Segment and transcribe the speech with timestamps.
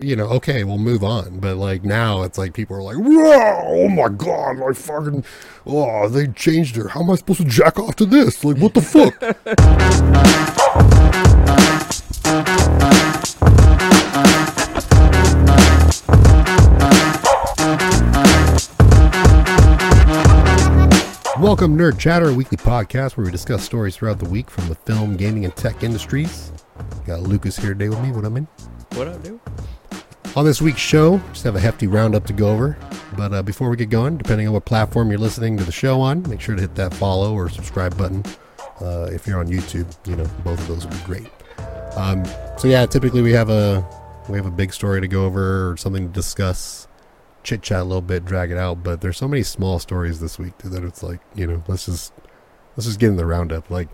[0.00, 1.40] you know, okay, we'll move on.
[1.40, 5.24] But like now, it's like people are like, Whoa, oh my god, like fucking,
[5.66, 6.88] oh, they changed her.
[6.88, 8.44] How am I supposed to jack off to this?
[8.44, 9.20] Like, what the fuck?
[21.38, 24.74] Welcome, Nerd Chatter, a weekly podcast where we discuss stories throughout the week from the
[24.74, 26.50] film, gaming, and tech industries.
[27.06, 28.10] Got Lucas here today with me.
[28.10, 28.48] What up, man?
[28.94, 29.38] What up, dude?
[30.36, 32.76] On this week's show, just have a hefty roundup to go over.
[33.16, 35.98] But uh, before we get going, depending on what platform you're listening to the show
[36.02, 38.22] on, make sure to hit that follow or subscribe button.
[38.78, 41.26] Uh, if you're on YouTube, you know both of those would be great.
[41.96, 42.22] Um,
[42.58, 43.82] so yeah, typically we have a
[44.28, 46.86] we have a big story to go over or something to discuss,
[47.42, 48.82] chit chat a little bit, drag it out.
[48.82, 52.12] But there's so many small stories this week that it's like you know let's just
[52.76, 53.70] let's just get in the roundup.
[53.70, 53.88] Like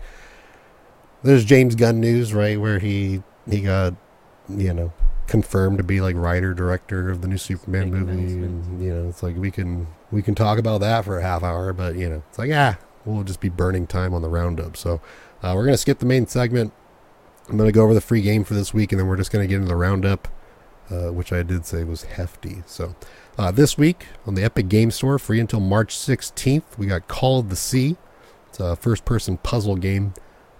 [1.23, 3.95] there's James Gunn news, right, where he he got
[4.49, 4.91] you know
[5.27, 9.23] confirmed to be like writer director of the new Superman movie, and you know it's
[9.23, 12.23] like we can we can talk about that for a half hour, but you know
[12.29, 14.77] it's like ah we'll just be burning time on the roundup.
[14.77, 15.01] So
[15.41, 16.73] uh, we're gonna skip the main segment.
[17.49, 19.47] I'm gonna go over the free game for this week, and then we're just gonna
[19.47, 20.27] get into the roundup,
[20.89, 22.63] uh, which I did say was hefty.
[22.65, 22.95] So
[23.37, 27.39] uh, this week on the Epic Game Store, free until March 16th, we got Call
[27.39, 27.97] of the Sea.
[28.49, 30.13] It's a first-person puzzle game.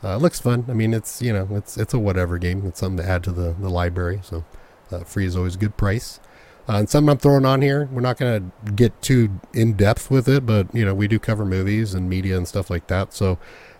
[0.04, 0.66] Uh, it looks fun.
[0.68, 2.66] I mean, it's you know, it's it's a whatever game.
[2.66, 4.20] It's something to add to the the library.
[4.24, 4.44] So
[4.92, 6.20] uh, free is always a good price.
[6.68, 7.90] Uh, and something I'm throwing on here.
[7.92, 11.20] We're not going to get too in depth with it, but you know, we do
[11.20, 13.14] cover movies and media and stuff like that.
[13.14, 13.38] So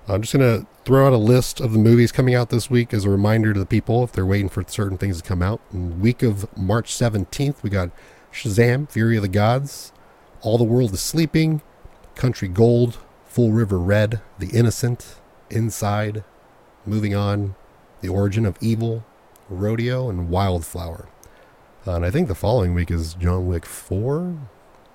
[0.08, 2.94] I'm just going to throw out a list of the movies coming out this week
[2.94, 5.62] as a reminder to the people if they're waiting for certain things to come out.
[5.72, 7.90] In week of March 17th, we got
[8.34, 9.94] Shazam: Fury of the Gods,
[10.42, 11.62] All the World is Sleeping,
[12.16, 15.22] Country Gold, Full River Red, The Innocent,
[15.56, 16.24] Inside,
[16.86, 17.56] Moving On,
[18.02, 19.04] The Origin of Evil,
[19.50, 21.08] Rodeo, and Wildflower.
[21.86, 24.36] Uh, and I think the following week is John Wick 4.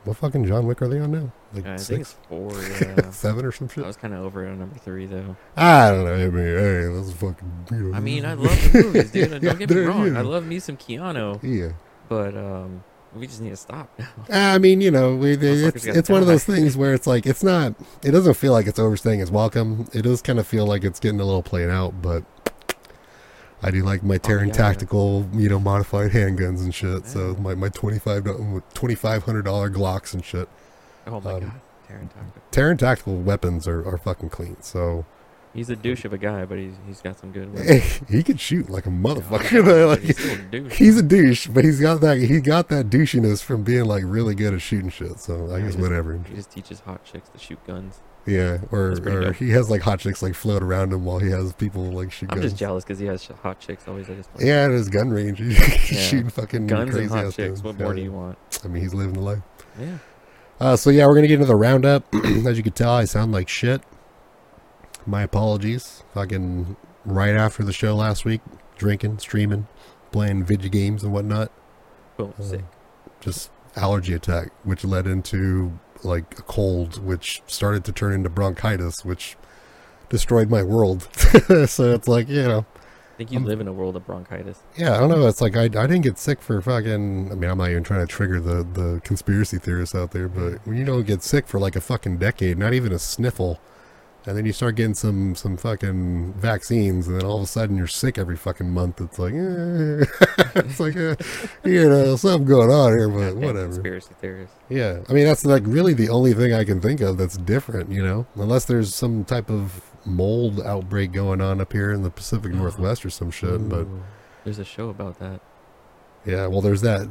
[0.04, 1.32] What fucking John Wick are they on now?
[1.52, 2.52] Like I think six, it's four.
[2.80, 3.10] Yeah.
[3.10, 3.84] seven or some shit?
[3.84, 5.36] I was kind of over it on number three, though.
[5.56, 6.14] I don't know.
[6.14, 7.66] I mean, hey, that's fucking.
[7.70, 9.32] You know, I mean, I love the movies, dude.
[9.32, 10.12] and Don't get me wrong.
[10.12, 10.18] yeah.
[10.18, 11.72] I love me some Keanu, Yeah.
[12.08, 14.08] but um, we just need to stop now.
[14.54, 17.42] I mean, you know, we, it's it's one of those things where it's like it's
[17.42, 17.74] not.
[18.02, 19.88] It doesn't feel like it's overstaying its welcome.
[19.92, 22.24] It does kind of feel like it's getting a little played out, but
[23.62, 24.52] I do like my Taran yeah.
[24.52, 27.06] tactical, you know, modified handguns and shit.
[27.06, 28.24] So my my twenty five
[28.74, 30.48] twenty five hundred dollar Glocks and shit.
[31.06, 31.52] Oh my Um, god,
[31.88, 32.42] Taran Tactical.
[32.52, 34.56] Taran tactical weapons are, are fucking clean.
[34.60, 35.06] So
[35.54, 37.52] He's a douche of a guy, but he's he's got some good.
[37.52, 38.00] ones.
[38.10, 39.64] he can shoot like a motherfucker.
[39.64, 40.76] God, like, he's a douche.
[40.78, 44.34] he's a douche, but he's got that he got that douchiness from being like really
[44.34, 45.18] good at shooting shit.
[45.20, 46.20] So I guess he just- whatever.
[46.28, 48.00] He just teaches hot chicks to shoot guns.
[48.26, 49.36] Yeah, or or dope.
[49.36, 52.30] he has like hot chicks like float around him while he has people like shoot
[52.30, 52.50] I'm guns.
[52.50, 54.44] just jealous because he has hot chicks always at his place.
[54.46, 55.98] Yeah, at his gun range, he's Yeah.
[55.98, 57.62] shooting fucking Guns crazy and hot ass chicks.
[57.62, 58.36] What more do you want?
[58.62, 59.38] I mean, he's living the life.
[59.80, 59.96] Yeah.
[60.60, 62.04] Uh, so yeah, we're gonna get into the roundup.
[62.14, 63.80] As you can tell, I sound like shit.
[65.06, 66.02] My apologies.
[66.14, 68.40] Fucking right after the show last week,
[68.76, 69.66] drinking, streaming,
[70.12, 71.50] playing video games and whatnot.
[72.16, 72.34] Boom.
[72.38, 72.64] Uh, Sick.
[73.20, 79.04] Just allergy attack, which led into like a cold, which started to turn into bronchitis,
[79.04, 79.36] which
[80.08, 81.08] destroyed my world.
[81.66, 84.62] so it's like you know, I think you I'm- live in a world of bronchitis.
[84.76, 85.26] yeah, I don't know.
[85.26, 87.32] It's like I, I didn't get sick for fucking.
[87.32, 90.64] I mean, I'm not even trying to trigger the the conspiracy theorists out there, but
[90.66, 93.58] when you don't get sick for like a fucking decade, not even a sniffle,
[94.28, 97.78] and then you start getting some some fucking vaccines, and then all of a sudden
[97.78, 99.00] you're sick every fucking month.
[99.00, 100.04] It's like, eh.
[100.60, 101.14] it's like, eh,
[101.64, 103.64] you know, something going on here, but whatever.
[103.68, 104.56] Conspiracy theorists.
[104.68, 107.90] Yeah, I mean that's like really the only thing I can think of that's different,
[107.90, 112.10] you know, unless there's some type of mold outbreak going on up here in the
[112.10, 113.68] Pacific Northwest or some shit.
[113.68, 113.86] But
[114.44, 115.40] there's a show about that.
[116.26, 117.08] yeah, well, there's that.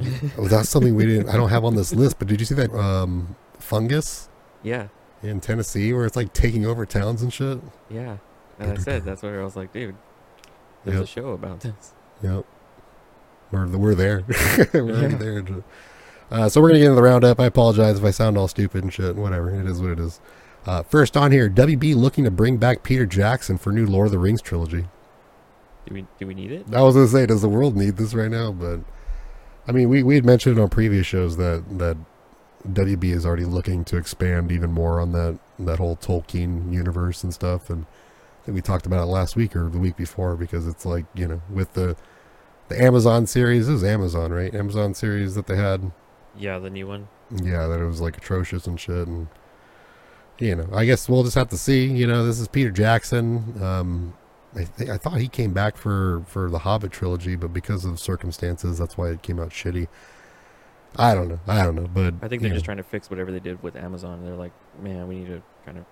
[0.50, 1.30] that's something we didn't.
[1.30, 2.20] I don't have on this list.
[2.20, 4.30] But did you see that um, fungus
[4.62, 4.88] Yeah,
[5.24, 7.60] in Tennessee where it's like taking over towns and shit?
[7.90, 8.18] yeah.
[8.60, 9.96] And I said that's where I was like, dude,
[10.84, 11.04] there's Yep.
[11.04, 11.94] a show about this.
[12.24, 12.46] Yep.
[13.52, 14.24] We're we're there.
[14.74, 15.18] we're already Yeah.
[15.20, 15.46] there.
[16.32, 17.40] Uh, so we're gonna get into the roundup.
[17.40, 19.16] I apologize if I sound all stupid and shit.
[19.16, 19.50] Whatever.
[19.52, 20.20] It is what it is.
[20.66, 24.12] Uh, first on here, WB looking to bring back Peter Jackson for new Lord of
[24.12, 24.88] the Rings trilogy.
[25.86, 26.66] Do we do we need it?
[26.74, 28.52] I was gonna say, does the world need this right now?
[28.52, 28.80] But
[29.68, 31.96] I mean, we we had mentioned on previous shows that that
[32.74, 37.34] WB is already looking to expand even more on that that whole Tolkien universe and
[37.34, 37.70] stuff.
[37.70, 37.86] And
[38.42, 41.06] I think we talked about it last week or the week before because it's like
[41.14, 41.96] you know with the
[42.70, 44.54] the Amazon series, it was Amazon, right?
[44.54, 45.92] Amazon series that they had,
[46.38, 47.08] Yeah, the new one.
[47.32, 49.08] yeah, that it was like atrocious and shit.
[49.08, 49.28] And
[50.40, 51.86] you know, I guess we'll just have to see.
[51.86, 53.62] You know, this is Peter Jackson.
[53.64, 54.14] Um,
[54.56, 58.00] I think I thought he came back for for the Hobbit trilogy, but because of
[58.00, 59.88] circumstances, that's why it came out shitty.
[60.96, 61.40] I don't know.
[61.48, 62.68] I don't know, but I think they're just know.
[62.68, 64.24] trying to fix whatever they did with Amazon.
[64.26, 65.86] They're like, man, we need to kind of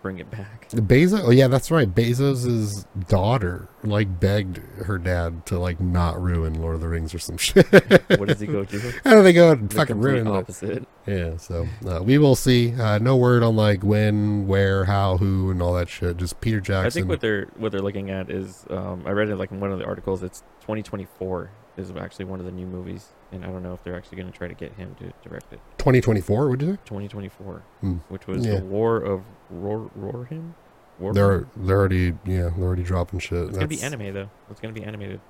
[0.00, 0.68] bring it back.
[0.70, 1.22] Bezos.
[1.24, 1.92] Oh yeah, that's right.
[1.92, 7.18] Bezos's daughter like begged her dad to like not ruin Lord of the Rings or
[7.18, 7.66] some shit.
[7.70, 8.80] What does he go do?
[9.02, 10.30] How do they go and The fucking ruin it?
[10.30, 10.86] opposite.
[11.06, 12.74] Yeah, so uh, we will see.
[12.74, 16.18] Uh, no word on like when, where, how, who, and all that shit.
[16.18, 16.86] Just Peter Jackson.
[16.86, 19.58] I think what they're what they're looking at is um, I read it like in
[19.58, 20.22] one of the articles.
[20.22, 23.96] It's 2024 is actually one of the new movies, and I don't know if they're
[23.96, 25.60] actually going to try to get him to direct it.
[25.78, 26.48] 2024.
[26.50, 26.78] Would you say?
[26.84, 27.92] 2024, Hmm.
[28.08, 28.56] which was Yeah.
[28.56, 30.52] the War of Roar Rohirrim.
[30.98, 33.46] War They're they're already yeah they're already dropping shit.
[33.48, 34.30] It's gonna be anime though.
[34.50, 35.20] It's gonna be animated.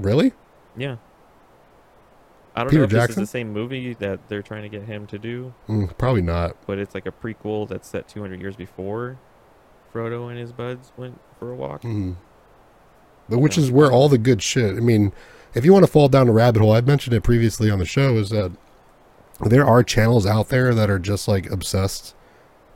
[0.00, 0.32] Really?
[0.76, 0.96] Yeah.
[2.56, 3.06] I don't Peter know if Jackson?
[3.22, 6.22] this is the same movie that they're trying to get him to do, Mm, probably
[6.22, 6.56] not.
[6.66, 9.16] but it's like a prequel that's set 200 years before
[9.92, 11.82] Frodo and his buds went for a walk.
[11.82, 12.16] Mm.
[13.28, 14.76] But which is where all the good shit.
[14.76, 15.12] I mean,
[15.54, 17.86] if you want to fall down a rabbit hole, I've mentioned it previously on the
[17.86, 18.16] show.
[18.16, 18.52] Is that
[19.40, 22.14] there are channels out there that are just like obsessed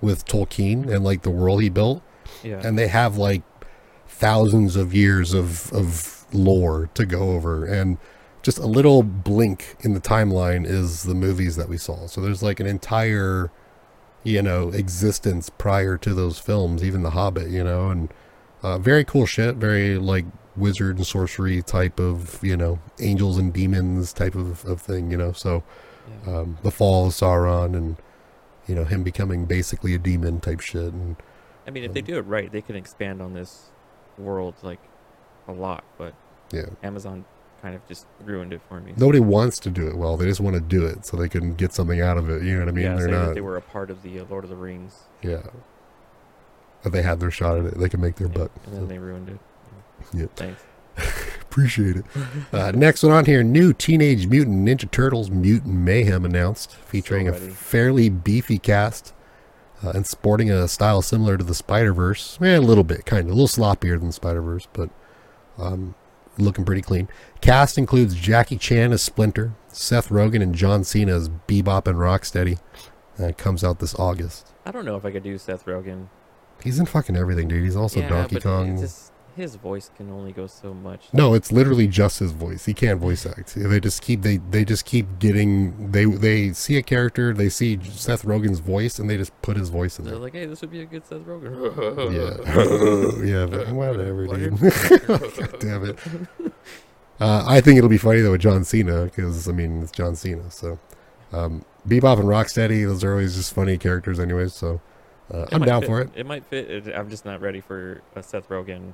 [0.01, 2.03] with Tolkien and like the world he built.
[2.43, 2.61] Yeah.
[2.65, 3.43] and they have like
[4.07, 7.99] thousands of years of of lore to go over and
[8.43, 12.43] just a little blink in the timeline is the movies that we saw so there's
[12.43, 13.51] like an entire
[14.25, 18.13] you know existence prior to those films even the hobbit you know and
[18.63, 20.27] uh, very cool shit very like
[20.59, 25.17] wizard and sorcery type of you know angels and demons type of, of thing you
[25.17, 25.63] know so
[26.27, 26.39] yeah.
[26.39, 27.97] um, the fall of sauron and
[28.67, 31.17] you know him becoming basically a demon type shit and
[31.67, 33.67] I mean, if they um, do it right, they can expand on this
[34.17, 34.81] world like
[35.47, 35.85] a lot.
[35.99, 36.15] But
[36.51, 37.27] yeah Amazon
[37.61, 38.95] kind of just ruined it for me.
[38.97, 40.17] nobody wants to do it well.
[40.17, 42.43] They just want to do it so they can get something out of it.
[42.43, 42.85] You know what I mean?
[42.85, 43.27] yeah, They're not.
[43.27, 45.43] that they were a part of the uh, Lord of the Rings, yeah.
[46.85, 48.53] If they had their shot at it, they can make their yeah, buck.
[48.65, 49.39] and then they ruined it.
[50.15, 50.31] Yep.
[50.37, 50.63] Thanks.
[51.43, 52.05] Appreciate it.
[52.53, 57.33] Uh, next one on here: new Teenage Mutant Ninja Turtles Mutant Mayhem announced, featuring a
[57.33, 59.13] fairly beefy cast
[59.83, 62.39] uh, and sporting a style similar to the Spider Verse.
[62.43, 64.91] Eh, a little bit, kind of, a little sloppier than Spider Verse, but
[65.57, 65.95] um,
[66.37, 67.09] looking pretty clean.
[67.41, 72.59] Cast includes Jackie Chan as Splinter, Seth Rogen and John Cena as Bebop and Rocksteady.
[73.19, 74.53] Uh, it comes out this August.
[74.65, 76.09] I don't know if I could do Seth Rogen.
[76.63, 77.65] He's in fucking everything, dude.
[77.65, 78.81] He's also yeah, Donkey Kong.
[78.81, 79.08] Just,
[79.39, 81.09] his voice can only go so much.
[81.13, 82.67] No, it's literally just his voice.
[82.67, 83.55] He can't voice act.
[83.55, 87.79] They just keep they they just keep getting they they see a character, they see
[87.85, 90.23] Seth Rogen's voice, and they just put his voice in They're there.
[90.23, 92.13] like, hey, this would be a good Seth Rogen.
[92.13, 94.59] Yeah, yeah, but whatever, dude.
[95.07, 95.99] God damn it.
[97.21, 100.15] Uh, I think it'll be funny though with John Cena because I mean it's John
[100.17, 100.51] Cena.
[100.51, 100.79] So,
[101.33, 104.53] um, Bebop and Rocksteady, those are always just funny characters, anyways.
[104.55, 104.81] So,
[105.33, 105.87] uh, I'm down fit.
[105.87, 106.11] for it.
[106.15, 106.89] It might fit.
[106.95, 108.93] I'm just not ready for a Seth Rogen.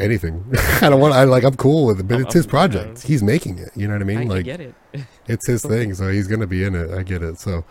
[0.00, 0.44] Anything.
[0.80, 1.14] I don't want.
[1.14, 1.44] I like.
[1.44, 3.02] I'm cool with it, but I'm- it's his project.
[3.02, 3.70] He's making it.
[3.76, 4.18] You know what I mean?
[4.18, 4.74] I, I like get it.
[5.28, 6.90] it's his thing, so he's gonna be in it.
[6.90, 7.38] I get it.
[7.38, 7.64] So,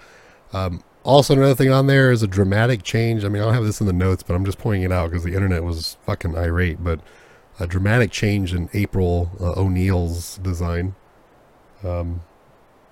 [0.53, 3.25] um, also another thing on there is a dramatic change.
[3.25, 5.09] I mean, I don't have this in the notes, but I'm just pointing it out
[5.09, 6.83] because the internet was fucking irate.
[6.83, 6.99] But
[7.59, 10.95] a dramatic change in April uh, O'Neil's design.
[11.83, 12.21] Um,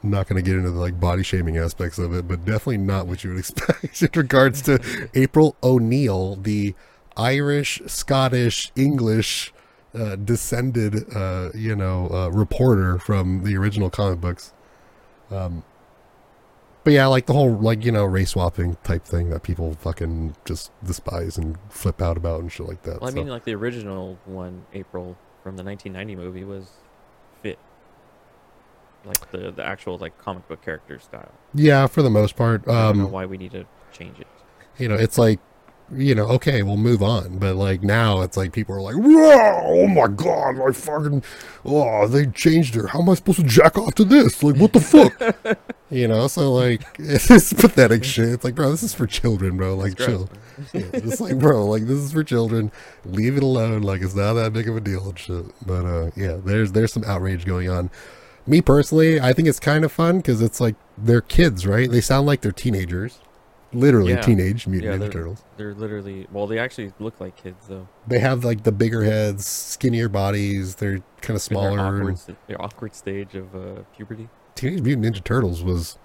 [0.04, 2.78] I'm not going to get into the like body shaming aspects of it, but definitely
[2.78, 6.76] not what you would expect in regards to April O'Neil, the
[7.18, 9.54] Irish, Scottish, English
[9.94, 14.54] uh, descended, uh, you know, uh, reporter from the original comic books.
[15.32, 15.64] Um,
[16.84, 20.36] but yeah, like the whole like you know race swapping type thing that people fucking
[20.46, 23.02] just despise and flip out about and shit like that.
[23.02, 23.18] Well, I so.
[23.18, 26.70] mean, like the original one, April from the 1990 movie was
[27.42, 27.60] fit.
[29.04, 31.34] Like the the actual like comic book character style.
[31.54, 34.28] yeah, for the most part, I don't know um, why we need to change it.
[34.78, 35.42] you know, it's like
[35.92, 37.38] you know, okay, we'll move on.
[37.38, 41.24] But like now, it's like people are like, "Whoa, oh my god, my fucking,
[41.66, 42.88] oh, they changed her.
[42.88, 44.44] How am I supposed to jack off to this?
[44.44, 45.60] Like, what the fuck?
[45.90, 48.30] you know, so like, it's pathetic shit.
[48.30, 49.76] It's like, bro, this is for children, bro.
[49.76, 50.30] Like, chill.
[50.74, 52.72] yeah, it's like, bro, like this is for children.
[53.06, 53.82] Leave it alone.
[53.82, 55.46] Like it's not that big of a deal and shit.
[55.66, 57.90] But uh, yeah, there's there's some outrage going on.
[58.46, 61.92] Me personally, I think it's kind of fun because it's like they're kids, right?
[61.92, 63.20] They sound like they're teenagers,
[63.74, 64.22] literally Yeah.
[64.22, 65.44] teenage Mutant Yeah, Ninja they're- Turtles.
[65.58, 67.88] They're literally well, they actually look like kids though.
[68.08, 70.76] They have like the bigger heads, skinnier bodies.
[70.76, 71.80] They're kind of In their smaller.
[71.80, 74.30] awkward, and- their awkward stage of uh, puberty.
[74.56, 75.98] Teenage Mutant Ninja Turtles was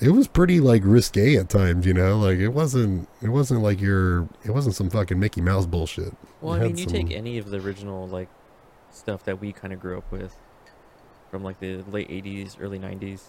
[0.00, 2.18] it was pretty like risque at times, you know?
[2.18, 6.14] Like it wasn't it wasn't like your it wasn't some fucking Mickey Mouse bullshit.
[6.40, 8.28] Well, I mean, you take any of the original like
[8.92, 10.36] stuff that we kind of grew up with
[11.30, 13.22] from like the late '80s, early '90s.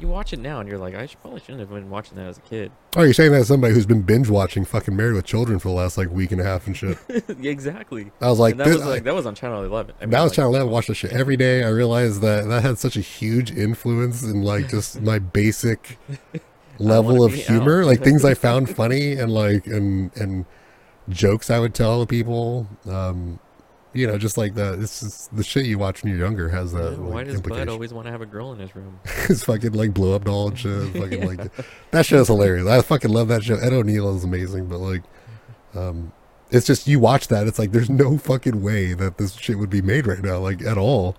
[0.00, 2.26] You watch it now and you're like, I should, probably shouldn't have been watching that
[2.26, 2.70] as a kid.
[2.96, 5.68] Oh, you're saying that as somebody who's been binge watching fucking Married with Children for
[5.68, 6.98] the last like week and a half and shit.
[7.42, 8.10] exactly.
[8.20, 9.94] I was like, and that this- was like that was on Channel 11.
[10.00, 10.68] I mean, that was like, Channel 11.
[10.68, 11.64] I watched that shit every day.
[11.64, 15.98] I realized that that had such a huge influence in like just my basic
[16.78, 17.86] level of humor, out.
[17.86, 20.46] like things I found funny and like and and
[21.08, 22.68] jokes I would tell people.
[22.88, 23.40] Um,
[23.92, 24.78] you know, just like that.
[24.78, 27.40] This is the shit you watch when you're younger has yeah, that why like, does
[27.40, 29.00] Bud always want to have a girl in his room?
[29.28, 30.92] It's fucking like blow up doll and shit.
[30.96, 31.50] Fucking like
[31.90, 32.66] that shit is hilarious.
[32.66, 33.56] I fucking love that show.
[33.56, 35.02] Ed O'Neill is amazing, but like,
[35.74, 36.12] um,
[36.50, 37.46] it's just you watch that.
[37.46, 40.62] It's like there's no fucking way that this shit would be made right now, like
[40.62, 41.16] at all.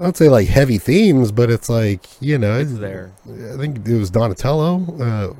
[0.00, 3.12] I would say like heavy themes, but it's like you know, It's there.
[3.26, 4.84] I think it was Donatello.
[5.00, 5.34] Uh,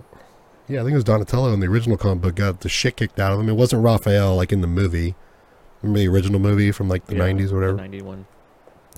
[0.69, 3.19] yeah, I think it was Donatello in the original comic book got the shit kicked
[3.19, 3.49] out of him.
[3.49, 5.15] It wasn't Raphael like in the movie.
[5.83, 7.77] Remember the original movie from like the Yeah, 90s or whatever?
[7.77, 8.27] 91.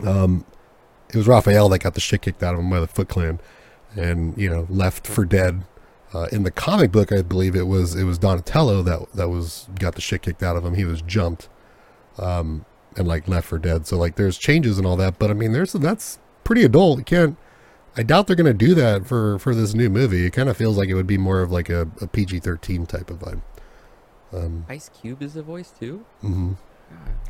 [0.07, 0.45] um,
[1.11, 3.41] it was Raphael that got the shit kicked out of him by the Foot Clan,
[3.97, 5.65] and you know left for dead.
[6.15, 9.69] Uh, in the comic book, I believe it was it was Donatello that that was
[9.79, 10.75] got the shit kicked out of him.
[10.75, 11.49] He was jumped,
[12.19, 12.65] um,
[12.97, 13.87] and like left for dead.
[13.87, 16.99] So like there's changes and all that, but I mean there's that's pretty adult.
[16.99, 17.37] You can't.
[17.97, 20.25] I doubt they're gonna do that for for this new movie.
[20.27, 23.11] It kind of feels like it would be more of like a, a PG-13 type
[23.11, 23.43] of vibe.
[24.33, 26.05] Um, Ice Cube is the voice too.
[26.23, 26.57] mhm.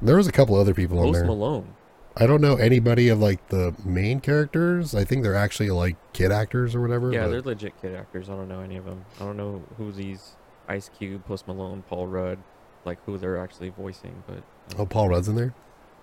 [0.02, 1.26] There was a couple other people on Post there.
[1.26, 1.75] Malone.
[2.17, 4.95] I don't know anybody of like the main characters.
[4.95, 7.12] I think they're actually like kid actors or whatever.
[7.12, 8.29] Yeah, but- they're legit kid actors.
[8.29, 9.05] I don't know any of them.
[9.21, 10.37] I don't know who these
[10.69, 12.38] Ice Cube, Post Malone, Paul Rudd,
[12.85, 14.23] like who they're actually voicing.
[14.26, 14.43] But
[14.79, 15.55] oh, Paul Rudd's in there.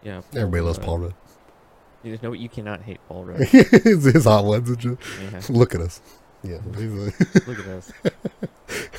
[0.04, 1.14] yeah, Everybody loves Paul Rudd.
[2.04, 2.40] You know what?
[2.40, 3.40] You cannot hate Paul Rudd.
[3.48, 4.70] his, his hot ones.
[4.80, 4.98] shit.
[5.34, 6.02] Yeah, Look at us.
[6.44, 7.92] Yeah, he's like- look at us.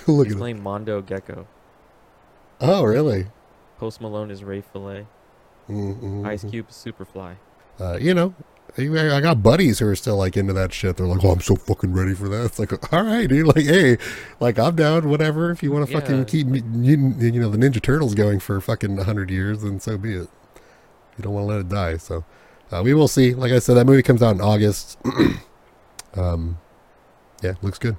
[0.06, 0.40] look He's at us.
[0.40, 1.46] playing Mondo Gecko.
[2.60, 3.28] Oh, really?
[3.78, 5.06] Post Malone is Ray Fillet.
[5.68, 6.26] Mm-hmm.
[6.26, 7.36] Ice Cube is Superfly.
[7.78, 8.34] Uh, you know,
[8.76, 10.96] I got buddies who are still like into that shit.
[10.96, 13.46] They're like, "Oh, I'm so fucking ready for that." It's like, all right, dude.
[13.46, 13.98] Like, hey,
[14.40, 15.08] like I'm down.
[15.08, 15.50] Whatever.
[15.50, 16.24] If you want to fucking Yeah.
[16.24, 20.14] keep you, you know the Ninja Turtles going for fucking hundred years, then so be
[20.14, 20.28] it.
[21.16, 21.96] You don't want to let it die.
[21.98, 22.24] So
[22.72, 23.34] uh, we will see.
[23.34, 24.98] Like I said, that movie comes out in August.
[26.16, 26.58] um,
[27.42, 27.96] yeah, looks good.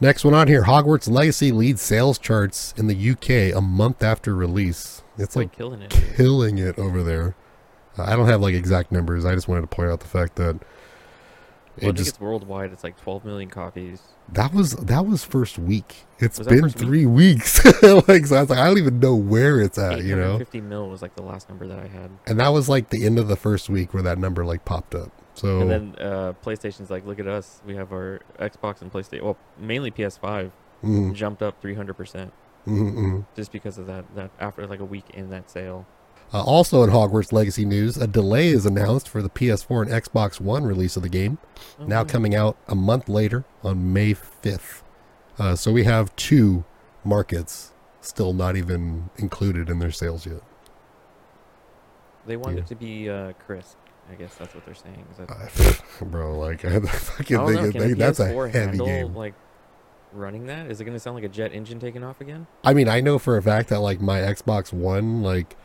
[0.00, 4.34] Next one on here, Hogwarts Legacy leads sales charts in the UK a month after
[4.34, 5.02] release.
[5.16, 5.90] It's like killing it.
[6.16, 7.36] killing it over there.
[7.96, 9.24] Uh, I don't have like exact numbers.
[9.24, 10.58] I just wanted to point out the fact that
[11.80, 12.72] Well, it just it's worldwide.
[12.72, 14.02] It's like 12 million copies.
[14.32, 16.04] that was that was first week.
[16.18, 16.86] It's been first week?
[16.86, 17.64] three weeks.
[18.08, 20.38] like so I was like, I don't even know where it's at, you know.
[20.38, 22.10] 50 mil was like the last number that I had.
[22.26, 24.96] And that was like the end of the first week where that number like popped
[24.96, 25.12] up.
[25.34, 27.60] So And then uh, PlayStation's like, look at us.
[27.66, 29.22] We have our Xbox and PlayStation.
[29.22, 30.50] Well, mainly PS5
[30.82, 32.32] mhm, jumped up 300 percent
[32.66, 33.26] mhm, mhm.
[33.34, 34.04] just because of that.
[34.14, 35.86] That after like a week in that sale.
[36.32, 40.40] Uh, also in Hogwarts Legacy news, a delay is announced for the PS4 and Xbox
[40.40, 41.38] One release of the game.
[41.78, 44.82] Now coming out a month later on May 5th.
[45.38, 46.64] Uh, so we have two
[47.04, 50.40] markets still not even included in their sales yet.
[52.26, 52.62] They want yeah.
[52.62, 53.76] it to be uh, crisp.
[54.10, 55.04] I guess that's what they're saying.
[55.18, 59.14] Uh, bro, like I fucking I think know, they, that's a PS4 heavy handle game.
[59.14, 59.34] like
[60.12, 60.70] running that?
[60.70, 62.46] Is it going to sound like a jet engine taking off again?
[62.62, 65.56] I mean, I know for a fact that like my Xbox One, like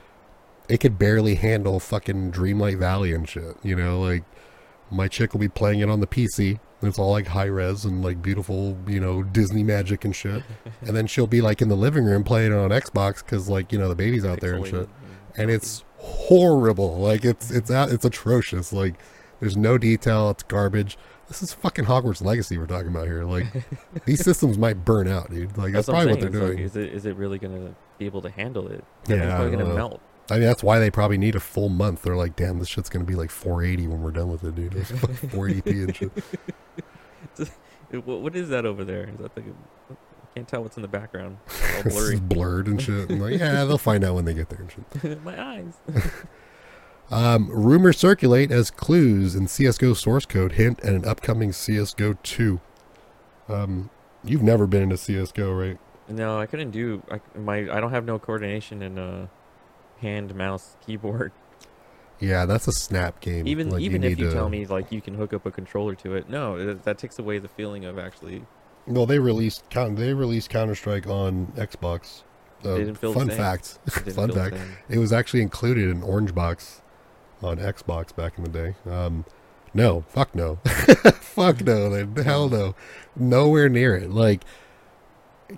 [0.67, 3.57] it could barely handle fucking Dreamlight Valley and shit.
[3.63, 4.23] You know, like
[4.91, 6.59] my chick will be playing it on the PC.
[6.81, 10.43] and It's all like high res and like beautiful, you know, Disney magic and shit.
[10.81, 13.71] and then she'll be like in the living room playing it on Xbox because like
[13.71, 14.89] you know the baby's out there and shit.
[15.35, 16.97] and it's horrible.
[16.97, 18.73] Like it's it's it's atrocious.
[18.73, 18.95] Like
[19.39, 20.29] there's no detail.
[20.31, 20.97] It's garbage.
[21.27, 23.23] This is fucking Hogwarts Legacy we're talking about here.
[23.23, 23.45] Like
[24.05, 25.57] these systems might burn out, dude.
[25.57, 26.31] Like that's, That's, probably what saying.
[26.31, 26.65] they're It's like, doing.
[26.65, 28.83] is it is it really to be able to handle it?
[29.07, 29.75] Yeah, Everything's I probably know.
[29.75, 30.01] melt.
[30.31, 32.03] I mean, that's why they probably need a full month.
[32.03, 34.75] They're like, damn, this shit's gonna be like 480 when we're done with it, dude.
[34.75, 36.11] It's fucking 480p and shit.
[37.91, 39.05] What, what is that over there?
[39.09, 39.41] Is that the?
[40.35, 41.37] Can't tell what's in the background.
[41.79, 42.19] It's all blurry.
[42.19, 43.09] blurred and shit.
[43.09, 45.23] Like, yeah, they'll find out when they get there and shit.
[45.23, 45.73] My eyes.
[47.11, 52.59] Um, rumors circulate as clues in CS:GO source code hint at an upcoming CS:GO 2.
[53.47, 53.89] Um,
[54.23, 55.79] you've never been into CS:GO, right?
[56.07, 57.01] No, I couldn't do.
[57.09, 59.25] I, my I don't have no coordination in uh,
[60.01, 61.31] hand, mouse, keyboard.
[62.19, 63.47] Yeah, that's a snap game.
[63.47, 65.95] Even Like, even if you to- tell me like you can hook up a controller
[65.95, 68.45] to it, no, that takes away the feeling of actually.
[68.87, 72.23] Well, they released they released Counter Strike on Xbox.
[72.63, 73.79] Uh, Didn't feel the fun fact,
[74.13, 74.57] fun fact.
[74.89, 76.81] It was actually included in Orange Box
[77.41, 78.75] on Xbox back in the day.
[78.89, 79.25] Um,
[79.73, 82.75] no, fuck no, fuck no, hell no,
[83.15, 84.09] nowhere near it.
[84.09, 84.43] Like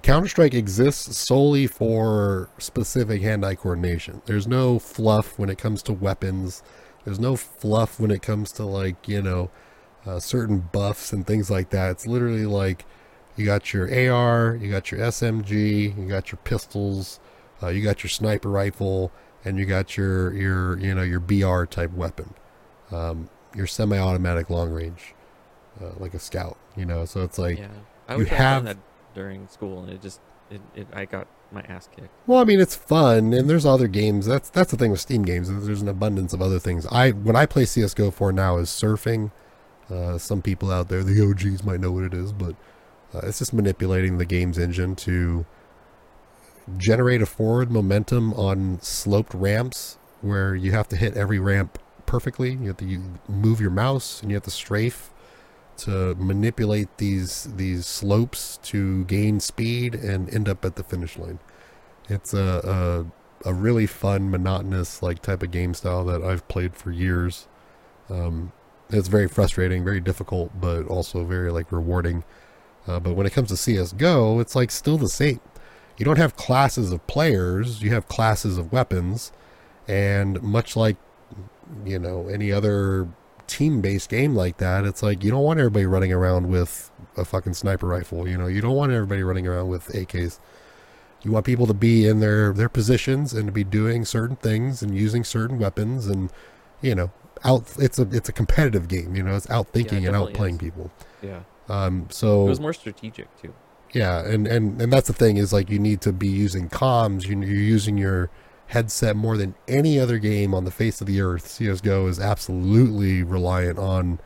[0.04, 4.22] Counter Strike exists solely for specific hand-eye coordination.
[4.26, 6.62] There's no fluff when it comes to weapons.
[7.04, 9.50] There's no fluff when it comes to like you know
[10.06, 11.92] uh, certain buffs and things like that.
[11.92, 12.86] It's literally like
[13.42, 17.20] you got your AR, you got your SMG, you got your pistols,
[17.62, 19.12] uh, you got your sniper rifle,
[19.44, 22.34] and you got your your you know your BR type weapon,
[22.92, 25.16] um, your semi-automatic long range,
[25.82, 26.58] uh, like a scout.
[26.76, 27.68] You know, so it's like yeah,
[28.08, 28.78] I you have- that
[29.16, 30.22] during school, and it just
[30.52, 32.10] it, it I got my ass kicked.
[32.28, 34.26] Well, I mean, it's fun, and there's other games.
[34.28, 35.50] That's that's the thing with Steam games.
[35.66, 36.86] There's an abundance of other things.
[36.92, 39.32] I what I play CS:GO for now is surfing.
[39.90, 42.56] Uh, some people out there, the OGs, might know what it is, but
[43.14, 45.46] uh, it's just manipulating the game's engine to
[46.78, 52.52] generate a forward momentum on sloped ramps where you have to hit every ramp perfectly.
[52.52, 55.12] You have to you move your mouse and you have to strafe
[55.78, 61.40] to manipulate these these slopes to gain speed and end up at the finish line.
[62.10, 63.08] It's a,
[63.46, 67.48] a a really fun, monotonous like type of game style that I've played for years.
[68.10, 68.52] Um,
[68.90, 72.24] it's very frustrating, very difficult, but also very like rewarding.
[72.88, 75.40] Uh, but when it comes to CS:GO, it's like still the same.
[75.98, 79.32] You don't have classes of players; you have classes of weapons,
[79.88, 80.98] and much like
[81.86, 83.08] you know any other
[83.48, 87.54] team-based game like that, it's like you don't want everybody running around with a fucking
[87.54, 88.28] sniper rifle.
[88.28, 90.40] You know, you don't want everybody running around with AKs.
[91.24, 94.82] You want people to be in their their positions and to be doing certain things
[94.82, 96.32] and using certain weapons and
[96.82, 97.12] you know
[97.44, 97.72] out.
[97.78, 99.16] It's a it's a competitive game.
[99.16, 100.58] You know, it's outthinking and definitely outplaying is.
[100.58, 100.92] people.
[101.22, 103.54] Yeah, Um, so it was more strategic too.
[103.94, 107.28] yeah, and, and, and that's the thing is like you need to be using comms.
[107.28, 108.30] You, you're using your
[108.68, 111.48] headset more than any other game on the face of the earth.
[111.48, 114.20] CS:GO is absolutely reliant on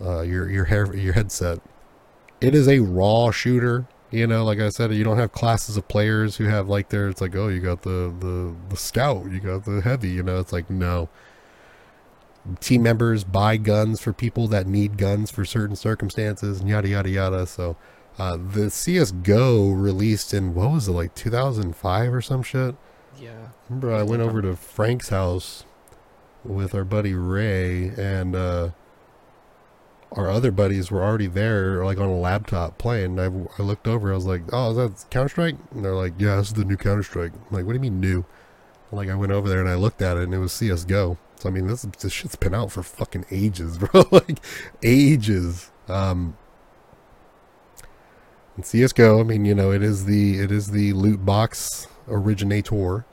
[0.00, 1.60] uh, your your hair your headset.
[2.40, 3.86] It is a raw shooter.
[4.10, 7.08] You know, like I said, you don't have classes of players who have like their.
[7.08, 10.10] It's like, oh, you got the the the scout, you got the heavy.
[10.10, 11.08] You know, it's like no.
[12.60, 17.10] Team members buy guns for people that need guns for certain circumstances, and yada yada
[17.10, 17.46] yada.
[17.46, 17.76] So,
[18.18, 22.74] uh, the CS:GO released in what was it like 2005 or some shit.
[23.18, 25.64] Yeah, Remember, I went over to Frank's house
[26.44, 28.70] with our buddy Ray, and uh,
[30.12, 33.18] our other buddies were already there, like on a laptop playing.
[33.18, 33.26] I,
[33.58, 36.36] I looked over, I was like, "Oh, is that Counter Strike?" And they're like, "Yeah,
[36.36, 38.24] this is the new Counter Strike." I'm like, "What do you mean new?"
[38.92, 41.18] Like, I went over there and I looked at it, and it was CS:GO.
[41.36, 44.04] So I mean, this this shit's been out for fucking ages, bro.
[44.10, 44.38] like
[44.82, 45.70] ages.
[45.88, 46.36] Um,
[48.56, 53.04] and CS:GO, I mean, you know, it is the it is the loot box originator.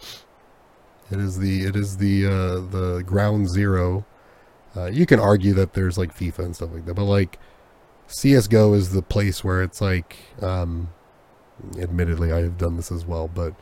[1.12, 4.06] It is the it is the uh, the ground zero.
[4.76, 7.38] Uh, you can argue that there's like FIFA and stuff like that, but like
[8.08, 10.18] CS:GO is the place where it's like.
[10.42, 10.90] Um,
[11.78, 13.54] admittedly, I have done this as well, but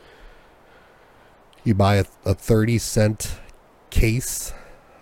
[1.64, 3.36] you buy a, a thirty cent
[3.92, 4.52] case,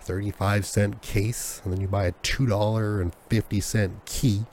[0.01, 4.45] thirty five cent case, and then you buy a two dollar and fifty cent key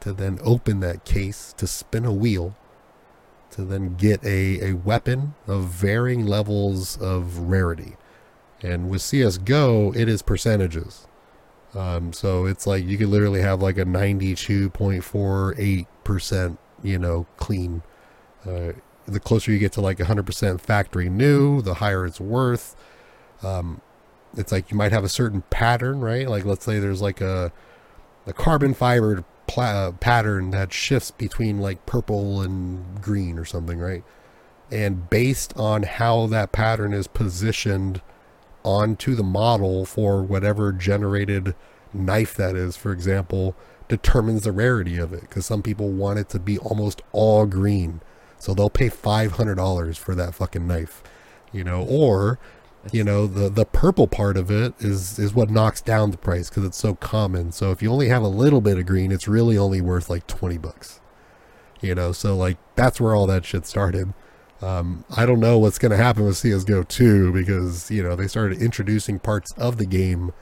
[0.00, 2.56] to then open that case to spin a wheel
[3.50, 7.96] to then get a, a weapon of varying levels of rarity.
[8.62, 11.06] And with CSGO, it is percentages.
[11.74, 17.82] Um, so it's like you could literally have like a 92.48%, you know, clean.
[18.46, 18.72] Uh,
[19.06, 22.76] the closer you get to like 100% factory new, the higher it's worth.
[23.42, 23.80] Um,
[24.36, 26.28] it's like you might have a certain pattern, right?
[26.28, 27.52] Like let's say there's like a,
[28.26, 29.24] a carbon fiber
[29.56, 34.04] uh, pattern that shifts between like purple and green or something, right?
[34.70, 38.02] And based on how that pattern is positioned
[38.64, 41.54] onto the model for whatever generated
[41.94, 43.56] knife that is, for example,
[43.88, 45.22] determines the rarity of it.
[45.22, 48.02] Because some people want it to be almost all green,
[48.38, 51.02] so they'll pay five hundred dollars for that fucking knife,
[51.50, 52.38] you know, or
[52.92, 56.48] you know the the purple part of it is is what knocks down the price
[56.48, 57.52] because it's so common.
[57.52, 60.26] So if you only have a little bit of green it's really only worth like
[60.26, 61.00] 20 bucks
[61.80, 62.10] you know?
[62.12, 64.12] So like that's where all that shit started.
[64.60, 68.26] Um, i don't know what's going to happen with csgo 2 because you know they
[68.26, 70.32] started introducing parts of the game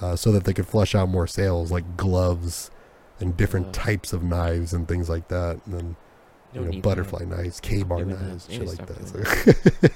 [0.00, 2.70] uh, so that they could flush out more sales like gloves
[3.20, 3.72] and different Uh.
[3.72, 5.60] types of knives and things like that.
[5.66, 5.96] And then
[6.54, 9.08] You know, butterfly knives, K-bar knives, shit like that.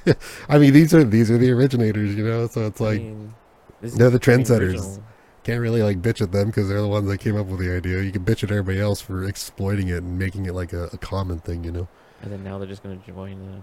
[0.07, 0.15] So-
[0.49, 2.47] I mean, these are these are the originators, you know.
[2.49, 2.85] So it's that.
[2.85, 3.35] I like mean,
[3.81, 5.01] they're the trendsetters.
[5.43, 7.75] can't really like bitch at them because they're the ones that came up with the
[7.75, 8.03] idea.
[8.03, 10.99] You can bitch at everybody else for exploiting it and making it like a, a
[10.99, 11.89] common thing, you know.
[12.23, 13.63] And then now they're just going to join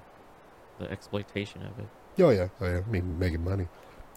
[0.80, 1.88] the the exploitation of it.
[2.23, 2.82] Oh yeah, oh yeah.
[2.86, 3.67] I mean, making money.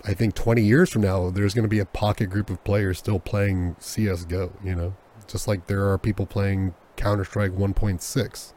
[0.06, 2.96] I think 20 years from now, there's going to be a pocket group of players
[2.98, 4.52] still playing CS:GO.
[4.64, 4.94] You know,
[5.26, 8.52] just like there are people playing Counter Strike 1.6.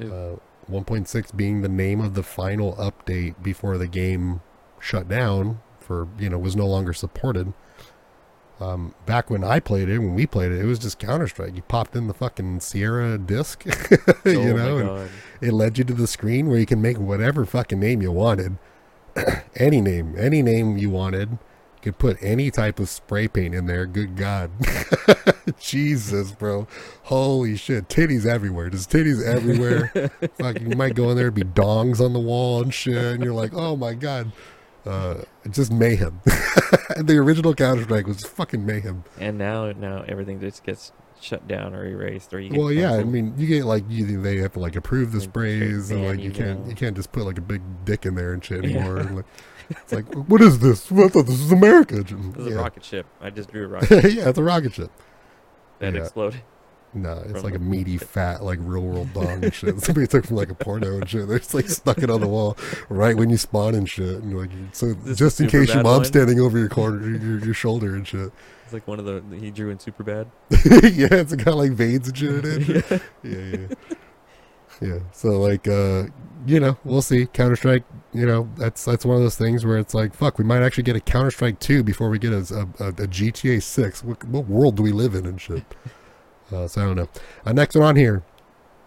[0.00, 0.36] Uh,
[0.70, 4.40] 1.6 being the name of the final update before the game
[4.80, 7.52] shut down for you know was no longer supported.
[8.60, 11.54] Um, back when I played it, when we played it, it was just Counter Strike.
[11.54, 15.94] You popped in the fucking Sierra disc, oh you know, and it led you to
[15.94, 18.58] the screen where you can make whatever fucking name you wanted.
[19.56, 21.38] any name, any name you wanted.
[21.82, 23.86] Could put any type of spray paint in there.
[23.86, 24.50] Good God.
[25.60, 26.66] Jesus, bro.
[27.04, 27.88] Holy shit.
[27.88, 28.68] Titties everywhere.
[28.70, 30.10] Just titties everywhere.
[30.38, 32.96] fucking, you might go in there and be dongs on the wall and shit.
[32.96, 34.32] And you're like, oh my God.
[34.84, 36.20] Uh, just mayhem.
[36.96, 39.04] And the original Counter Strike was fucking mayhem.
[39.18, 43.04] And now, now everything just gets shut down or erased, or you Well, yeah, I
[43.04, 46.24] mean, you get like you, they have to like approve the sprays, and ban like
[46.24, 48.78] you can't you can't just put like a big dick in there and shit Yeah.
[48.78, 48.96] anymore.
[48.98, 49.24] And, like,
[49.70, 50.90] it's like, what is this?
[50.92, 52.02] I thought this is America.
[52.02, 52.56] This is a yeah.
[52.56, 53.06] rocket ship.
[53.20, 54.12] I just drew a rocket ship.
[54.14, 54.90] yeah, it's a rocket ship.
[55.80, 56.00] that Yeah.
[56.00, 56.42] exploded.
[56.94, 59.78] No, it's From like a meaty, fat, like real world dong and shit.
[59.82, 61.28] Somebody took from like a porno and shit.
[61.28, 62.56] They're just like stuck it on the wall
[62.88, 64.22] right when you spawn and shit.
[64.22, 66.04] And like, so This just in case your mom's one?
[66.06, 68.32] standing over your corner, your, your shoulder and shit.
[68.64, 70.28] It's like one of the he drew in super bad.
[70.50, 72.68] yeah, it's got like veins and shit in it.
[72.90, 72.98] yeah.
[73.22, 73.94] yeah, yeah.
[74.80, 74.98] Yeah.
[75.12, 76.04] So like uh
[76.46, 77.26] you know, we'll see.
[77.26, 80.44] Counter Strike, you know, that's that's one of those things where it's like, fuck, we
[80.44, 84.04] might actually get a Counter Strike 2 before we get a, a, a, GTA 6.
[84.04, 85.64] What, what world do we live in and shit?
[86.50, 87.08] Uh, so I don't know.
[87.44, 88.22] Uh, next one on here.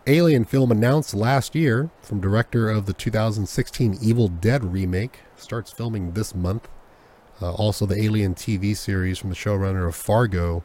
[0.08, 6.14] Alien film announced last year from director of the 2016 Evil Dead remake starts filming
[6.14, 6.68] this month.
[7.40, 10.64] Uh, also, the Alien TV series from the showrunner of Fargo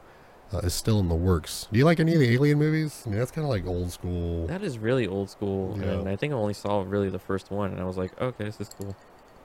[0.53, 1.67] uh, is still in the works.
[1.73, 3.03] Do you like any of the Alien movies?
[3.07, 4.47] I mean, that's kind of like old school.
[4.47, 5.93] That is really old school, Yeah.
[5.93, 8.45] and I think I only saw really the first one, and I was like, okay,
[8.45, 8.95] this is cool.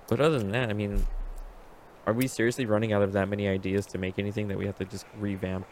[0.07, 1.05] But other than that, I mean,
[2.05, 4.77] are we seriously running out of that many ideas to make anything that we have
[4.79, 5.65] to just revamp?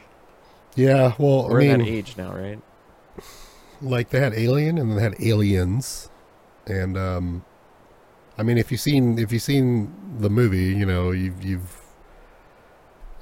[0.75, 2.59] Yeah, well, We're I in that age now, right?
[3.81, 6.09] like they had Alien and they had Aliens,
[6.67, 7.45] and um,
[8.37, 11.78] I mean, if you've seen if you've seen the movie, you know, you've you've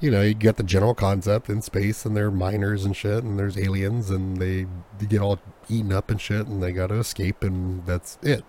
[0.00, 3.38] you know, you get the general concept in space, and they're miners and shit, and
[3.38, 4.66] there's aliens, and they,
[4.98, 8.44] they get all eaten up and shit, and they got to escape, and that's it.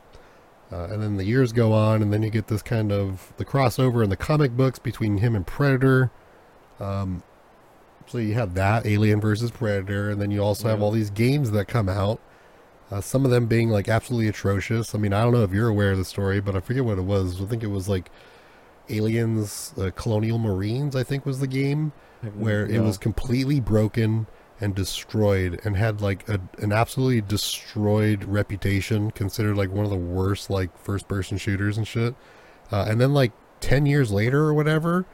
[0.72, 3.46] Uh, and then the years go on, and then you get this kind of the
[3.46, 6.12] crossover in the comic books between him and Predator.
[6.80, 7.24] Um,
[8.06, 11.52] so you have that Alien versus Predator, and then you also have all these games
[11.52, 12.20] that come out.
[12.92, 14.94] Uh, some of them being like absolutely atrocious.
[14.94, 16.98] I mean, I don't know if you're aware of the story, but I forget what
[16.98, 17.42] it was.
[17.42, 18.12] I think it was like
[18.90, 20.96] Aliens, uh, Colonial Marines.
[20.96, 21.92] I think was the game
[22.36, 24.28] where it was completely broken
[24.62, 29.98] and destroyed and had like a, an absolutely destroyed reputation considered like one of the
[29.98, 32.14] worst like first person shooters and shit
[32.72, 35.06] uh, and then like 10 years later or whatever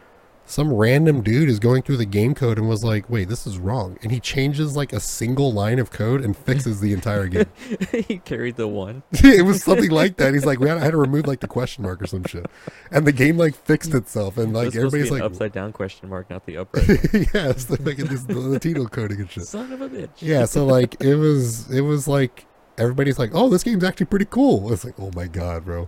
[0.46, 3.58] some random dude is going through the game code and was like wait this is
[3.58, 3.98] wrong.
[4.04, 7.46] And he changes like a single line of code and fixes the entire game.
[8.08, 9.04] He carried the one.
[9.12, 10.34] it was something like that.
[10.34, 12.46] He's like we had, I had to remove like the question mark or some shit.
[12.92, 16.10] And the game like fixed itself and It like to everybody's like upside down question
[16.10, 16.88] mark, not the upright.
[17.14, 19.48] yeah it's like this the latino coding and shit.
[19.48, 20.10] Son of a bitch.
[20.20, 22.46] yeah so like it was it was like
[22.78, 24.72] everybody's like oh this game's actually pretty cool.
[24.72, 25.88] It's like oh my god bro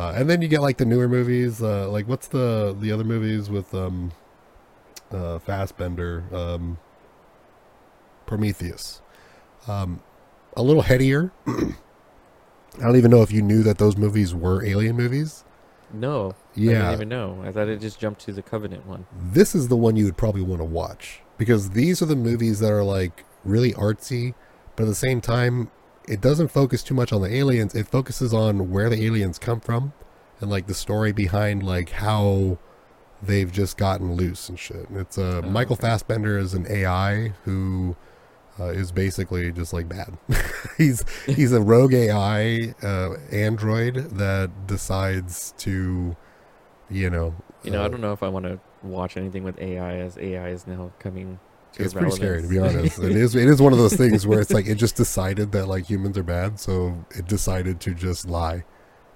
[0.00, 3.04] uh, and then you get like the newer movies uh, like what's the the other
[3.04, 4.12] movies with um
[5.12, 6.78] uh Fassbender um
[8.26, 9.02] Prometheus
[9.68, 10.00] um
[10.56, 14.96] a little headier I don't even know if you knew that those movies were alien
[14.96, 15.44] movies
[15.92, 16.30] No.
[16.30, 17.42] I yeah didn't even know.
[17.44, 19.06] I thought it just jumped to the Covenant one.
[19.12, 22.60] this is the one you would probably want to watch because these are the movies
[22.60, 24.34] that are like really artsy,
[24.76, 25.70] but at the same time,
[26.10, 27.74] it doesn't focus too much on the aliens.
[27.74, 29.92] It focuses on where the aliens come from
[30.40, 32.58] and like the story behind like how
[33.22, 34.86] they've just gotten loose and shit.
[34.94, 35.82] It's uh, Oh, Michael okay.
[35.82, 37.96] Fassbender is an AI who
[38.58, 40.18] uh, is basically just like bad.
[40.78, 46.16] he's he's a rogue AI uh, android that decides to,
[46.90, 49.58] you know, You know, uh, I don't know if I want to watch anything with
[49.60, 51.38] AI as AI is now coming
[51.78, 52.98] it's pretty scary to be honest.
[52.98, 55.66] it is it is one of those things where it's like it just decided that
[55.66, 58.64] like humans are bad, so it decided to just lie.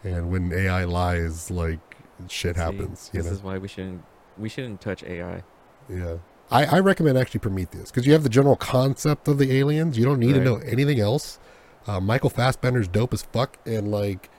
[0.02, 1.80] And when AI lies, like
[2.28, 3.10] shit See, happens.
[3.12, 3.36] You This know?
[3.36, 4.04] is why we shouldn't
[4.38, 5.42] we shouldn't touch AI.
[5.88, 6.16] Yeah.
[6.50, 9.96] I, I recommend actually Prometheus because you have the general concept of the aliens.
[9.96, 11.38] You don't need to know anything else.
[11.86, 14.30] Uh, Michael Fassbender's dope as fuck, and like,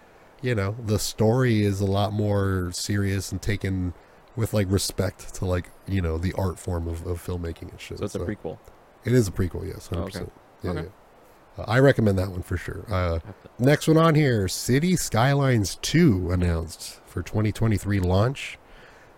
[0.42, 3.94] you know, the story is a lot more serious and taken
[4.36, 8.00] with like respect to like you know the art form of, of filmmaking and shit.
[8.00, 8.58] So it's a prequel.
[9.04, 10.12] It is a prequel, yes, Oh, hundred okay.
[10.12, 10.34] percent.
[10.64, 10.82] Yeah, Okay.
[11.58, 11.64] yeah.
[11.64, 12.86] Uh, I recommend that one for sure.
[12.90, 13.20] Uh,
[13.60, 18.58] next one on here, City Skylines Two announced for 2023 launch.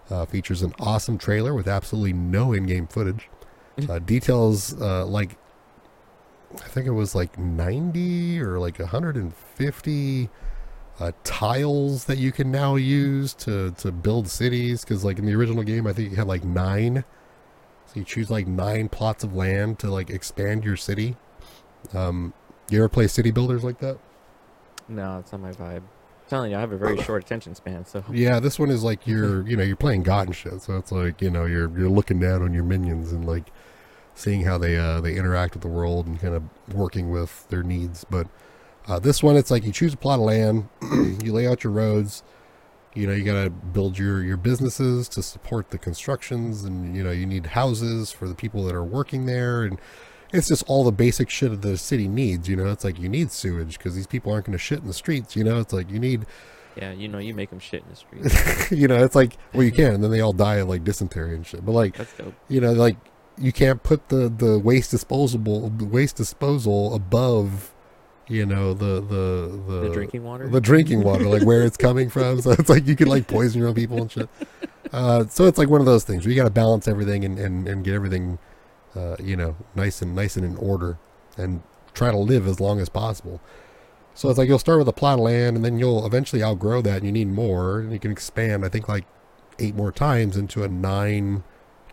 [0.09, 3.29] Uh, features an awesome trailer with absolutely no in-game footage.
[3.87, 5.37] Uh, details uh, like
[6.55, 10.29] I think it was like 90 or like 150
[10.99, 14.83] uh, tiles that you can now use to to build cities.
[14.83, 17.03] Because like in the original game, I think you had like nine
[17.85, 21.15] So you choose like nine plots of land to like expand your city.
[21.93, 22.33] Um,
[22.69, 23.97] you ever play city builders like that?
[24.89, 25.77] No, it's not my vibe.
[25.77, 28.83] I'm telling you, I have a very short attention span, so Yeah, this one is
[28.83, 30.61] like you're, you know, you're playing God and shit.
[30.61, 33.51] So it's like, you know, you're you're looking down on your minions and like
[34.15, 37.63] seeing how they uh they interact with the world and kind of working with their
[37.63, 38.03] needs.
[38.09, 38.27] But
[38.87, 40.67] uh, this one, it's like you choose a plot of land,
[41.23, 42.23] you lay out your roads.
[42.93, 47.11] You know, you gotta build your your businesses to support the constructions, and you know,
[47.11, 49.79] you need houses for the people that are working there, and
[50.33, 52.49] it's just all the basic shit that the city needs.
[52.49, 54.87] You know, it's like you need sewage because these people aren't going to shit in
[54.87, 55.35] the streets.
[55.35, 56.25] You know, it's like you need
[56.77, 58.71] yeah, you know, you make them shit in the street.
[58.79, 61.35] you know, it's like well, you can, and then they all die of like dysentery
[61.35, 61.65] and shit.
[61.65, 62.33] But like, That's dope.
[62.47, 62.97] you know, like
[63.37, 67.73] you can't put the the waste disposable the waste disposal above,
[68.27, 70.47] you know, the the the, The drinking water.
[70.47, 72.41] the drinking water, like where it's coming from.
[72.41, 74.29] So it's like you can like poison your own people and shit.
[74.91, 77.37] Uh, so it's like one of those things where you got to balance everything and,
[77.37, 78.39] and, and get everything,
[78.95, 80.97] uh, you know, nice and nice and in order,
[81.37, 81.61] and
[81.93, 83.41] try to live as long as possible.
[84.13, 86.81] So it's like you'll start with a plot of land, and then you'll eventually outgrow
[86.81, 88.65] that, and you need more, and you can expand.
[88.65, 89.05] I think like
[89.59, 91.43] eight more times into a nine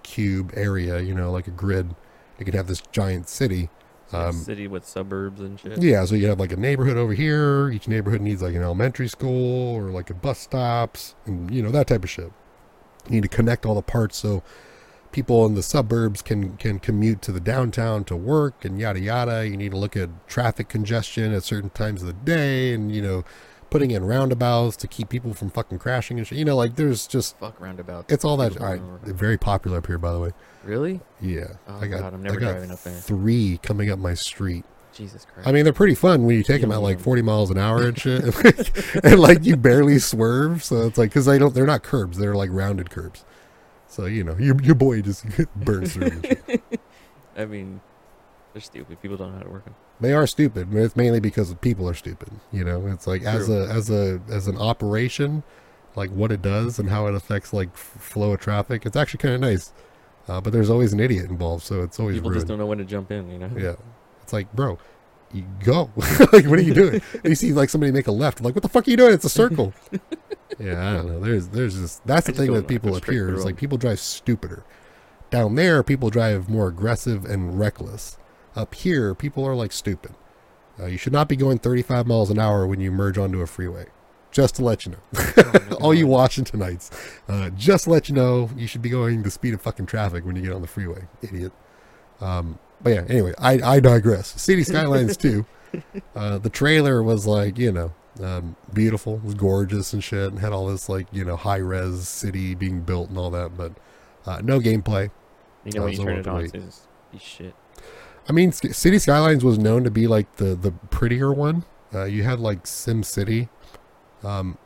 [0.03, 1.94] cube area, you know, like a grid.
[2.38, 3.70] You can have this giant city.
[4.14, 5.83] Um, city with suburbs and shit.
[5.83, 7.70] yeah, so you have like a neighborhood over here.
[7.70, 11.70] Each neighborhood needs like an elementary school or like a bus stops and you know
[11.70, 12.33] that type of shit.
[13.07, 14.42] You need to connect all the parts so
[15.12, 19.46] people in the suburbs can can commute to the downtown to work and yada yada.
[19.46, 23.00] You need to look at traffic congestion at certain times of the day and you
[23.03, 23.24] know
[23.74, 26.38] putting in roundabouts to keep people from fucking crashing and shit.
[26.38, 28.04] You know, like there's just Fuck roundabout.
[28.08, 28.56] it's all that.
[28.60, 30.30] All right, very popular up here, by the way.
[30.62, 31.00] Really?
[31.20, 32.92] Yeah, Oh, I got God, I'm never I got driving up there.
[32.94, 34.64] three coming up my street.
[34.92, 35.48] Jesus Christ.
[35.48, 37.82] I mean, they're pretty fun when you take them at like 40 miles an hour
[37.82, 38.22] and shit,
[39.04, 40.62] and like you barely swerve.
[40.62, 43.24] So it's like because they don't, they're not curbs; they're like rounded curbs.
[43.88, 46.22] So you know, your your boy just burns through.
[47.37, 47.80] I mean,
[48.52, 49.02] they're stupid.
[49.02, 49.74] People don't know how to work them.
[50.00, 52.30] They are stupid, but it's mainly because people are stupid.
[52.52, 53.62] You know, it's like as True.
[53.62, 55.42] a as a as an operation,
[55.94, 58.85] like what it does and how it affects like flow of traffic.
[58.87, 59.72] It's actually kind of nice,
[60.28, 62.40] uh, but there's always an idiot involved, so it's always People ruined.
[62.42, 63.30] just don't know when to jump in.
[63.30, 63.50] You know.
[63.57, 63.76] Yeah.
[64.22, 64.78] It's like, bro,
[65.33, 65.90] you go.
[65.96, 67.00] like, what are you doing?
[67.12, 68.40] And you see like somebody make a left.
[68.40, 69.12] like, what the fuck are you doing?
[69.14, 69.72] It's a circle.
[70.59, 71.20] yeah, I don't know.
[71.20, 73.57] There's there's just that's the thing with people go up straight here through is like
[73.57, 74.64] people drive stupider.
[75.30, 78.18] Down there, people drive more aggressive and reckless.
[78.57, 80.14] Up here, people are like stupid.
[80.79, 83.47] Uh, you should not be going 35 miles an hour when you merge onto a
[83.47, 83.87] freeway.
[84.31, 84.99] Just to let you know.
[85.71, 86.90] Oh All you Washingtonites,
[87.29, 90.25] uh, just to let you know, you should be going the speed of fucking traffic
[90.25, 91.53] when you get on the freeway, idiot.
[92.21, 94.40] Um, but yeah, anyway, I, I digress.
[94.40, 95.45] City Skylines 2,
[96.17, 100.53] uh, the trailer was like, you know, um, beautiful, was gorgeous and shit, and had
[100.53, 103.73] all this like, you know, high res city being built and all that, but
[104.27, 105.11] uh, no gameplay.
[105.64, 106.55] You know Oh, when you turn it on, wait.
[106.55, 107.55] it says be shit.
[108.28, 111.64] I mean, City Skylines was known to be like the the prettier one.
[111.94, 113.48] Uh, you had like Sim City,
[114.22, 114.58] um,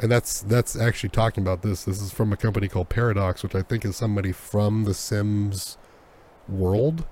[0.00, 1.84] and that's that's actually talking about this.
[1.84, 5.78] This is from a company called Paradox, which I think is somebody from the Sims
[6.48, 7.06] world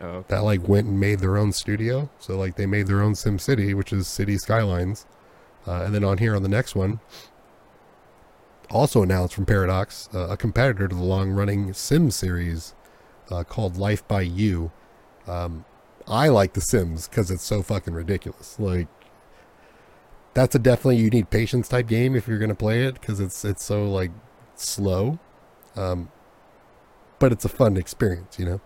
[0.00, 0.26] Oh, okay.
[0.28, 2.08] that like went and made their own studio.
[2.20, 5.06] So like they made their own Sim City, which is City Skylines,
[5.66, 7.00] uh, and then on here on the next one,
[8.70, 12.74] also announced from Paradox, uh, a competitor to the long-running Sim series
[13.30, 14.70] uh, called Life by You.
[15.28, 15.64] Um,
[16.06, 18.58] I like The Sims because it's so fucking ridiculous.
[18.58, 18.88] Like
[20.34, 23.44] that's a definitely you need patience type game if you're gonna play it because it's
[23.44, 24.10] it's so like
[24.54, 25.18] slow,
[25.76, 26.10] um,
[27.18, 28.60] but it's a fun experience, you know.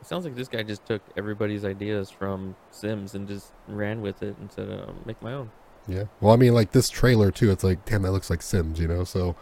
[0.00, 4.22] It sounds like this guy just took everybody's ideas from Sims and just ran with
[4.22, 5.50] it and said, uh, "Make my own."
[5.86, 6.04] Yeah.
[6.20, 7.50] Well, I mean, like this trailer too.
[7.50, 9.04] It's like, damn, that looks like Sims, you know.
[9.04, 9.36] So,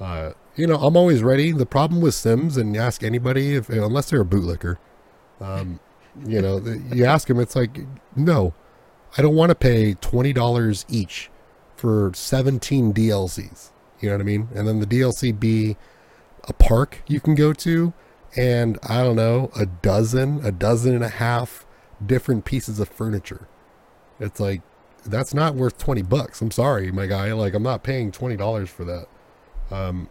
[0.00, 1.52] uh, you know, I'm always ready.
[1.52, 4.78] The problem with Sims, and ask anybody, if unless they're a bootlicker,
[5.40, 5.80] um,
[6.26, 6.58] you know,
[6.92, 7.80] you ask them, it's like,
[8.16, 8.54] no,
[9.16, 11.30] I don't want to pay twenty dollars each
[11.76, 13.70] for 17 DLCs.
[14.00, 14.48] You know what I mean?
[14.54, 15.78] And then the DLC be
[16.44, 17.94] a park you can go to,
[18.36, 21.64] and I don't know, a dozen, a dozen and a half
[22.04, 23.48] different pieces of furniture.
[24.18, 24.60] It's like
[25.04, 26.40] that's not worth 20 bucks.
[26.40, 27.32] I'm sorry, my guy.
[27.32, 29.06] Like, I'm not paying $20 for that.
[29.70, 30.08] Um,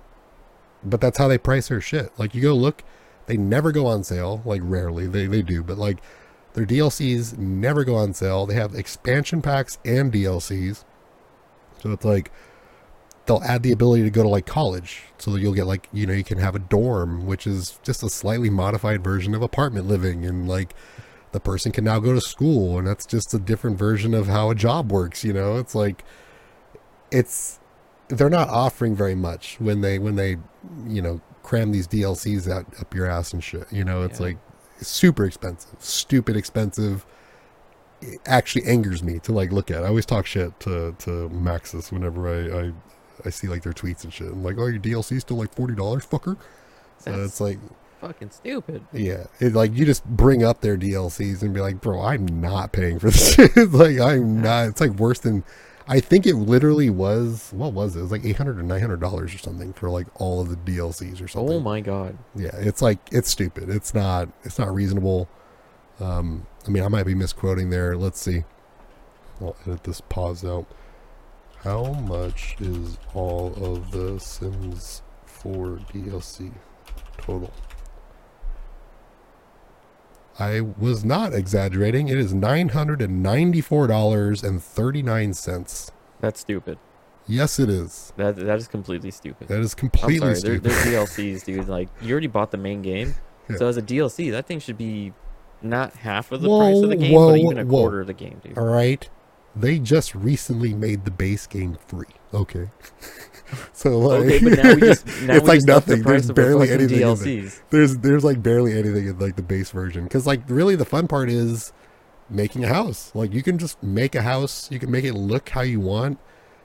[0.84, 2.12] but that's how they price their shit.
[2.18, 2.84] Like, you go look,
[3.30, 4.42] they never go on sale.
[4.44, 5.06] Like, rarely.
[5.06, 5.64] They, they do.
[5.64, 6.00] But, like,
[6.54, 8.48] their DLCs never go on sale.
[8.48, 10.84] They have expansion packs and DLCs.
[11.84, 12.32] So it's like,
[13.28, 15.04] they'll add the ability to go to, like, college.
[15.20, 18.02] So that you'll get, like, you know, you can have a dorm, which is just
[18.02, 20.26] a slightly modified version of apartment living.
[20.26, 20.74] And, like,
[21.32, 24.50] the person can now go to school and that's just a different version of how
[24.50, 26.04] a job works you know it's like
[27.12, 27.60] it's
[28.08, 30.38] they're not offering very much when they when they
[30.88, 33.66] you know cram these DLCs out up your ass and shit.
[33.72, 34.28] You know, it's Yeah.
[34.28, 34.38] like
[34.82, 37.06] super expensive, stupid expensive.
[38.02, 39.84] It actually angers me to like look at.
[39.84, 42.72] I always talk shit to to Maxis whenever I I,
[43.26, 44.28] I see like their tweets and shit.
[44.28, 46.38] I'm like, oh, your DLC still like forty dollars, fucker.
[47.00, 47.58] So That's it's like,
[48.00, 48.84] fucking stupid.
[48.94, 52.72] yeah, it like you just bring up their DLCs and be like, bro, I'm not
[52.72, 53.56] paying for this shit.
[53.74, 54.68] like I'm not.
[54.70, 55.44] It's like worse than.
[55.92, 57.50] I think it literally was.
[57.52, 58.00] What was it?
[58.00, 60.50] It was like eight hundred or nine hundred dollars or something for like all of
[60.50, 61.56] the DLCs or something.
[61.56, 62.16] Oh my god.
[62.36, 63.70] Yeah, it's like it's stupid.
[63.70, 64.30] It's not.
[64.44, 65.28] It's not reasonable.
[66.00, 67.98] Um, I mean, I might be misquoting there.
[67.98, 68.44] Let's see.
[69.42, 70.68] I'll edit this pause out.
[71.64, 76.54] How much is all of the Sims 4 DLC
[77.18, 77.52] total?
[80.40, 82.08] I was not exaggerating.
[82.08, 85.92] It is nine hundred and ninety-four dollars and thirty-nine cents.
[86.22, 86.78] That's stupid.
[87.28, 88.14] Yes, it is.
[88.18, 89.50] That that is completely stupid.
[89.50, 90.60] That is I'm completely sorry.
[90.60, 90.72] They're, stupid.
[90.94, 91.68] they're DLCs, dude.
[91.68, 93.16] Like you already bought the main game,
[93.50, 93.58] Yeah.
[93.58, 95.14] so as a DLC, that thing should be
[95.62, 97.82] not half of the Whoa, price of the game, whoa, but even a whoa.
[97.82, 98.58] quarter of the game, dude.
[98.58, 99.08] All right.
[99.56, 102.06] They just recently made the base game free.
[102.34, 102.70] Okay.
[103.74, 106.00] so like, Okay, but now we just now it's we like just nothing.
[106.00, 107.00] The There's barely anything.
[107.00, 107.62] DLCs.
[107.70, 111.08] There's there's like barely anything in like the base version because like really the fun
[111.08, 111.74] part is
[112.30, 113.12] making a house.
[113.16, 114.70] Like you can just make a house.
[114.72, 116.20] You can make it look how you want.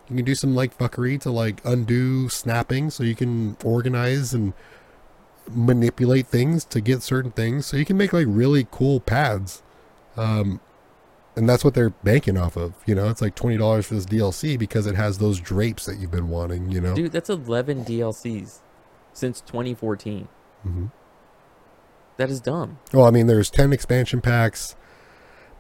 [0.09, 4.53] You can do some like fuckery to like undo snapping so you can organize and
[5.51, 7.66] manipulate things to get certain things.
[7.66, 9.62] So you can make like really cool pads.
[10.16, 10.61] Um,
[11.37, 12.75] and that's what they're banking off of.
[12.87, 15.99] You know, it's like twenty dollars for this DLC because it has those drapes that
[15.99, 16.70] you've been wanting.
[16.70, 18.59] You know, Dude, that's 11 DLCs
[19.12, 20.29] since 2014.
[20.62, 20.87] hmm
[22.16, 22.79] That is dumb.
[22.92, 24.77] well, I mean, there's ten expansion packs,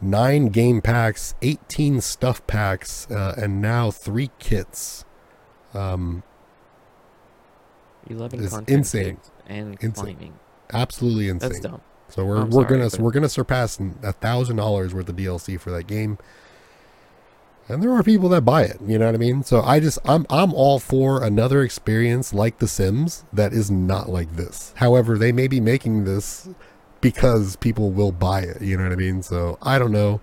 [0.00, 5.04] nine game packs, eighteen stuff packs, uh, and now three kits.
[5.72, 6.22] Um,
[8.08, 9.18] 11 It's content insane.
[9.46, 9.92] and Insane.
[9.92, 10.34] climbing.
[10.72, 11.48] absolutely insane.
[11.50, 11.80] That's dumb.
[12.14, 15.16] So we're I'm we're sorry, gonna but- we're gonna surpass a thousand dollars worth of
[15.16, 16.16] DLC for that game,
[17.68, 18.78] and there are people that buy it.
[18.86, 19.42] You know what I mean?
[19.42, 24.08] So I just I'm I'm all for another experience like The Sims that is not
[24.08, 24.72] like this.
[24.76, 26.48] However, they may be making this
[27.00, 28.62] because people will buy it.
[28.62, 29.22] You know what I mean?
[29.22, 30.20] So I don't know.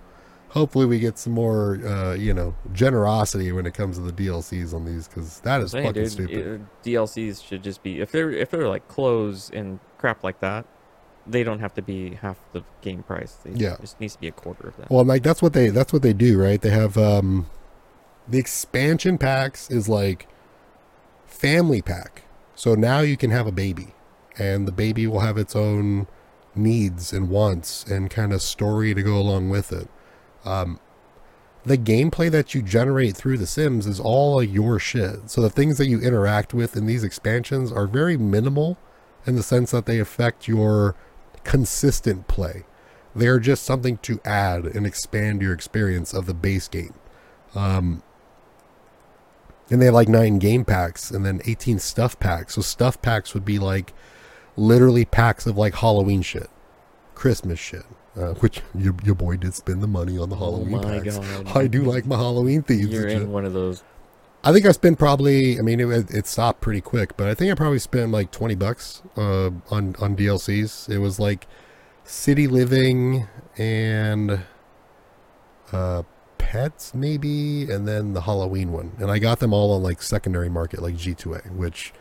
[0.50, 4.72] Hopefully, we get some more uh, you know generosity when it comes to the DLCs
[4.72, 6.60] on these because that is Saying, fucking dude, stupid.
[6.62, 10.64] uh, DLCs should just be if they're if they're like clothes and crap like that,
[11.26, 13.34] they don't have to be half the game price.
[13.44, 13.74] They, Yeah.
[13.74, 14.90] it just needs to be a quarter of that.
[14.90, 16.60] Well, like that's what they that's what they do, right?
[16.60, 17.46] They have um
[18.28, 20.26] the expansion packs is like
[21.26, 22.22] family pack.
[22.54, 23.94] So now you can have a baby
[24.38, 26.06] and the baby will have its own
[26.54, 29.88] needs and wants and kind of story to go along with it.
[30.44, 30.78] Um
[31.64, 35.30] the gameplay that you generate through the Sims is all your shit.
[35.30, 38.76] So the things that you interact with in these expansions are very minimal
[39.26, 40.96] in the sense that they affect your
[41.44, 42.64] consistent play.
[43.14, 46.94] They're just something to add and expand your experience of the base game.
[47.54, 48.02] Um,
[49.70, 52.54] and they have like nine game packs and then 18 stuff packs.
[52.54, 53.92] So stuff packs would be like
[54.56, 56.48] literally packs of like Halloween shit,
[57.14, 57.84] Christmas shit,
[58.16, 61.18] uh, which your, your boy did spend the money on the Halloween oh packs.
[61.18, 61.56] god.
[61.56, 62.88] I do like my Halloween themes.
[62.88, 63.82] You're in one of those.
[64.44, 65.58] I think I spent probably.
[65.58, 68.54] I mean, it, it stopped pretty quick, but I think I probably spent like twenty
[68.54, 70.88] bucks uh, on on DLCs.
[70.88, 71.46] It was like
[72.04, 74.40] City Living and
[75.70, 76.02] uh,
[76.38, 78.92] Pets, maybe, and then the Halloween one.
[78.98, 81.52] And I got them all on like secondary market, like G2A.
[81.52, 81.92] Which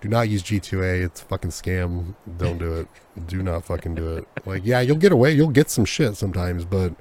[0.00, 1.04] do not use G2A.
[1.04, 2.14] It's a fucking scam.
[2.36, 2.88] Don't do it.
[3.26, 4.28] do not fucking do it.
[4.44, 5.32] Like, yeah, you'll get away.
[5.32, 6.94] You'll get some shit sometimes, but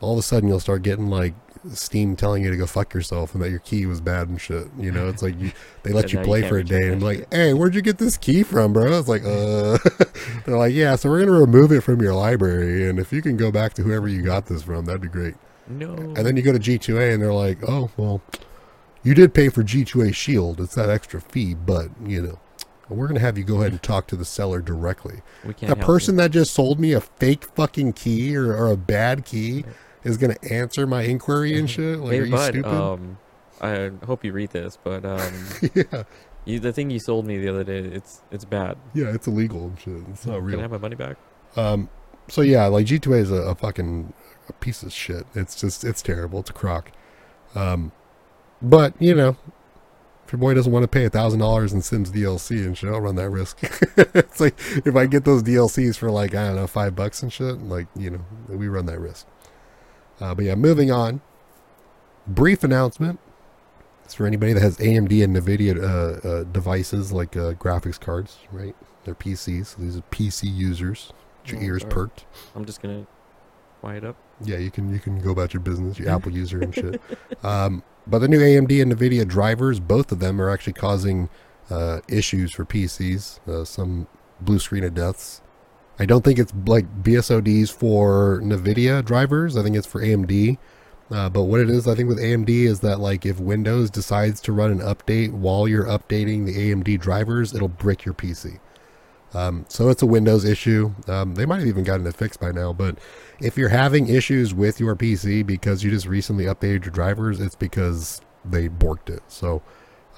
[0.00, 1.34] all of a sudden you'll start getting like
[1.72, 4.68] Steam telling you to go fuck yourself and that your key was bad and shit.
[4.78, 7.00] You know, it's like you, they let you now you play for a day and
[7.00, 8.98] be like, hey, where'd you get this key from, bro?
[8.98, 9.78] It's like, uh,
[10.44, 13.36] they're like, yeah, so we're gonna remove it from your library, and if you can
[13.36, 15.34] go back to whoever you got this from, that'd be great.
[15.68, 15.94] No.
[15.94, 18.20] And then you go to G2A and they're like, oh, well,
[19.02, 20.60] you did pay for G2A Shield.
[20.60, 22.38] It's that extra fee, but you know.
[22.90, 25.22] We're gonna have you go ahead and talk to the seller directly.
[25.42, 28.76] we can't help person that just sold me a fake fucking key or, or a
[28.76, 29.64] bad key
[30.04, 31.98] is gonna answer my inquiry and shit.
[31.98, 32.70] Like, hey, are you bud, stupid?
[32.70, 33.18] um,
[33.60, 35.32] I hope you read this, but um,
[35.74, 36.04] yeah,
[36.44, 38.76] you, the thing you sold me the other day, it's it's bad.
[38.94, 40.02] yeah, it's illegal and shit.
[40.10, 40.52] It's not real.
[40.52, 41.16] Can I have my money back?
[41.56, 41.88] Um,
[42.28, 44.12] so yeah, like G2A is a, a fucking
[44.48, 45.26] a piece of shit.
[45.34, 46.40] It's just it's terrible.
[46.40, 46.90] It's a crock.
[47.54, 47.92] Um,
[48.60, 49.36] but you know,
[50.26, 52.90] if your boy doesn't want to pay a thousand dollars in Sims DLC and shit,
[52.90, 53.58] I'll run that risk.
[53.96, 57.32] it's like if I get those DLCs for like I don't know five bucks and
[57.32, 59.26] shit, like you know, we run that risk.
[60.20, 61.20] Uh, but yeah, moving on.
[62.26, 63.20] Brief announcement.
[64.04, 68.38] It's for anybody that has AMD and NVIDIA uh, uh, devices like uh, graphics cards,
[68.52, 68.76] right?
[69.04, 69.66] They're PCs.
[69.66, 71.12] So these are PC users.
[71.44, 71.92] Get your Oh, ears sorry.
[71.94, 72.24] perked.
[72.54, 73.06] I'm just gonna
[73.80, 74.16] quiet up.
[74.42, 77.00] Yeah, you can you can go about your business, your Apple user and shit.
[77.42, 81.28] Um, but the new AMD and NVIDIA drivers, both of them are actually causing
[81.70, 83.46] uh, issues for PCs.
[83.48, 84.06] Uh, some
[84.40, 85.40] blue screen of deaths.
[85.98, 89.56] I don't think it's like BSODs for NVIDIA drivers.
[89.56, 90.58] I think it's for AMD.
[91.10, 94.40] Uh, but what it is, I think with AMD is that like if Windows decides
[94.42, 98.58] to run an update while you're updating the AMD drivers, it'll brick your PC.
[99.34, 100.94] Um, so it's a Windows issue.
[101.08, 102.98] Um, they might have even gotten it fixed by now, but
[103.40, 107.56] if you're having issues with your PC because you just recently updated your drivers, it's
[107.56, 109.22] because they borked it.
[109.28, 109.62] So,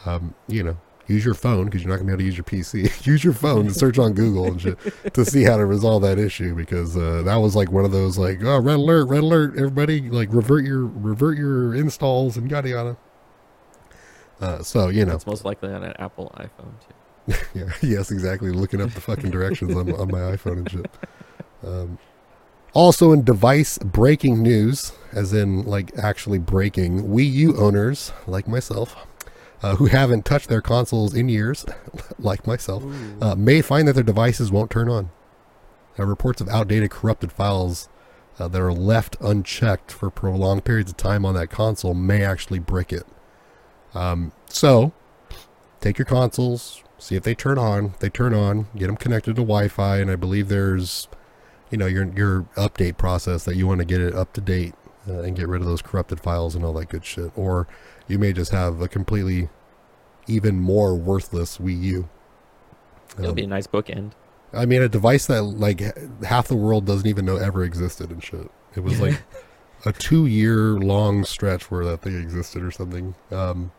[0.05, 0.77] um, you know,
[1.09, 3.07] use your phone because you're not gonna be able to use your PC.
[3.07, 4.79] use your phone to search on Google and shit
[5.15, 8.19] to see how to resolve that issue because uh, that was like one of those
[8.19, 12.69] like oh red alert, red alert, everybody like revert your revert your installs and yada
[12.69, 12.97] yada.
[14.41, 16.95] Uh, so you know, It's most likely on an Apple iPhone too.
[17.55, 18.51] yeah, yes, exactly.
[18.51, 20.91] Looking up the fucking directions on, on my iPhone and shit.
[21.65, 21.99] Um,
[22.73, 28.95] also, in device breaking news, as in like actually breaking, Wii U owners like myself,
[29.63, 31.65] uh, who haven't touched their consoles in years,
[32.19, 32.85] like myself,
[33.21, 35.11] uh, may find that their devices won't turn on.
[35.99, 37.89] Uh, reports of outdated, corrupted files
[38.39, 42.59] uh, that are left unchecked for prolonged periods of time on that console may actually
[42.59, 43.07] brick it.
[43.95, 44.93] Um, so,
[45.81, 47.87] take your consoles, see if they turn on.
[47.87, 51.09] If they turn on, get them connected to Wi-Fi, and I believe there's,
[51.71, 54.75] you know, your your update process that you want to get it up to date
[55.09, 57.31] uh, and get rid of those corrupted files and all that good shit.
[57.37, 57.67] Or
[58.09, 59.49] you may just have a completely
[60.27, 62.09] even more worthless Wii U.
[63.19, 64.13] It'll Um, be a nice bookend.
[64.53, 65.81] I mean, a device that like
[66.25, 68.51] half the world doesn't even know ever existed and shit.
[68.75, 69.23] It was like
[69.87, 73.15] a two-year long stretch where that thing existed or something.
[73.31, 73.73] Um,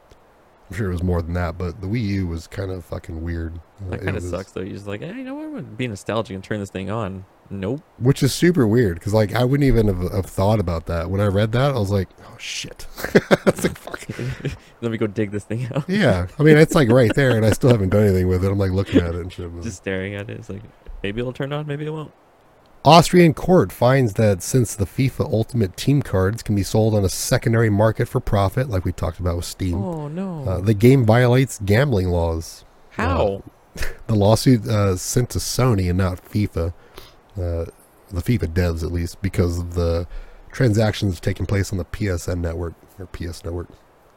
[0.69, 3.23] I'm sure it was more than that, but the Wii U was kind of fucking
[3.23, 3.59] weird.
[3.89, 4.61] That it kind of was- sucks though.
[4.61, 5.45] You're just like, hey, you know what?
[5.45, 7.25] I'm gonna be nostalgic and turn this thing on.
[7.49, 7.81] Nope.
[7.97, 11.21] Which is super weird because like I wouldn't even have, have thought about that when
[11.21, 11.71] I read that.
[11.71, 12.87] I was like, oh shit.
[13.45, 14.07] it's like fuck.
[14.81, 15.85] Let me go dig this thing out.
[15.87, 18.51] Yeah, I mean it's like right there, and I still haven't done anything with it.
[18.51, 19.49] I'm like looking at it and shit.
[19.63, 20.39] Just staring at it.
[20.39, 20.61] It's like
[21.03, 22.11] maybe it'll turn on, maybe it won't.
[22.85, 27.09] Austrian court finds that since the FIFA Ultimate Team cards can be sold on a
[27.09, 30.43] secondary market for profit, like we talked about with Steam, Oh no.
[30.47, 32.65] uh, the game violates gambling laws.
[32.91, 33.43] How?
[34.07, 36.73] The lawsuit uh, sent to Sony and not FIFA,
[37.37, 37.65] uh,
[38.09, 40.07] the FIFA devs at least, because of the
[40.51, 43.67] transactions taking place on the PSN network or PS network.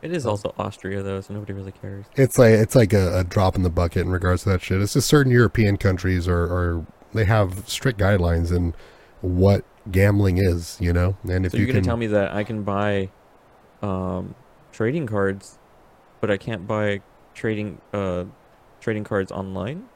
[0.03, 2.07] It is also Austria though, so nobody really cares.
[2.17, 4.81] It's like it's like a, a drop in the bucket in regards to that shit.
[4.81, 8.75] It's just certain European countries are, are they have strict guidelines in
[9.21, 11.17] what gambling is, you know.
[11.29, 13.11] And if So you you're can gonna tell me that I can buy
[13.83, 14.35] um,
[14.73, 15.59] trading cards,
[16.23, 17.03] but I can't buy
[17.35, 18.25] trading uh,
[18.81, 19.90] trading cards online?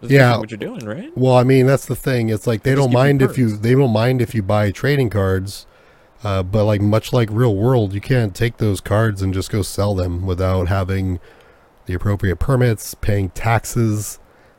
[0.00, 0.38] That's Yeah.
[0.38, 1.10] what you're doing, right?
[1.16, 2.28] Well, I mean, that's the thing.
[2.30, 5.10] It's like they Just don't mind if you they don't mind if you buy trading
[5.10, 5.66] cards,
[6.24, 9.62] uh, but like much like real world, you can't take those cards and just go
[9.62, 11.20] sell them without having
[11.86, 14.18] the appropriate permits, paying taxes.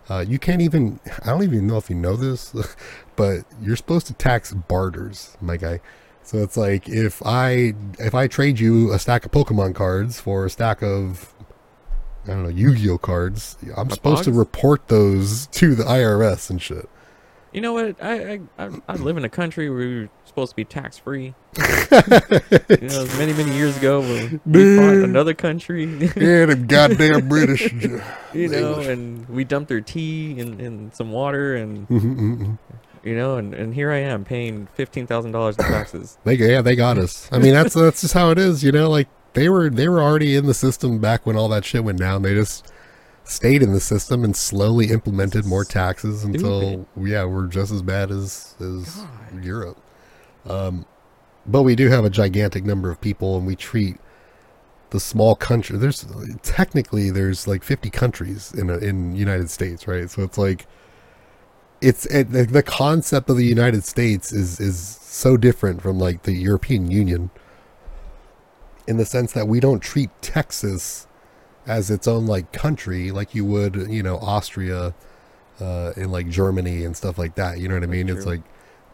[0.09, 0.99] Uh, you can't even.
[1.23, 2.53] I don't even know if you know this,
[3.15, 5.79] but you're supposed to tax barters, my guy.
[6.23, 10.45] So it's like if I if I trade you a stack of Pokemon cards for
[10.45, 11.33] a stack of
[12.25, 16.61] I don't know Yu-Gi-Oh cards, I'm My supposed to report those to the IRS and
[16.61, 16.87] shit.
[17.51, 18.01] You know what?
[18.01, 21.33] I I, I, I live in a country where we're supposed to be tax free.
[21.57, 21.63] you
[22.87, 25.83] know, many many years ago, when we fought another country.
[25.85, 27.73] Yeah, the goddamn British.
[28.33, 32.57] you know, and we dumped their tea and, and some water, and Mhm,
[33.03, 36.17] you know, and, and here I am paying fifteen thousand dollars in taxes.
[36.23, 37.27] they yeah, they got us.
[37.33, 38.89] I mean, that's that's just how it is, you know.
[38.89, 41.99] Like they were they were already in the system back when all that shit went
[41.99, 42.21] down.
[42.21, 42.71] They just
[43.23, 48.11] stayed in the system and slowly implemented more taxes until yeah, we're just as bad
[48.11, 49.43] as as God.
[49.43, 49.77] Europe.
[50.47, 50.85] Um,
[51.45, 53.97] but we do have a gigantic number of people, and we treat
[54.89, 55.77] the small country.
[55.77, 56.05] There's
[56.43, 60.09] technically there's like 50 countries in a, in United States, right?
[60.09, 60.67] So it's like
[61.81, 66.23] it's it, the, the concept of the United States is is so different from like
[66.23, 67.31] the European Union
[68.91, 71.07] in the sense that we don't treat Texas
[71.65, 74.93] as its own like country like you would you know Austria
[75.61, 78.41] uh in like Germany and stuff like that you know what I mean it's like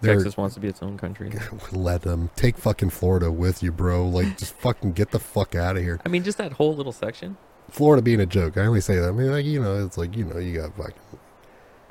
[0.03, 1.31] Texas wants to be its own country.
[1.71, 5.77] let them take fucking Florida with you bro like just fucking get the fuck out
[5.77, 7.37] of here I mean, just that whole little section.
[7.69, 10.15] Florida being a joke I only say that I mean like you know it's like
[10.15, 10.93] you know you got fucking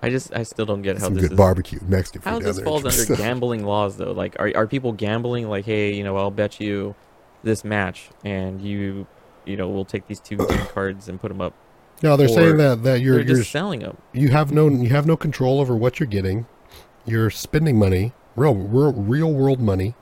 [0.00, 1.36] I just I still don't get how some this good is.
[1.36, 4.12] barbecue Mexican How this falls under gambling laws though?
[4.12, 5.48] Like, are are people gambling?
[5.48, 6.94] Like, hey, you know, I'll bet you
[7.46, 9.06] this match, and you
[9.46, 11.54] you know, we'll take these two cards and put them up.
[12.02, 13.96] No, they're Or saying that that you're you're just selling them.
[14.12, 16.46] you have no you have no control over what you're getting.
[17.06, 19.94] You're spending money, real real, real world money,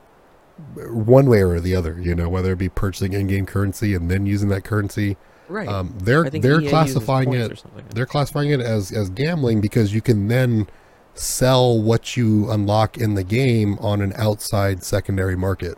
[0.77, 2.01] one way or the other.
[2.01, 5.17] You know, whether it be purchasing in-game currency and then using that currency.
[5.49, 5.69] Right.
[5.69, 10.29] Um, they're they're EA classifying it they're classifying it as as gambling because you can
[10.29, 10.67] then
[11.13, 15.77] sell what you unlock in the game on an outside secondary market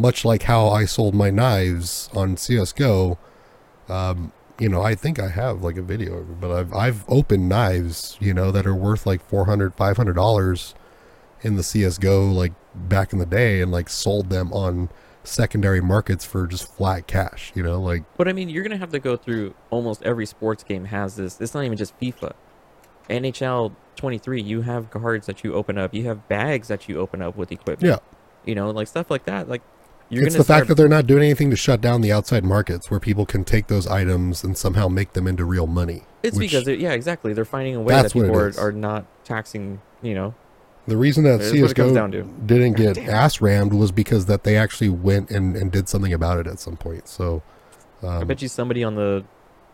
[0.00, 3.16] much like how i sold my knives on csgo
[3.88, 7.04] um, you know i think i have like a video of it but i've i've
[7.08, 10.74] opened knives you know that are worth like 400 500 dollars
[11.42, 14.88] in the csgo like back in the day and like sold them on
[15.22, 18.90] secondary markets for just flat cash you know like But I mean, you're gonna have
[18.92, 21.40] to go through almost every sports game has this.
[21.40, 22.32] It's not even just FIFA.
[23.10, 25.92] NHL 23, you have cards that you open up.
[25.92, 27.82] You have bags that you open up with equipment.
[27.82, 27.98] Yeah.
[28.46, 29.48] You know, like stuff like that.
[29.48, 29.62] Like
[30.10, 32.90] you're it's the fact that they're not doing anything to shut down the outside markets
[32.90, 36.02] where people can take those items and somehow make them into real money.
[36.22, 37.32] It's which- because it, yeah, exactly.
[37.32, 39.80] They're finding a way That's that people are, are not taxing.
[40.02, 40.34] You know,
[40.86, 42.22] the reason that it CS:GO to.
[42.46, 43.10] didn't get Damn.
[43.10, 46.58] ass rammed was because that they actually went and, and did something about it at
[46.58, 47.06] some point.
[47.06, 47.42] So,
[48.02, 49.24] I um, bet you somebody on the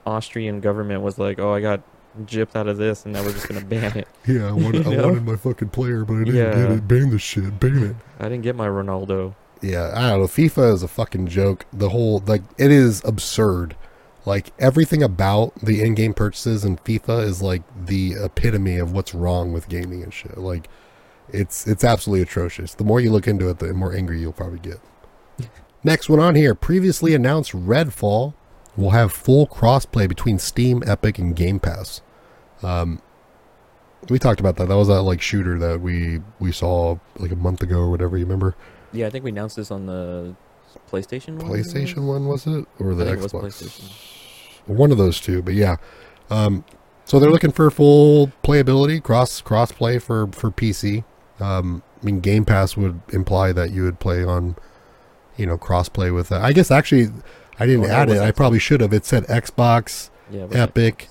[0.05, 1.81] Austrian government was like, "Oh, I got
[2.25, 5.05] gypped out of this, and now we're just gonna ban it." yeah, I wanted, I
[5.05, 6.55] wanted my fucking player, but I didn't Yeah.
[6.55, 6.89] get it.
[6.89, 7.59] Ban the shit.
[7.61, 7.97] Ban it.
[8.21, 9.35] I didn't get my Ronaldo.
[9.67, 10.27] Yeah, I don't know.
[10.27, 11.67] FIFA is a fucking joke.
[11.73, 13.77] The whole like it is absurd.
[14.25, 19.53] Like everything about the in-game purchases in FIFA is like the epitome of what's wrong
[19.53, 20.39] with gaming and shit.
[20.39, 20.69] Like
[21.33, 22.75] it's it's absolutely atrocious.
[22.75, 24.81] The more you look into it, the more angry you'll probably get.
[25.85, 28.35] Next one on here, previously announced Redfall
[28.77, 32.03] will have full crossplay between Steam, Epic, and Game Pass.
[32.63, 33.01] Um,
[34.09, 34.69] we talked about that.
[34.69, 38.17] That was that like shooter that we we saw like a month ago or whatever.
[38.17, 38.55] You remember?
[38.97, 40.35] Yeah, I think we announced this on the
[40.91, 41.37] PlayStation.
[41.43, 43.81] one, I think it PlayStation one was it or the I think it was Xbox?
[44.67, 45.77] One of those two, but yeah.
[46.31, 46.65] Um,
[47.05, 51.05] so they're looking for full playability, cross cross play for for PC.
[51.39, 54.57] Um, I mean, Game Pass would imply that you would play on,
[55.37, 56.43] you know, cross play with that.
[56.43, 57.09] I guess actually,
[57.59, 58.21] I didn't Oh, add it.
[58.21, 58.93] I probably should have.
[58.93, 61.09] It said Xbox, Yeah, Epic,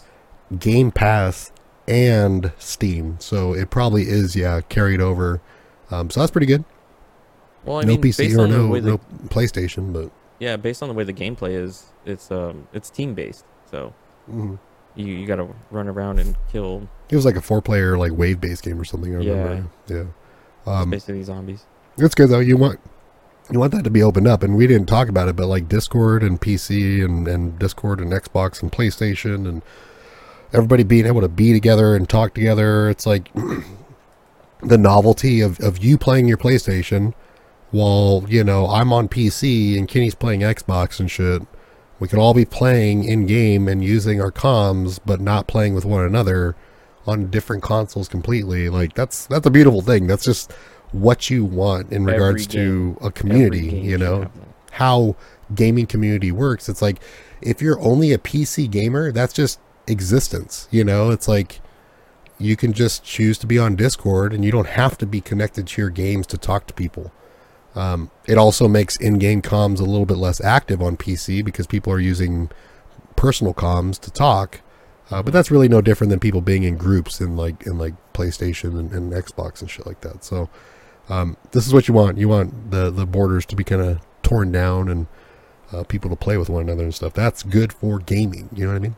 [0.60, 1.52] Game Pass,
[1.88, 3.18] and Steam.
[3.20, 5.42] So it probably is, yeah, carried over.
[5.92, 6.66] Um, so that's pretty good.
[7.66, 8.98] Well, I no mean, PC based or on the no way the no
[9.28, 13.46] PlayStation, but yeah, based on the way the gameplay is, it's um, it's team based.
[13.70, 13.94] So
[14.30, 14.60] mhm.
[14.96, 18.42] you you gotta run around and kill it was like a four player like wave
[18.42, 19.14] based game or something.
[19.14, 19.70] I remember.
[19.88, 20.04] Yeah.
[20.66, 21.66] Um, basically zombies.
[21.98, 22.40] It's good though.
[22.40, 22.80] You want
[23.52, 25.70] you want that to be opened up, and we didn't talk about it, but like
[25.70, 29.62] Discord and PC and and Discord and Xbox and PlayStation and
[30.52, 32.90] everybody being able to be together and talk together.
[32.90, 33.32] It's like
[34.64, 37.14] the novelty of of you playing your PlayStation
[37.76, 41.42] while you know I'm on PC and Kenny's playing Xbox and shit.
[42.00, 45.86] We could all be playing in game and using our comms, but not playing with
[45.86, 46.56] one another
[47.08, 48.70] on different consoles completely.
[48.70, 50.08] Like that's that's a beautiful thing.
[50.08, 50.52] That's just
[50.92, 53.68] what you want in regards to a community.
[53.68, 54.32] You know
[54.72, 55.16] how
[55.54, 56.70] gaming community works.
[56.70, 57.00] It's like
[57.42, 60.68] if you're only a PC gamer, that's just existence.
[60.72, 61.60] You know, it's like
[62.38, 65.68] you can just choose to be on Discord and you don't have to be connected
[65.68, 67.12] to your games to talk to people.
[67.76, 71.92] Um, it also makes in-game comms a little bit less active on PC because people
[71.92, 72.50] are using
[73.16, 74.62] personal comms to talk.
[75.12, 77.94] Uh, but that's really no different than people being in groups in like in like
[78.14, 80.24] PlayStation and, and Xbox and shit like that.
[80.24, 80.50] So
[81.10, 82.18] um, this is what you want.
[82.18, 85.06] You want the the borders to be kind of torn down and
[85.72, 87.14] uh, people to play with one another and stuff.
[87.14, 88.50] That's good for gaming.
[88.54, 88.96] You know what I mean?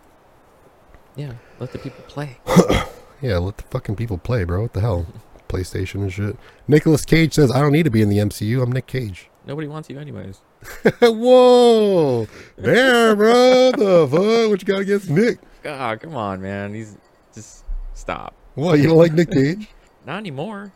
[1.17, 2.37] Yeah, let the people play.
[3.19, 4.61] Yeah, let the fucking people play, bro.
[4.61, 5.07] What the hell?
[5.47, 6.37] PlayStation and shit.
[6.67, 8.61] Nicolas Cage says, I don't need to be in the MCU.
[8.61, 9.29] I'm Nick Cage.
[9.45, 10.41] Nobody wants you anyways.
[11.01, 12.27] Whoa!
[12.57, 13.71] there, bro.
[13.71, 14.49] the fuck?
[14.49, 15.39] What you got against Nick?
[15.65, 16.73] Ah, come on, man.
[16.73, 16.97] He's
[17.33, 18.33] just stop.
[18.55, 19.69] What, you don't like Nick Cage?
[20.05, 20.73] Not anymore.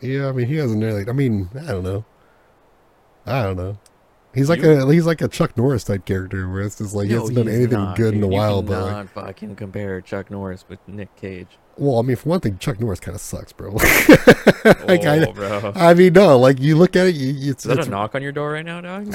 [0.00, 2.04] Yeah, I mean, he hasn't really, I mean, I don't know.
[3.26, 3.78] I don't know.
[4.34, 7.06] He's like You- a he's like a Chuck Norris type character where it's just like
[7.06, 8.26] he hasn't done anything not, good in a.
[8.26, 11.58] While, but like, fucking compare Chuck Norris with Nick Cage.
[11.76, 13.70] Well, I mean, for one thing, Chuck Norris kind of sucks, bro.
[13.74, 15.72] like, oh, I, bro.
[15.74, 17.90] I mean, no, like you look at it, you, you- it's, Is that it's a
[17.90, 19.06] knock on your door right now, dog?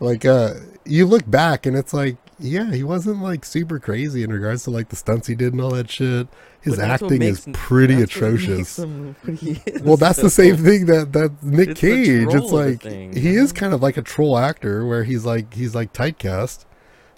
[0.00, 0.54] like uh
[0.84, 4.70] you look back and it's like yeah he wasn't like super crazy in regards to
[4.70, 6.28] like the stunts he did and all that shit
[6.60, 9.82] his But that's what acting is pretty that's what makes atrocious him what he is,
[9.82, 13.42] well that's the same thing that that nick It's cage it's like thing, he you
[13.42, 13.60] is know?
[13.60, 16.66] kind of like a troll actor where he's like he's like typecast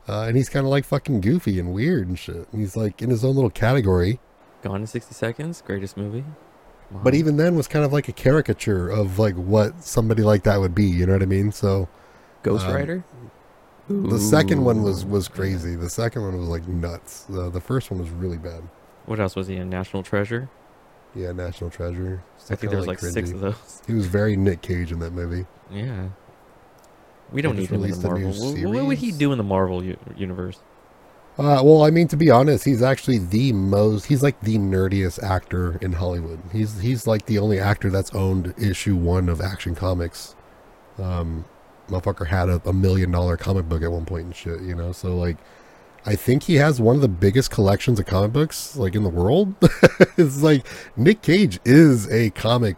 [0.09, 3.01] uh, and he's kind of like fucking goofy and weird and shit and he's like
[3.03, 4.19] in his own little category
[4.63, 6.25] Gone in 60 Seconds, greatest movie.
[6.91, 10.59] but even then was kind of like a caricature of like what somebody like that
[10.59, 10.85] would be.
[10.87, 11.53] You know what I mean?
[11.53, 11.89] So
[12.43, 13.05] Ghost um, Rider.
[13.89, 15.77] the second one was was crazy.
[15.77, 17.21] The second one was like nuts.
[17.29, 18.63] The the first one was really bad.
[19.07, 19.71] What else was he in?
[19.71, 20.49] National Treasure.
[21.15, 22.23] Yeah, National Treasure.
[22.51, 23.83] I think there was like six of those.
[23.87, 25.47] He was very Nick Cage in that movie.
[25.71, 26.09] Yeah.
[27.33, 28.33] We don't need him in the Marvel.
[28.33, 30.59] What, what would he do in the Marvel u- universe?
[31.39, 34.07] Uh, well, I mean, to be honest, he's actually the most.
[34.07, 36.41] He's like the nerdiest actor in Hollywood.
[36.53, 40.35] He's he's like the only actor that's owned issue one of Action Comics.
[40.99, 41.45] Um,
[41.89, 44.63] motherfucker had a, a million dollar comic book at one point and shit.
[44.63, 45.37] You know, so like,
[46.05, 49.09] I think he has one of the biggest collections of comic books like in the
[49.09, 49.55] world.
[50.17, 50.67] it's like
[50.97, 52.77] Nick Cage is a comic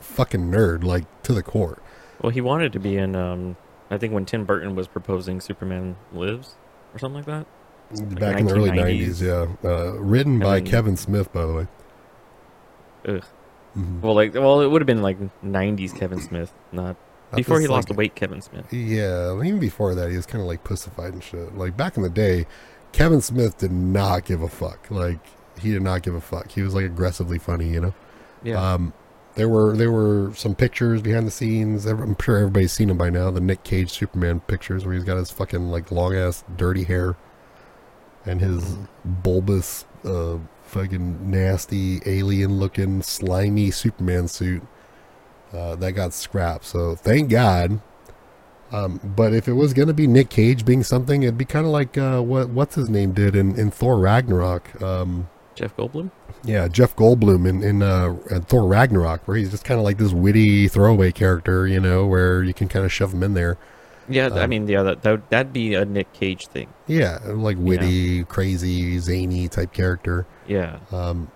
[0.00, 1.82] fucking nerd, like to the core.
[2.22, 3.16] Well, he wanted to be in.
[3.16, 3.56] Um,
[3.90, 6.56] I think when Tim Burton was proposing Superman Lives
[6.92, 7.46] or something like that.
[8.18, 9.68] Back in the early '90s, yeah.
[9.68, 11.66] Uh, written by Kevin Smith, by the way.
[13.06, 13.24] Ugh.
[13.76, 14.00] Mhm.
[14.00, 16.96] Well, like, well, it would have been like '90s Kevin Smith, not
[17.34, 18.14] before he lost like, the weight.
[18.14, 18.72] Kevin Smith.
[18.72, 21.56] Yeah, even before that, he was kind of like pussified and shit.
[21.56, 22.46] Like back in the day,
[22.92, 24.90] Kevin Smith did not give a fuck.
[24.90, 25.20] Like
[25.60, 26.50] he did not give a fuck.
[26.50, 27.94] He was like aggressively funny, you know.
[28.42, 28.72] Yeah.
[28.72, 28.92] Um,
[29.36, 31.86] there were there were some pictures behind the scenes.
[31.86, 33.30] I'm sure everybody's seen them by now.
[33.30, 37.16] The Nick Cage Superman pictures where he's got his fucking like long ass dirty hair
[38.24, 38.86] and his Mhm.
[39.04, 44.62] bulbous, uh, fucking nasty alien looking slimy Superman suit.
[45.54, 46.64] Uh, that got scrapped.
[46.64, 47.78] So thank God.
[48.72, 51.72] Um, but if it was gonna be Nick Cage being something, it'd be kind of
[51.72, 54.82] like uh, what what's his name did in, in Thor Ragnarok.
[54.82, 56.10] Um, Jeff Goldblum.
[56.44, 59.98] yeah, Jeff Goldblum in in, uh, in Thor Ragnarok, where he's just kind of like
[59.98, 63.58] this witty throwaway character, you know, where you can kind of shove him in there.
[64.08, 66.68] Yeah, I Um, mean, yeah, that, that that'd be a Nick Cage thing.
[66.86, 70.26] Yeah, like witty, crazy, zany type character.
[70.46, 70.78] Yeah.
[70.92, 71.32] Um,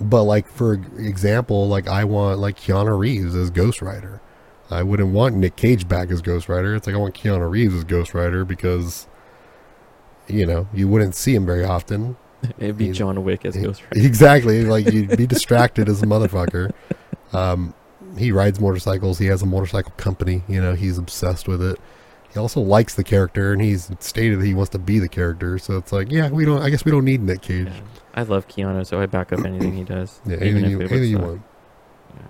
[0.00, 4.20] but like for example, like I want like Keanu Reeves as Ghost Rider.
[4.70, 6.74] I wouldn't want Nick Cage back as Ghost Rider.
[6.74, 9.08] It's like I want Keanu Reeves as Ghost Rider because
[10.28, 12.16] you know you wouldn't see him very often.
[12.58, 14.06] It'd be John Wick as he- Ghost Rider.
[14.06, 16.72] Exactly, like you'd be distracted as a motherfucker.
[17.32, 17.74] Um,
[18.16, 19.18] he rides motorcycles.
[19.18, 20.42] He has a motorcycle company.
[20.48, 21.78] You know, he's obsessed with it.
[22.32, 25.58] He also likes the character, and he's stated that he wants to be the character.
[25.58, 26.62] So it's like, yeah, we don't.
[26.62, 27.66] I guess we don't need Nick Cage.
[27.68, 27.80] Yeah.
[28.14, 30.20] I love Keanu, so I back up anything he does.
[30.26, 31.42] Yeah, even anything if you, it was, anything you want.
[32.14, 32.22] yeah,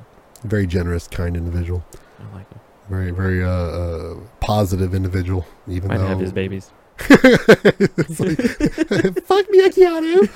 [0.45, 1.85] Very generous, kind individual.
[2.19, 2.61] I like him.
[2.89, 5.45] Very, very uh, uh, positive individual.
[5.69, 5.95] Even though.
[5.95, 6.71] I'd though have his babies.
[7.99, 8.39] It's like,
[9.25, 10.29] fuck me, Keanu.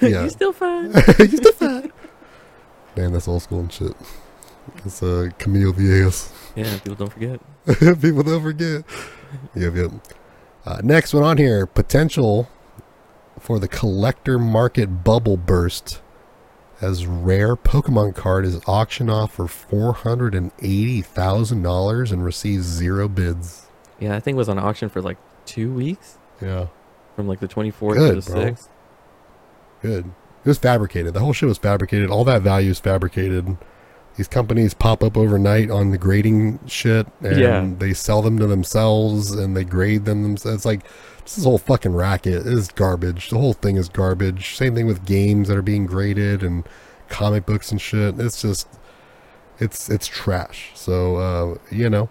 [0.02, 0.22] Yeah.
[0.24, 0.92] He's still fine.
[1.18, 1.92] You're still fine.
[2.96, 3.92] Man, that's old school and shit.
[4.84, 6.30] It's uh, Camille Viegas.
[6.56, 7.40] yeah, people don't forget.
[8.00, 8.84] People don't forget.
[9.54, 9.90] Yep, yep.
[10.66, 12.48] Uh, next one on here potential
[13.38, 16.00] for the collector market bubble burst
[16.80, 23.66] as rare Pokemon card is auctioned off for $480,000 and receives zero bids.
[23.98, 25.18] Yeah, I think it was on auction for like
[25.50, 26.66] two weeks, Yeah,
[27.16, 28.44] from like the 24th Good, to the bro.
[28.52, 28.68] 6th.
[29.82, 30.04] good.
[30.44, 31.12] It was fabricated.
[31.14, 32.08] The whole shit was fabricated.
[32.10, 33.58] All that value is fabricated.
[34.16, 37.68] These companies pop up overnight on the grading shit and Yeah.
[37.78, 40.56] they sell them to themselves and they grade them themselves.
[40.56, 40.80] It's like
[41.24, 43.28] this is whole fucking racket is garbage.
[43.30, 44.56] The whole thing is garbage.
[44.56, 46.66] Same thing with games that are being graded and
[47.08, 48.18] comic books and shit.
[48.18, 48.66] It's just
[49.58, 50.70] it's it's trash.
[50.74, 52.08] So uh, you know,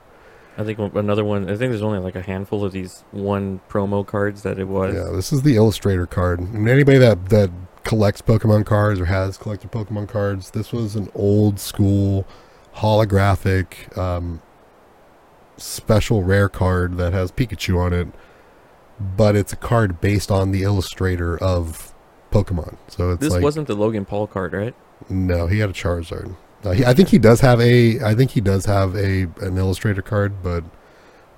[0.59, 1.45] I think another one.
[1.45, 4.93] I think there's only like a handful of these one promo cards that it was.
[4.93, 6.41] Yeah, this is the illustrator card.
[6.41, 7.49] And anybody that that
[7.85, 12.27] collects Pokemon cards or has collected Pokemon cards, this was an old school
[12.75, 14.41] holographic um,
[15.55, 18.09] special rare card that has Pikachu on it,
[18.99, 21.93] but it's a card based on the illustrator of
[22.31, 22.77] Pokemon.
[22.89, 24.75] So it's This like wasn't the Logan Paul card, right?
[25.07, 26.35] no, he had a Charizard.
[26.63, 27.99] Uh, he, I think he does have a.
[28.01, 30.63] I think he does have a an illustrator card, but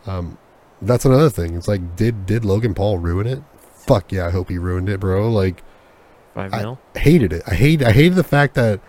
[0.08, 0.38] um,
[0.82, 1.56] that's another thing.
[1.56, 3.42] It's like, did did Logan Paul ruin it?
[3.74, 5.30] Fuck yeah, I hope he ruined it, bro.
[5.30, 5.62] Like,
[6.34, 6.80] Five I- mil.
[6.96, 7.44] hated it.
[7.48, 7.84] I hate.
[7.84, 8.80] I hated the fact that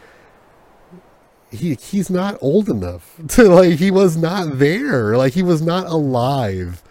[1.51, 3.79] he he's not old enough to like.
[3.79, 5.17] He was not there.
[5.17, 6.83] Like he was not alive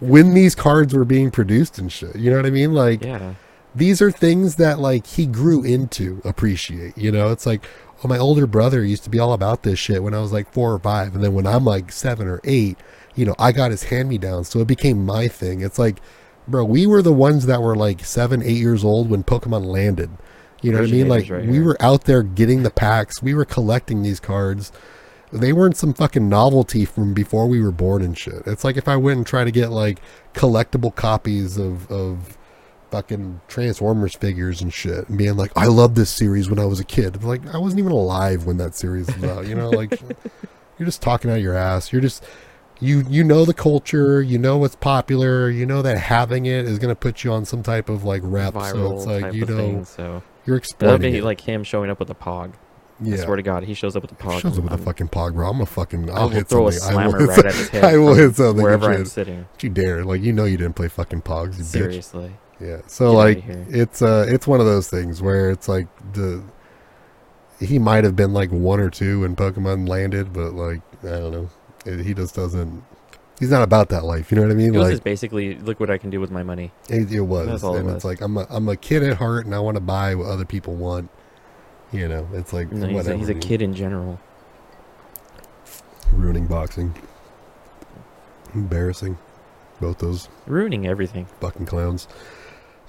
[0.00, 2.16] when these cards were being produced and shit.
[2.16, 2.72] You know what I mean?
[2.74, 3.34] Like, Yeah.
[3.74, 7.64] these are things that like he grew into appreciate you know it's like
[8.04, 10.52] oh my older brother used to be all about this shit when i was like
[10.52, 12.76] four or five and then when i'm like seven or eight
[13.14, 15.60] you know i got his hand me down so it became my thing.
[15.60, 16.00] It's like
[16.48, 20.10] bro we were the ones that were like seven eight years old when pokemon landed.
[20.60, 21.08] You know what i mean?
[21.08, 23.22] like right we were out there getting the packs.
[23.22, 24.72] We were collecting these cards.
[25.32, 28.42] They weren't some fucking novelty from before we were born and shit.
[28.46, 29.98] It's like if I went and tried to get like
[30.34, 32.36] collectible copies of of
[32.92, 36.78] fucking Transformers figures and shit, and being like, "I love this series when I was
[36.78, 39.46] a kid." Like I wasn't even alive when that series was out.
[39.48, 40.00] You know, like
[40.78, 41.92] you're just talking out your ass.
[41.92, 42.22] You're just
[42.80, 46.78] you you know the culture, you know what's popular, you know that having it is
[46.78, 48.54] going to put you on some type of like rep.
[48.54, 51.24] Viral so it's like you know thing, so you're that'd exploiting be it.
[51.24, 52.52] like him showing up with a pog.
[53.00, 53.14] yeah.
[53.14, 54.40] I swear to God, he shows up with a pog.
[54.40, 55.48] Shows up with a I'm- fucking pog, bro.
[55.48, 56.10] I'm a fucking.
[56.10, 56.96] I I'll hit throw a something.
[57.04, 57.84] Will slammer right at his head.
[57.94, 58.62] I will hit something.
[58.62, 59.08] wherever I'm shit.
[59.08, 59.36] sitting.
[59.36, 60.04] Don't you dare!
[60.04, 62.32] Like you know you didn't play fucking pogs, you bitch.
[62.62, 62.82] Yeah.
[62.86, 66.42] So like it's uh it's one of those things where it's like the
[67.60, 71.32] he might have been like one or two when Pokemon landed, but like I don't
[71.32, 71.50] know,
[71.86, 72.84] it, he just doesn't.
[73.40, 74.30] He's not about that life.
[74.30, 74.68] You know what I mean?
[74.74, 76.70] It was like just basically, look what I can do with my money.
[76.88, 77.96] it, it was, That's all it and was.
[77.96, 80.26] it's like I'm a I'm a kid at heart, and I want to buy what
[80.28, 81.10] other people want.
[81.90, 84.20] You know, it's like No, he's, a, he's a kid in general.
[86.12, 86.94] ruining boxing.
[88.54, 89.16] Embarrassing,
[89.80, 91.26] both those Ruining everything.
[91.40, 92.06] fucking clowns.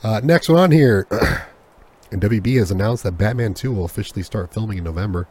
[0.04, 1.08] Uh, next one on here.
[2.12, 5.28] and WB has announced that Batman 2 will officially start filming in November.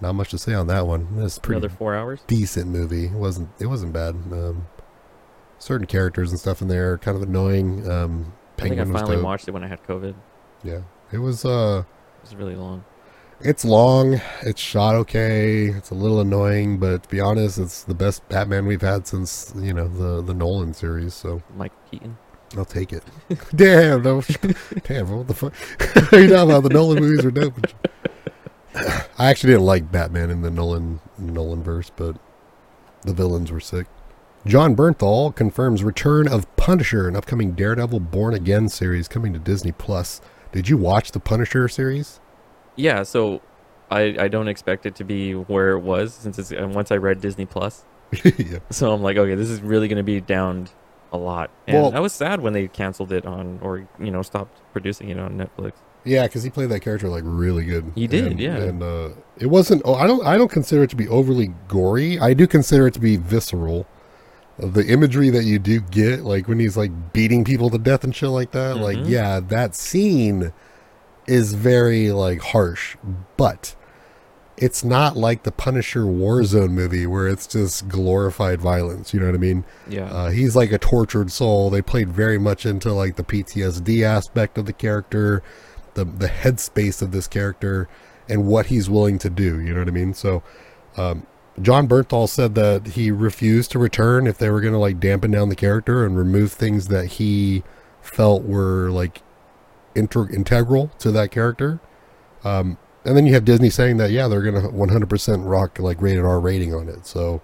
[0.00, 1.08] Not much to say on that one.
[1.18, 2.20] It's pretty Another four hours.
[2.26, 3.06] decent movie.
[3.06, 4.14] It wasn't it wasn't bad.
[4.32, 4.66] Um,
[5.58, 7.88] certain characters and stuff in there are kind of annoying.
[7.90, 10.14] Um, I think I Penguin finally watched it when I had COVID.
[10.64, 10.80] Yeah.
[11.12, 12.84] It was uh it was really long.
[13.40, 17.94] it's long, it's shot okay, it's a little annoying, but to be honest, it's the
[17.94, 22.16] best Batman we've had since, you know, the the Nolan series, so Mike Keaton.
[22.56, 23.04] I'll take it.
[23.54, 24.20] Damn, no,
[24.82, 25.54] damn, what the fuck?
[26.12, 27.54] you know about the Nolan movies are dope.
[28.74, 32.16] I actually didn't like Batman in the Nolan Nolan verse, but
[33.02, 33.86] the villains were sick.
[34.46, 39.72] Jon Bernthal confirms return of Punisher, an upcoming Daredevil Born Again series coming to Disney
[39.72, 40.20] Plus.
[40.50, 42.20] Did you watch the Punisher series?
[42.74, 43.42] Yeah, so
[43.90, 47.20] I I don't expect it to be where it was since it's once I read
[47.20, 47.84] Disney Plus.
[48.24, 48.58] yeah.
[48.70, 50.72] So I'm like, okay, this is really gonna be downed
[51.12, 51.50] a lot.
[51.66, 55.08] And Well- I was sad when they canceled it on or you know stopped producing
[55.10, 55.72] it on Netflix.
[56.04, 57.92] Yeah, because he played that character like really good.
[57.94, 58.56] He did, And- yeah.
[58.56, 59.08] And uh,
[59.38, 59.82] it wasn't.
[59.84, 60.24] Oh, I don't.
[60.26, 62.18] I don't consider it to be overly gory.
[62.18, 63.86] I do consider it to be visceral.
[64.58, 68.14] The imagery that you do get, like when he's like beating people to death and
[68.14, 69.08] shit like that, like Mhm.
[69.08, 70.52] yeah, that scene
[71.26, 72.96] is very like harsh,
[73.36, 73.74] but
[74.60, 79.14] it's not like the Punisher Warzone movie where it's just glorified violence.
[79.14, 79.64] You know what I mean?
[79.88, 80.12] Yeah.
[80.12, 81.70] Uh, he's like a tortured soul.
[81.70, 85.42] They played very much into like the PTSD aspect of the character,
[85.94, 87.88] the the headspace of this character,
[88.28, 89.60] and what he's willing to do.
[89.60, 90.12] You know what I mean?
[90.12, 90.42] So,
[90.98, 91.26] um,
[91.60, 95.30] Jon Bernthal said that he refused to return if they were going to like dampen
[95.30, 97.62] down the character and remove things that he
[98.02, 99.22] felt were like
[99.94, 101.80] inter- integral to that character.
[102.44, 106.00] Um, and then you have Disney saying that yeah, they're going to 100% rock like
[106.02, 107.06] rated R rating on it.
[107.06, 107.40] So.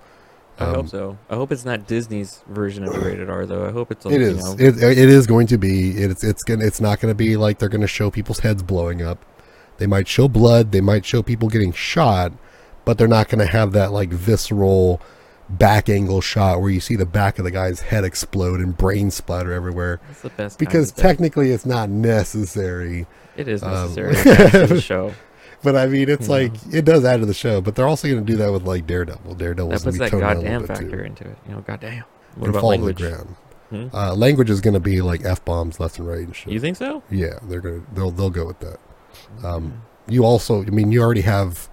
[0.59, 1.18] I um, hope so.
[1.28, 3.66] I hope it's not Disney's version of the rated R though.
[3.66, 4.42] I hope it's like, It you is.
[4.42, 5.90] know, It, it is going to be.
[5.90, 6.64] It's it's gonna.
[6.64, 9.22] It's not going to be like they're going to show people's heads blowing up.
[9.76, 10.72] They might show blood.
[10.72, 12.32] They might show people getting shot,
[12.86, 15.02] but they're not going to have that like visceral
[15.50, 19.11] back angle shot where you see the back of the guy's head explode and brain
[19.11, 20.00] splatter everywhere.
[20.11, 23.07] it's the best Because technically, it's not necessary.
[23.36, 24.14] it is um, necessary
[24.68, 25.12] to show.
[25.62, 26.34] But I mean, it's Yeah.
[26.34, 27.61] like it does add to the show.
[27.61, 29.34] But they're also going to do that with like Daredevil.
[29.34, 31.02] Daredevil That puts be that toned down a goddamn factor too.
[31.04, 31.38] into it.
[31.48, 32.04] You know, goddamn.
[32.36, 32.98] What And about language?
[32.98, 33.36] to the ground.
[33.70, 33.86] Hmm?
[33.96, 36.52] Uh, language is going to be like f bombs left and right and shit.
[36.52, 37.02] You think so?
[37.11, 38.78] Yeah, they're gonna they'll they'll go with that.
[39.42, 41.68] Um, you also, I mean, you already have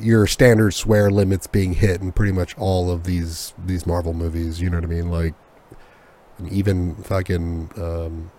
[0.00, 4.60] your standard swear limits being hit in pretty much all of these these Marvel movies.
[4.60, 5.10] You know what I mean?
[5.10, 5.34] Like
[6.50, 8.30] even fucking um,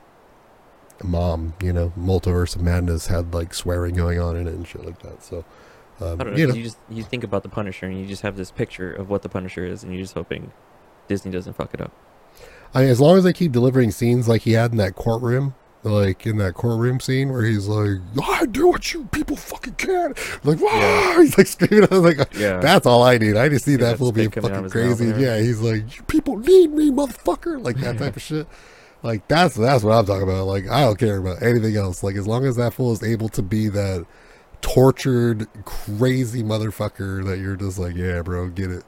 [1.03, 4.85] Mom, you know, Multiverse of Madness had like swearing going on in it and shit
[4.85, 5.23] like that.
[5.23, 5.45] So
[5.99, 6.39] um, I don't know.
[6.39, 8.93] you know, You just you think about the Punisher and you just have this picture
[8.93, 10.51] of what the Punisher is, and you're just hoping
[11.07, 11.91] Disney doesn't fuck it up.
[12.73, 15.55] I mean, as long as they keep delivering scenes like he had in that courtroom,
[15.83, 20.13] like in that courtroom scene where he's like, "I do what you people fucking can,"
[20.43, 21.17] like, "Wow!" Yeah.
[21.21, 21.87] He's like screaming.
[21.89, 22.57] I was like, Yeah.
[22.59, 23.37] "That's all I need.
[23.37, 25.23] I just need See that fool being spit coming out fucking of his mouth crazy."
[25.23, 28.47] Yeah, he's like, "You people need me, motherfucker!" Like that type of shit.
[29.03, 30.47] Like that's that's what I'm talking about.
[30.47, 32.03] Like I don't care about anything else.
[32.03, 34.05] Like as long as that fool is able to be that
[34.61, 38.83] tortured, crazy motherfucker that you're just like, yeah, bro, get it.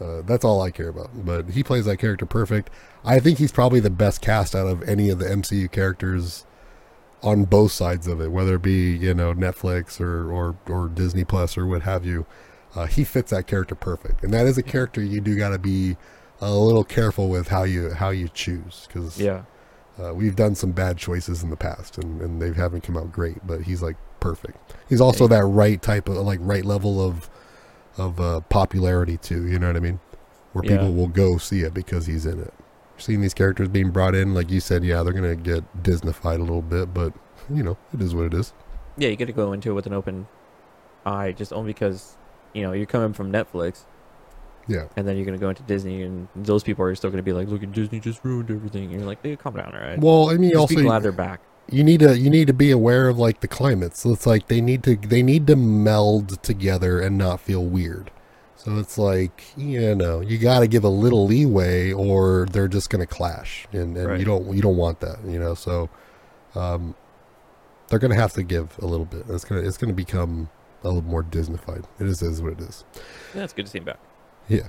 [0.00, 1.10] Uh, that's all I care about.
[1.24, 2.70] But he plays that character perfect.
[3.04, 6.44] I think he's probably the best cast out of any of the MCU characters
[7.22, 11.24] on both sides of it, whether it be you know Netflix or or, or Disney
[11.24, 12.26] Plus or what have you.
[12.74, 15.58] Uh, he fits that character perfect, and that is a character you do got to
[15.58, 15.96] be
[16.40, 19.42] a little careful with how you how you choose because Yeah.
[20.02, 23.10] uh, we've done some bad choices in the past, and, and they haven't come out
[23.12, 23.44] great.
[23.46, 24.74] But he's like perfect.
[24.88, 25.38] He's also Yeah.
[25.38, 27.28] that right type of like right level of
[27.96, 29.46] of uh, popularity too.
[29.48, 29.98] You know what I mean?
[30.52, 30.72] Where Yeah.
[30.78, 32.52] people will go see it because he's in it.
[33.00, 34.34] seeing these characters being brought in.
[34.34, 37.12] Like you said, yeah, they're gonna get Disneyfied a little bit, but
[37.48, 38.52] you know, it is what it is.
[38.96, 40.26] Yeah, you got to go into it with an open
[41.06, 42.16] eye, just only because
[42.52, 43.82] you know you're coming from Netflix,
[44.68, 44.84] Yeah.
[44.96, 47.48] and then you're gonna go into Disney, and those people are still gonna be like,
[47.48, 50.30] "Look, at Disney just ruined everything." And you're like, "Hey, calm down, all right." Well,
[50.30, 51.40] I mean, just also be glad they're back.
[51.70, 53.96] you need to you need to be aware of like the climate.
[53.96, 58.10] So it's like they need to they need to meld together and not feel weird.
[58.56, 62.90] So it's like you know you got to give a little leeway, or they're just
[62.90, 64.18] going to clash, and, and Right.
[64.18, 65.54] you don't you don't want that, you know.
[65.54, 65.88] So
[66.54, 66.94] um,
[67.88, 69.24] they're going to have to give a little bit.
[69.28, 70.50] It's gonna it's gonna become
[70.82, 71.84] a little more Disneyfied.
[72.00, 72.84] It is is what it is.
[73.34, 73.98] Yeah, it's good to see him back.
[74.48, 74.68] Yeah.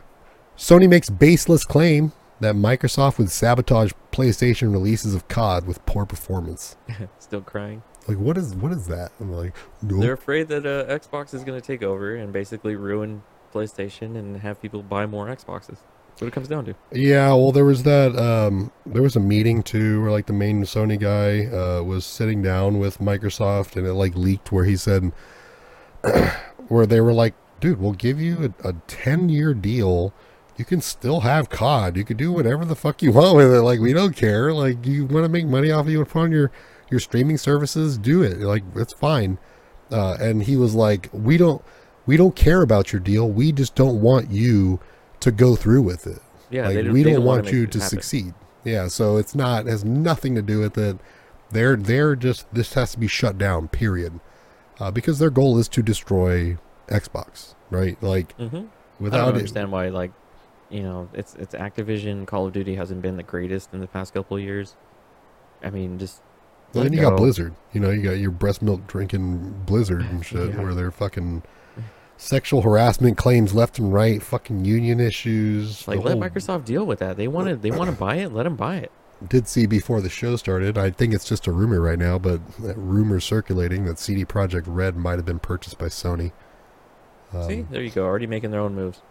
[0.57, 6.75] Sony makes baseless claim that Microsoft would sabotage PlayStation releases of COD with poor performance.
[7.19, 7.83] Still crying.
[8.07, 9.11] Like what is what is that?
[9.19, 9.99] I'm like, no.
[9.99, 13.23] They're afraid that uh, Xbox is gonna take over and basically ruin
[13.53, 15.77] PlayStation and have people buy more Xboxes.
[16.19, 16.75] That's what it comes down to.
[16.91, 18.13] Yeah, well, there was that.
[18.17, 22.41] Um, there was a meeting too, where like the main Sony guy uh, was sitting
[22.41, 25.13] down with Microsoft, and it like leaked where he said,
[26.67, 30.13] where they were like, "Dude, we'll give you a, a ten year deal.
[30.57, 31.95] You can still have COD.
[31.97, 33.61] You can do whatever the fuck you want with it.
[33.61, 34.53] Like we don't care.
[34.53, 36.51] Like you want to make money off of you on your
[36.89, 38.39] your streaming services, do it.
[38.39, 39.37] Like it's fine."
[39.91, 41.61] Uh, and he was like, "We don't."
[42.05, 43.29] We don't care about your deal.
[43.29, 44.79] We just don't want you
[45.19, 47.77] to go through with it Yeah, like don't, we they don't wanna want you to
[47.77, 47.89] happen.
[47.89, 48.33] succeed
[48.63, 50.97] yeah so it's not has nothing to do with it
[51.51, 54.19] they're they're just this has to be shut down period
[54.79, 56.57] uh, because their goal is to destroy
[56.89, 58.55] xbox right like Mm-hmm.
[58.57, 58.63] I
[58.99, 60.11] without don't it understand why, like,
[60.69, 62.27] you know, it's it's Activision.
[62.27, 64.75] Call of Duty hasn't been the greatest in the past couple of years.
[65.63, 66.21] I mean, just
[66.73, 70.01] well, then it you got blizzard you know you got your breast milk drinking blizzard
[70.01, 70.61] and shit Yeah.
[70.61, 71.43] where they're fucking
[72.17, 76.99] sexual harassment claims left and right fucking union issues like let whole- Microsoft deal with
[76.99, 77.17] that.
[77.17, 78.33] They want to they want to buy it.
[78.33, 78.91] Let them buy it.
[79.27, 80.77] did see before the show started.
[80.77, 84.63] I think it's just a rumor right now, but that rumor circulating that CD Projekt
[84.67, 86.31] Red might have been purchased by Sony.
[87.33, 88.05] Um, See, there you go.
[88.05, 89.01] Already making their own moves.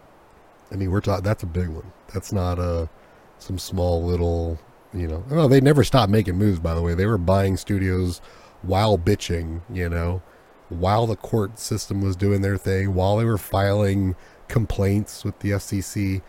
[0.71, 1.23] I mean, we're talking.
[1.23, 1.91] That's a big one.
[2.13, 2.89] That's not a
[3.37, 4.59] some small little.
[4.93, 6.59] You know, oh, they never stopped making moves.
[6.59, 8.21] By the way, they were buying studios
[8.61, 9.61] while bitching.
[9.71, 10.21] You know,
[10.69, 14.15] while the court system was doing their thing, while they were filing
[14.49, 16.21] complaints with the FCC.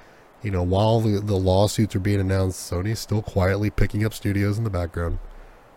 [0.42, 4.56] You know, while the, the lawsuits are being announced, Sony's still quietly picking up studios
[4.56, 5.18] in the background.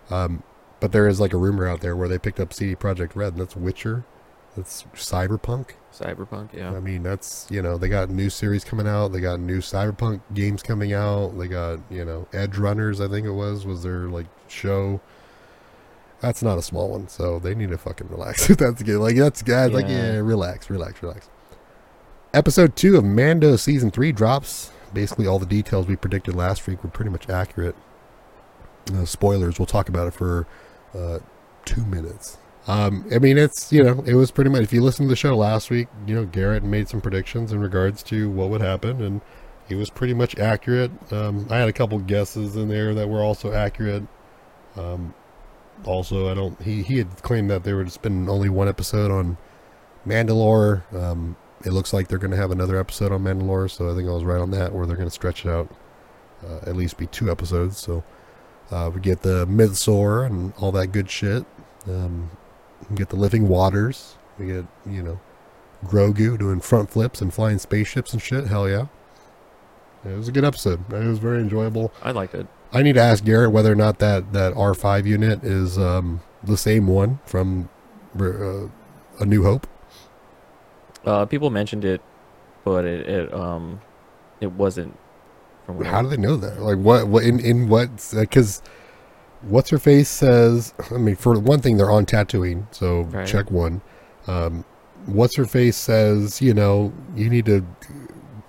[0.09, 0.43] Um,
[0.79, 3.33] but there is like a rumor out there where they picked up CD Projekt Red,
[3.33, 4.05] and that's Witcher,
[4.55, 5.71] that's Cyberpunk.
[5.93, 6.73] Cyberpunk, yeah.
[6.73, 9.09] I mean, that's you know they got new series coming out.
[9.09, 11.37] They got new Cyberpunk games coming out.
[11.37, 12.99] They got you know Edge Runners.
[12.99, 14.99] I think it was was their like show.
[16.19, 18.47] That's not a small one, so they need to fucking relax.
[18.55, 18.97] that's good.
[18.99, 20.13] Like that's guys like Yeah.
[20.13, 21.29] yeah, relax, relax, relax.
[22.33, 24.71] Episode two of Mando season three drops.
[24.93, 27.75] Basically, all the details we predicted last week were pretty much accurate.
[28.93, 29.59] Uh, spoilers.
[29.59, 30.47] We'll talk about it for
[30.95, 31.19] uh,
[31.65, 32.37] two minutes.
[32.67, 34.61] Um, I mean, it's you know, it was pretty much.
[34.61, 37.59] If you listened to the show last week, you know, Garrett made some predictions in
[37.59, 39.21] regards to what would happen, and
[39.67, 40.91] he was pretty much accurate.
[41.11, 44.03] Um, I had a couple guesses in there that were also accurate.
[44.75, 45.13] Um,
[45.85, 46.61] also, I don't.
[46.61, 49.37] He he had claimed that there would been only one episode on
[50.07, 50.83] Mandalore.
[50.93, 51.35] Um,
[51.65, 54.11] it looks like they're going to have another episode on Mandalore, so I think I
[54.11, 54.73] was right on that.
[54.73, 55.69] Where they're going to stretch it out,
[56.45, 57.77] uh, at least be two episodes.
[57.77, 58.03] So
[58.71, 61.45] uh, we get the Mythosaur and all that good shit.
[61.87, 62.31] Um,
[62.89, 64.17] we get the living waters.
[64.37, 65.19] We get you know
[65.85, 68.47] Grogu doing front flips and flying spaceships and shit.
[68.47, 68.87] Hell yeah!
[70.05, 70.91] It was a good episode.
[70.91, 71.93] It was very enjoyable.
[72.01, 72.47] I liked it.
[72.71, 76.21] I need to ask Garrett whether or not that that R five unit is um,
[76.43, 77.69] the same one from
[78.19, 78.67] uh,
[79.19, 79.67] A New Hope.
[81.05, 82.01] Uh, people mentioned it,
[82.63, 83.81] but it, it um,
[84.41, 84.97] it wasn't.
[85.65, 86.61] From what How do they know that?
[86.61, 87.07] Like what?
[87.07, 87.89] What in in what?
[88.13, 88.61] Because
[89.47, 90.73] what's her face says.
[90.91, 93.27] I mean, for one thing, they're on Tatooine, so Right.
[93.27, 93.81] check one.
[94.27, 94.65] Um,
[95.05, 96.41] what's her face says.
[96.41, 97.65] You know, you need to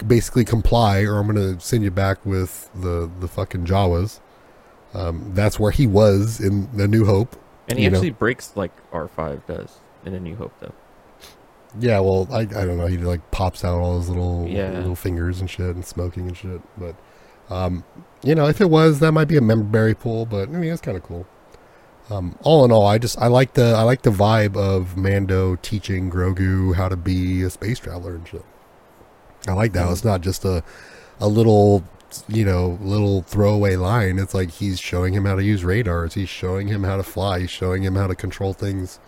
[0.06, 4.20] basically comply, or I'm going to send you back with the the fucking Jawas.
[4.92, 7.36] Um, that's where he was in the New Hope.
[7.68, 7.96] and he you know.
[7.98, 10.72] actually breaks like R five does in A New Hope though.
[11.80, 12.86] Yeah, well, I, I don't know.
[12.86, 14.70] He like pops out all his little Yeah.
[14.70, 16.60] little fingers and shit and smoking and shit.
[16.78, 16.94] But
[17.50, 17.84] um,
[18.22, 20.26] you know, if it was, that might be a member berry pool.
[20.26, 21.26] But I mean, it's kind of cool.
[22.10, 25.56] Um, all in all, I just I like the I like the vibe of Mando
[25.56, 28.44] teaching Grogu how to be a space traveler and shit.
[29.46, 29.90] I like that.
[29.90, 30.62] It's not just a
[31.20, 31.84] a little
[32.28, 34.18] you know little throwaway line.
[34.18, 36.14] It's like he's showing him how to use radars.
[36.14, 37.40] He's showing him how to fly.
[37.40, 38.98] He's showing him how to control things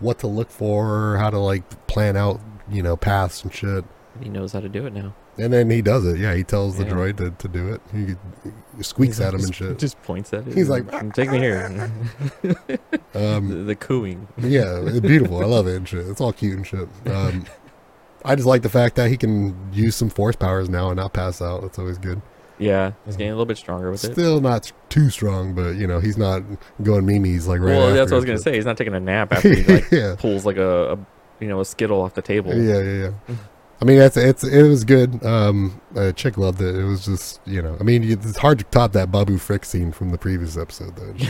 [0.00, 3.84] what to look for, how to like plan out, you know, paths and shit.
[4.22, 5.14] He knows how to do it now.
[5.38, 6.18] And then he does it.
[6.18, 6.92] Yeah, he tells the Yeah.
[6.92, 7.80] droid to, to do it.
[7.92, 8.14] He,
[8.82, 9.78] squeaks at him and shit.
[9.78, 10.54] Just points at it.
[10.54, 11.68] He's like, "Mm, take me here.
[13.14, 14.28] Um, the, the cooing.
[14.38, 15.40] yeah, it's beautiful.
[15.40, 16.06] I love it and shit.
[16.06, 16.86] It's all cute and shit.
[17.06, 17.46] Um,
[18.24, 21.14] I just like the fact that he can use some force powers now and not
[21.14, 21.62] pass out.
[21.62, 22.20] That's always good.
[22.58, 24.12] Yeah, he's getting a little bit stronger with it.
[24.12, 26.42] Still not too strong, but you know he's not
[26.82, 27.68] going memes like right.
[27.76, 28.54] well, that's what I was gonna say.
[28.54, 30.98] He's not taking a nap after he like yeah, pulls like a, a
[31.40, 32.54] you know a skittle off the table.
[32.54, 33.34] yeah, yeah, yeah.
[33.78, 35.22] I mean, that's it's it was good.
[35.22, 36.74] Um, uh, chick loved it.
[36.74, 39.92] It was just you know, I mean, it's hard to top that Babu Frick scene
[39.92, 41.10] from the previous episode though.
[41.18, 41.20] and.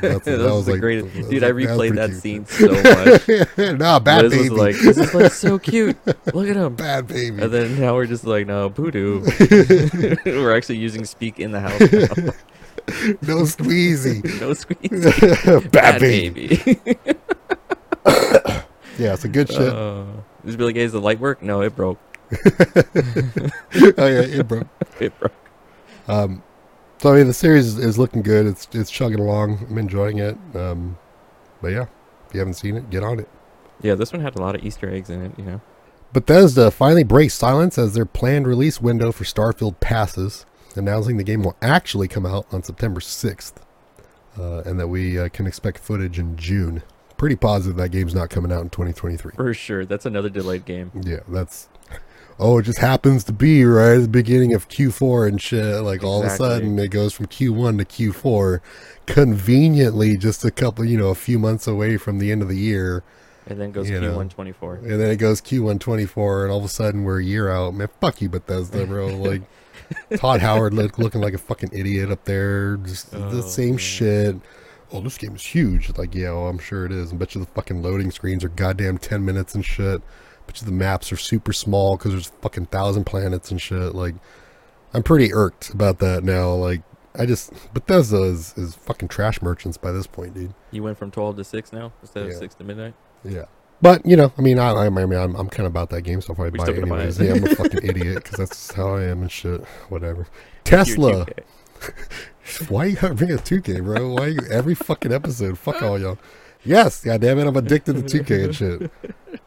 [0.00, 1.12] That's- that, was the greatest.
[1.12, 3.78] that was Dude, I like- that replayed that pretty scene so much.
[3.80, 4.48] nah, bad Liz baby.
[4.50, 5.96] was like, "This is like so cute.
[6.32, 7.42] Look at him." bad baby.
[7.42, 9.24] And then now we're just like, "No, voodoo."
[10.24, 11.80] we're actually using speak in the house.
[11.80, 12.32] now.
[13.22, 14.40] no squeezy.
[14.40, 15.68] no squeeze.
[15.70, 16.60] bad, baby.
[18.98, 19.60] Yeah, it's a good shit.
[19.72, 20.04] Uh,
[20.48, 21.98] just be like, hey, "Is the light work?" No, it broke.
[22.32, 22.36] oh
[23.98, 24.66] yeah, it broke.
[25.00, 25.32] It broke.
[26.08, 26.42] Um,
[26.98, 28.46] so I mean, the series is, is looking good.
[28.46, 29.66] It's it's chugging along.
[29.70, 30.36] I'm enjoying it.
[30.54, 30.98] Um,
[31.62, 31.86] but yeah,
[32.26, 33.28] if you haven't seen it, get on it.
[33.80, 35.32] Yeah, this one had a lot of Easter eggs in it.
[35.38, 35.60] You know.
[36.12, 41.42] Bethesda finally breaks silence as their planned release window for Starfield passes, announcing the game
[41.42, 43.52] will actually come out on September 6th,
[44.38, 46.82] uh, and that we uh, can expect footage in June.
[47.18, 49.32] Pretty positive that game's not coming out in 2023.
[49.36, 50.90] For sure, that's another delayed game.
[51.04, 51.68] Yeah, that's.
[52.40, 55.82] Oh, it just happens to be right at the beginning of Q4 and shit.
[55.82, 58.60] Like all of a sudden, it goes from Q1 to Q4,
[59.06, 62.56] conveniently just a couple, you know, a few months away from the end of the
[62.56, 63.02] year,
[63.48, 64.74] And then goes Q1 24.
[64.76, 67.74] and then it goes Q1 24, and all of a sudden we're a year out.
[67.74, 69.08] Man, fuck you, Bethesda, bro.
[69.16, 69.42] Like
[70.20, 73.78] Todd Howard look, looking like a fucking idiot up there, just the Oh, same man.
[73.78, 74.36] shit.
[74.92, 75.96] Oh, this game is huge.
[75.98, 77.12] Like, yeah, well, I'm sure it is.
[77.12, 80.00] I bet you the fucking loading screens are goddamn 10 minutes and shit.
[80.46, 83.94] Bet you the maps are super small because there's fucking thousand planets and shit.
[83.94, 84.14] Like,
[84.94, 86.52] I'm pretty irked about that now.
[86.52, 86.82] Like,
[87.14, 90.54] I just Bethesda is, is fucking trash merchants by this point, dude.
[90.70, 92.38] You went from 12 to 6 now instead of Yeah.
[92.38, 92.94] 6 to midnight.
[93.24, 93.44] Yeah.
[93.80, 96.20] But you know, I mean, I, I, mean, I'm, I'm kind of about that game,
[96.20, 97.20] so I'll probably We're buy it gonna buy it.
[97.20, 99.64] yeah, I'm a fucking idiot because that's how I am and shit.
[99.88, 100.26] Whatever.
[100.64, 101.26] Tesla.
[101.80, 102.70] 2K.
[102.70, 104.14] Why you gotta bring a 2K, bro?
[104.14, 105.58] Why you every fucking episode?
[105.58, 106.18] Fuck all y'all.
[106.64, 108.90] Yes, goddamn it, I'm addicted to 2K and shit.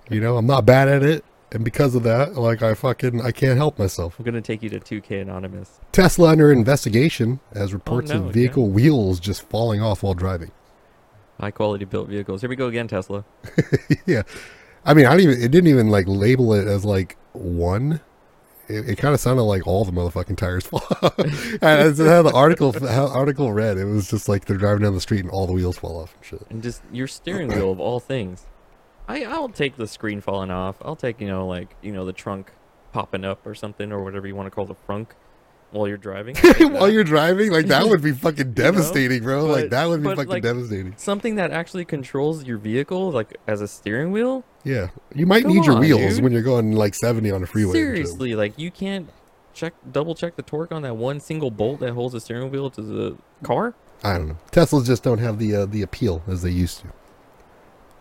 [0.10, 3.32] You know, I'm not bad at it, and because of that, like I fucking I
[3.32, 4.18] can't help myself.
[4.18, 5.80] I'm gonna take you to 2K Anonymous.
[5.92, 10.14] Tesla under investigation as oh, reports Oh, no, of vehicle wheels just falling off while
[10.14, 10.52] driving.
[11.40, 12.42] High quality built vehicles.
[12.42, 13.26] Here we go again, Tesla.
[14.06, 14.22] yeah,
[14.86, 15.42] I mean, I don't even.
[15.42, 18.00] It didn't even like label it as like one.
[18.68, 20.80] It, it kind of sounded like all the motherfucking tires fall.
[21.59, 23.78] that's how the article how article read.
[23.78, 26.16] It was just like they're driving down the street and all the wheels fall off
[26.16, 26.47] and shit.
[26.49, 28.45] And just your steering wheel of all things.
[29.07, 30.78] I I'll take the screen falling off.
[30.82, 32.51] I'll take you know like you know the trunk
[32.91, 35.07] popping up or something or whatever you want to call the frunk
[35.72, 36.36] while you're driving.
[36.72, 39.46] While you're driving, like that would be fucking devastating, bro.
[39.46, 40.94] like that would be but, fucking like, devastating.
[40.98, 44.44] something that actually controls your vehicle like as a steering wheel.
[44.64, 46.24] Yeah, you might Come need your on, wheels dude.
[46.24, 47.74] when you're going like 70 on a freeway.
[47.74, 49.10] Seriously, like you can't
[49.54, 52.70] check double check the torque on that one single bolt that holds the steering wheel
[52.70, 53.74] to the car.
[54.04, 54.38] I don't know.
[54.52, 56.88] Teslas just don't have the uh, the appeal as they used to.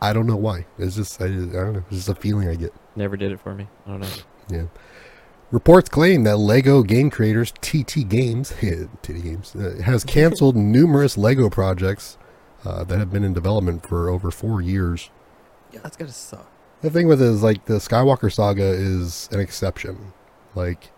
[0.03, 0.67] I don't know why.
[0.79, 1.85] It's just I, just, I don't know.
[1.89, 2.73] It's just a feeling I get.
[2.97, 3.69] Never did it for me.
[3.87, 4.09] I don't know.
[4.49, 4.65] Yeah.
[5.51, 8.51] Reports claim that Lego game creators TT Games,
[9.03, 12.17] TT Games, uh, has canceled numerous Lego projects
[12.65, 15.11] uh, that have been in development for over four years.
[15.73, 16.49] Yeah, that's gotta suck.
[16.83, 20.13] The thing with it is like the Skywalker saga is an exception.
[20.55, 20.93] Like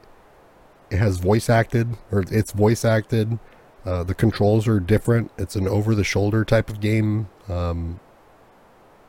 [0.91, 3.39] it has voice acted or it's voice acted.
[3.85, 5.33] Uh, the controls are different.
[5.39, 7.29] It's an over the shoulder type of game.
[7.49, 8.01] Um,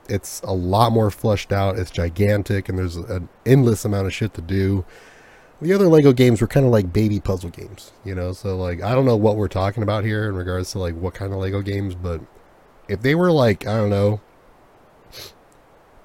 [0.09, 1.77] it's a lot more fleshed out.
[1.77, 4.85] It's gigantic and there's an endless amount of shit to do.
[5.63, 8.33] The other Lego games were kind of like baby puzzle games, you know.
[8.33, 11.13] So like I don't know what we're talking about here in regards to like what
[11.13, 12.21] kind of Lego games, but
[12.87, 14.21] if they were like I don't know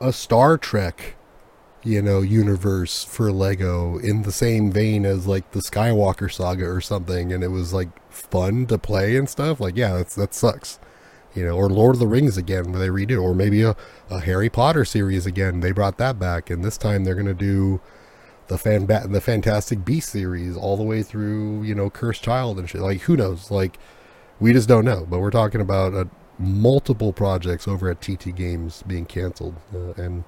[0.01, 1.17] a Star Trek,
[1.83, 6.81] you know, universe for Lego in the same vein as like the Skywalker saga or
[6.81, 9.61] something, and it was like fun to play and stuff.
[9.61, 10.79] Like, yeah, that's that sucks,
[11.35, 11.57] you know.
[11.57, 13.77] Or Lord of the Rings again, where they redo, or maybe a,
[14.11, 15.61] a Harry Potter series again.
[15.61, 17.81] They brought that back, and this time they're gonna do
[18.49, 22.59] the fan bat the Fantastic Beast series all the way through, you know, Cursed Child
[22.59, 22.81] and shit.
[22.81, 23.51] Like, who knows?
[23.51, 23.79] Like,
[24.41, 25.07] we just don't know.
[25.09, 26.05] But we're talking about uh
[26.39, 30.23] multiple projects over at TT Games being canceled, uh, and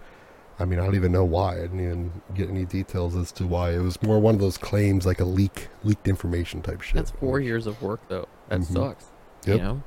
[0.58, 1.54] I mean, I don't even know why.
[1.56, 3.70] I didn't even get any details as to why.
[3.70, 6.96] It was more one of those claims, like a leak, leaked information type shit.
[6.96, 8.28] That's four years of work though.
[8.48, 8.72] That Mhm.
[8.74, 9.04] sucks.
[9.46, 9.56] Yep.
[9.56, 9.82] You know?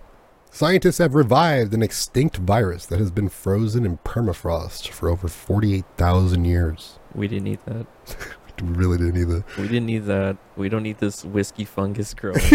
[0.54, 6.45] Scientists have revived an extinct virus that has been frozen in permafrost for over 48,000
[6.45, 6.99] years.
[7.16, 7.88] We didn't eat that.
[8.62, 9.43] we really didn't need that.
[9.58, 10.38] We didn't need that.
[10.56, 12.38] We don't need this whiskey fungus growing.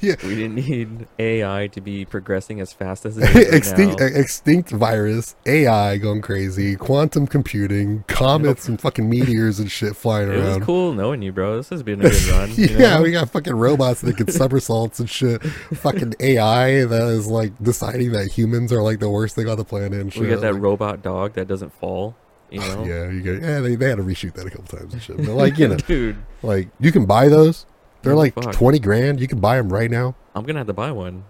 [0.00, 0.14] yeah.
[0.22, 4.06] we didn't need AI to be progressing as fast as it is right extinct, now.
[4.06, 10.38] extinct virus, AI going crazy, quantum computing, comets and fucking meteors and shit flying around.
[10.38, 11.56] It was cool knowing you, bro.
[11.56, 12.54] This has been a good run.
[12.54, 13.02] you yeah, know?
[13.02, 15.42] we got fucking robots that can somersaults and shit.
[15.42, 19.64] Fucking AI that is like deciding that humans are like the worst thing on the
[19.64, 20.22] planet and shit.
[20.22, 22.14] we got that Like, robot dog that doesn't fall.
[22.50, 23.60] You know, yeah, you get yeah.
[23.60, 25.16] They, they had to reshoot that a couple times and shit.
[25.18, 27.66] But like you know, dude, like you can buy those.
[28.02, 28.52] They're Oh, like fuck.
[28.52, 29.20] twenty grand.
[29.20, 30.14] You can buy them right now.
[30.34, 31.24] I'm gonna have to buy one.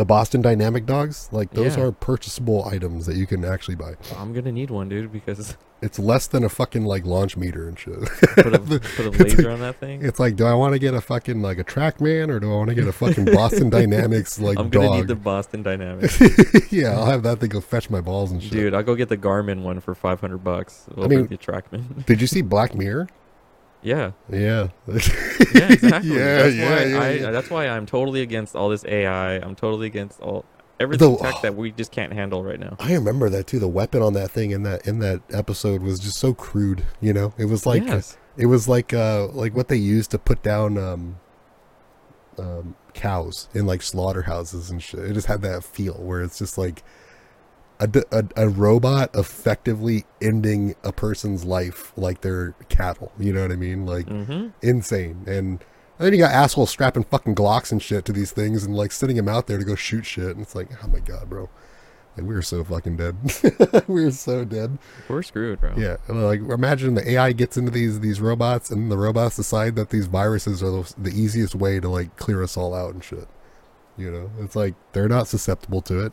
[0.00, 1.82] The Boston Dynamic dogs, like those Yeah.
[1.84, 3.96] are purchasable items that you can actually buy.
[4.16, 7.78] I'm gonna need one, dude, because It's less than a fucking like launch meter and
[7.78, 8.00] shit.
[8.34, 8.58] put a,
[8.96, 10.02] put a laser on that thing.
[10.02, 12.56] It's like, do I want to get a fucking like a TrackMan or do I
[12.56, 14.64] want to get a fucking Boston Dynamics like dog?
[14.66, 14.96] I'm gonna dog?
[14.96, 16.18] need the Boston Dynamics,
[16.72, 18.52] yeah, I'll have that thing go fetch my balls and shit.
[18.52, 18.72] dude.
[18.74, 20.86] I'll go get the Garmin one for 500 bucks.
[20.96, 22.06] Over mean- the Trackman.
[22.06, 23.08] Did you see Black Mirror?
[23.82, 24.68] Yeah, Yeah.
[24.88, 24.94] yeah,
[25.72, 26.10] exactly.
[26.16, 27.30] Yeah, that's yeah, why yeah, I, yeah.
[27.30, 29.36] That's why I'm totally against all this AI.
[29.36, 30.44] I'm totally against all
[30.78, 32.76] everything The- tech that we just can't handle right now.
[32.78, 33.58] I remember that too.
[33.58, 36.84] The weapon on that thing in that in that episode was just so crude.
[37.00, 38.16] You know, it was like yes.
[38.36, 41.18] it was like uh like what they used to put down um
[42.38, 45.00] um cows in like slaughterhouses and shit.
[45.00, 46.82] It just had that feel where it's just like
[47.80, 53.10] a, a, a robot effectively ending a person's life like they're cattle.
[53.18, 53.86] You know what I mean?
[53.86, 54.48] Like Mm-hmm.
[54.62, 55.24] insane.
[55.26, 55.64] And
[55.98, 59.16] then you got assholes strapping fucking Glocks and shit to these things and like sending
[59.16, 60.30] them out there to go shoot shit.
[60.30, 61.48] And it's like, oh my god, bro.
[62.16, 63.16] Like we were so fucking dead.
[63.88, 64.78] we were so dead.
[65.08, 65.74] We're screwed, bro.
[65.76, 69.90] Yeah, like imagine the AI gets into these these robots, and the robots decide that
[69.90, 73.28] these viruses are the, the easiest way to like clear us all out and shit.
[73.96, 76.12] You know, it's like they're not susceptible to it.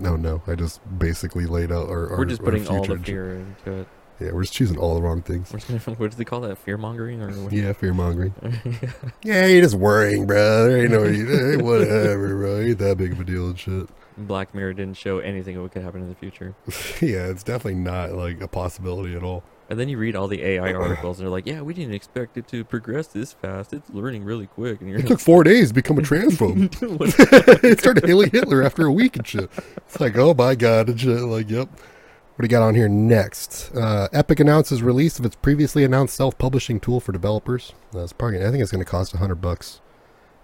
[0.00, 2.08] No, no, I just basically laid out our.
[2.10, 3.88] We're our- just putting all the fear into it.
[4.20, 5.50] Yeah, we're just choosing all the wrong things.
[5.50, 6.58] We're just gonna, what do they call that?
[6.58, 7.52] Fear mongering or what?
[7.52, 8.34] Yeah, fear mongering.
[9.22, 10.68] Yeah, you're just worrying, bro.
[10.68, 12.60] There ain't no, hey, whatever, bro.
[12.60, 13.88] Ain't that big of a deal and shit.
[14.18, 16.54] Black Mirror didn't show anything of what could happen in the future.
[17.00, 19.42] yeah, it's definitely not like a possibility at all.
[19.70, 22.36] And then you read all the AI articles, and they're like, "Yeah, we didn't expect
[22.36, 23.72] it to progress this fast.
[23.72, 27.62] It's learning really quick." And you're It took four days to become a transphobe.
[27.64, 29.48] it started hailing Hitler after a week and shit.
[29.76, 31.20] It's like, oh my god, and shit.
[31.20, 31.68] Like, yep.
[31.70, 33.70] What do you got on here next?
[33.74, 37.74] Uh, Epic announces release of its previously announced self-publishing tool for developers.
[37.92, 39.80] That's Uh, probably, I think it's going to cost hundred bucks,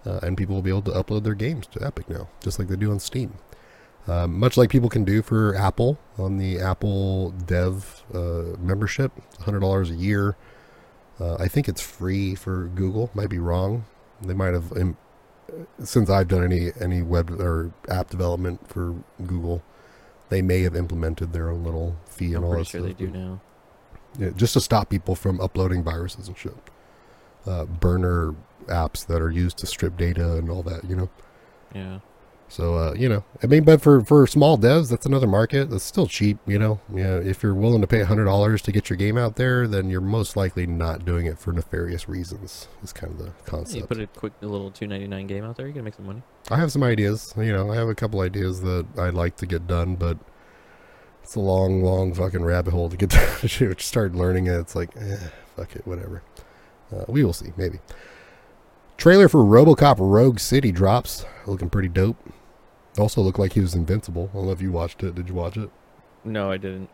[0.05, 2.67] uh, and people will be able to upload their games to Epic now, just like
[2.67, 3.33] they do on Steam.
[4.07, 9.59] Um, much like people can do for Apple on the Apple Dev uh, membership, hundred
[9.59, 10.35] dollars a year.
[11.19, 13.09] Uh, I think it's free for Google.
[13.13, 13.85] Might be wrong.
[14.21, 14.97] They might have im-
[15.83, 18.95] since I've done any any web or app development for
[19.25, 19.61] Google,
[20.29, 22.93] they may have implemented their own little fee and I'm all pretty that sure they
[22.93, 23.41] do now.
[24.17, 26.55] Yeah, just to stop people from uploading viruses and shit.
[27.45, 28.35] Uh, burner
[28.67, 31.09] apps that are used to strip data and all that, you know.
[31.73, 31.99] Yeah.
[32.49, 35.69] So uh, you know, I mean, but for for small devs, that's another market.
[35.69, 36.79] That's still cheap, you know.
[36.93, 39.89] Yeah, if you're willing to pay hundred dollars to get your game out there, then
[39.89, 42.67] you're most likely not doing it for nefarious reasons.
[42.83, 43.75] Is kind of the concept.
[43.75, 43.87] You concept.
[43.87, 46.21] put a quick little 2.99 game out there, you can make some money.
[46.49, 47.33] I have some ideas.
[47.37, 50.17] You know, I have a couple ideas that I'd like to get done, but
[51.23, 53.09] it's a long, long fucking rabbit hole to get
[53.41, 53.47] to.
[53.47, 54.55] Just start learning it.
[54.55, 55.17] It's like, eh,
[55.57, 56.23] fuck it, whatever.
[56.95, 57.79] Uh, we will see, maybe.
[58.95, 62.17] Trailer for RoboCop Rogue City drops, looking pretty dope.
[62.99, 64.29] Also looked like he was invincible.
[64.33, 65.15] I don't know if you watched it.
[65.15, 65.69] Did you watch it?
[66.23, 66.89] No, I didn't.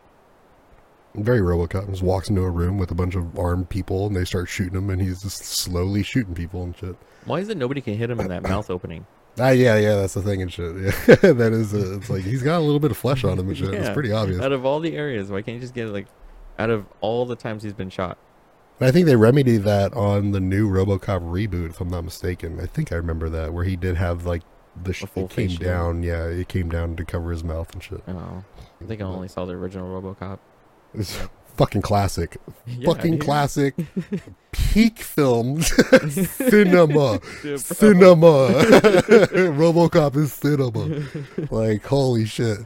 [1.14, 1.88] Very RoboCop.
[1.90, 4.76] Just walks into a room with a bunch of armed people, and they start shooting
[4.76, 6.96] him, and he's just slowly shooting people and shit.
[7.24, 9.06] Why is it nobody can hit him in that mouth opening?
[9.38, 10.76] Ah, yeah, yeah, that's the thing and shit.
[10.76, 11.74] Yeah, that is.
[11.74, 13.74] Uh, it's like he's got a little bit of flesh on him and shit.
[13.74, 14.40] It's pretty obvious.
[14.40, 16.06] Out of all the areas, why can't you just get like,
[16.58, 18.18] out of all the times he's been shot?
[18.80, 22.60] I think they remedied that on the new RoboCop reboot, if I'm not mistaken.
[22.60, 24.42] I think I remember that where he did have like
[24.82, 25.60] the sh- it came shield.
[25.62, 26.02] down.
[26.02, 28.02] Yeah, it came down to cover his mouth and shit.
[28.08, 28.44] Oh,
[28.80, 30.38] I think I only saw the original RoboCop.
[30.94, 31.16] It's
[31.56, 32.36] fucking classic.
[32.66, 33.20] Yeah, fucking dude.
[33.20, 33.74] classic.
[34.52, 37.20] Peak film cinema.
[37.42, 38.48] Dude, cinema.
[39.28, 41.04] RoboCop is cinema.
[41.50, 42.58] Like holy shit.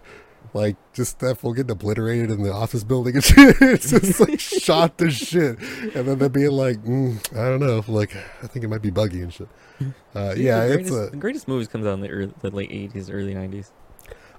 [0.54, 3.56] Like just that fool getting obliterated in the office building and shit.
[3.60, 5.58] It's just like shot to shit.
[5.94, 8.90] And then they're being like, mm, I don't know, like I think it might be
[8.90, 9.48] buggy and shit.
[10.14, 12.50] Uh, yeah, the it's greatest, a, the greatest movies comes out in the, early, the
[12.50, 13.70] late 80s, early 90s.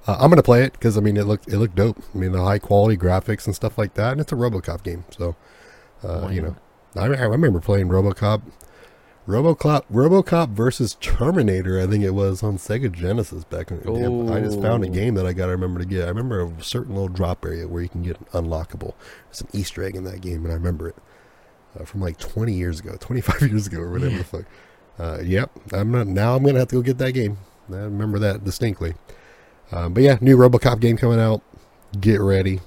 [0.08, 2.02] uh, I'm gonna play it because I mean it looked it looked dope.
[2.14, 5.06] I mean the high quality graphics and stuff like that, and it's a RoboCop game.
[5.18, 5.36] So,
[6.04, 6.56] uh, you know.
[6.96, 8.42] I, I remember playing RoboCop.
[9.28, 11.80] RoboCop, RoboCop versus Terminator.
[11.80, 14.34] I think it was on Sega Genesis back in the day.
[14.34, 14.92] I just found a Oh.
[14.92, 16.06] game that I got to remember to get.
[16.06, 18.94] I remember a certain little drop area where you can get unlockable.
[19.28, 20.96] There's an Easter egg in that game, and I remember it
[21.80, 24.46] uh, from like 20 years ago, 25 years ago, or whatever the fuck.
[25.00, 26.08] Uh, yep, I'm not.
[26.08, 27.38] Now I'm gonna have to go get that game.
[27.72, 28.96] I remember that distinctly.
[29.72, 31.42] Um, but yeah, new RoboCop game coming out.
[32.00, 32.60] Get ready.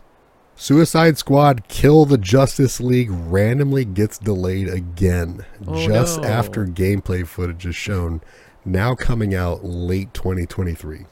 [0.55, 6.29] Suicide Squad Kill the Justice League randomly gets delayed again Oh, just no.
[6.29, 8.21] after gameplay footage is shown.
[8.65, 11.07] Now coming out late 2023.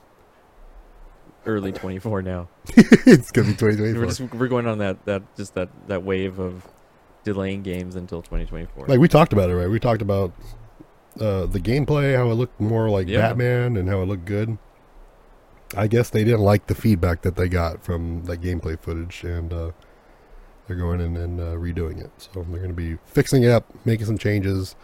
[1.47, 2.49] Early 24 now.
[2.77, 4.01] it's gonna be 2024.
[4.01, 6.67] We're just we're going on that that just that that wave of
[7.25, 8.87] delaying games until 2024.
[8.87, 9.69] like we talked about it, right?
[9.69, 10.33] We talked about
[11.21, 13.29] uh, the gameplay, how it looked more like Yeah.
[13.29, 14.59] Batman, and how it looked good.
[15.77, 19.53] I guess they didn't like the feedback that they got from that gameplay footage, and
[19.53, 19.71] uh,
[20.67, 22.11] they're going in and uh, redoing it.
[22.19, 24.75] So they're going to be fixing it up, making some changes.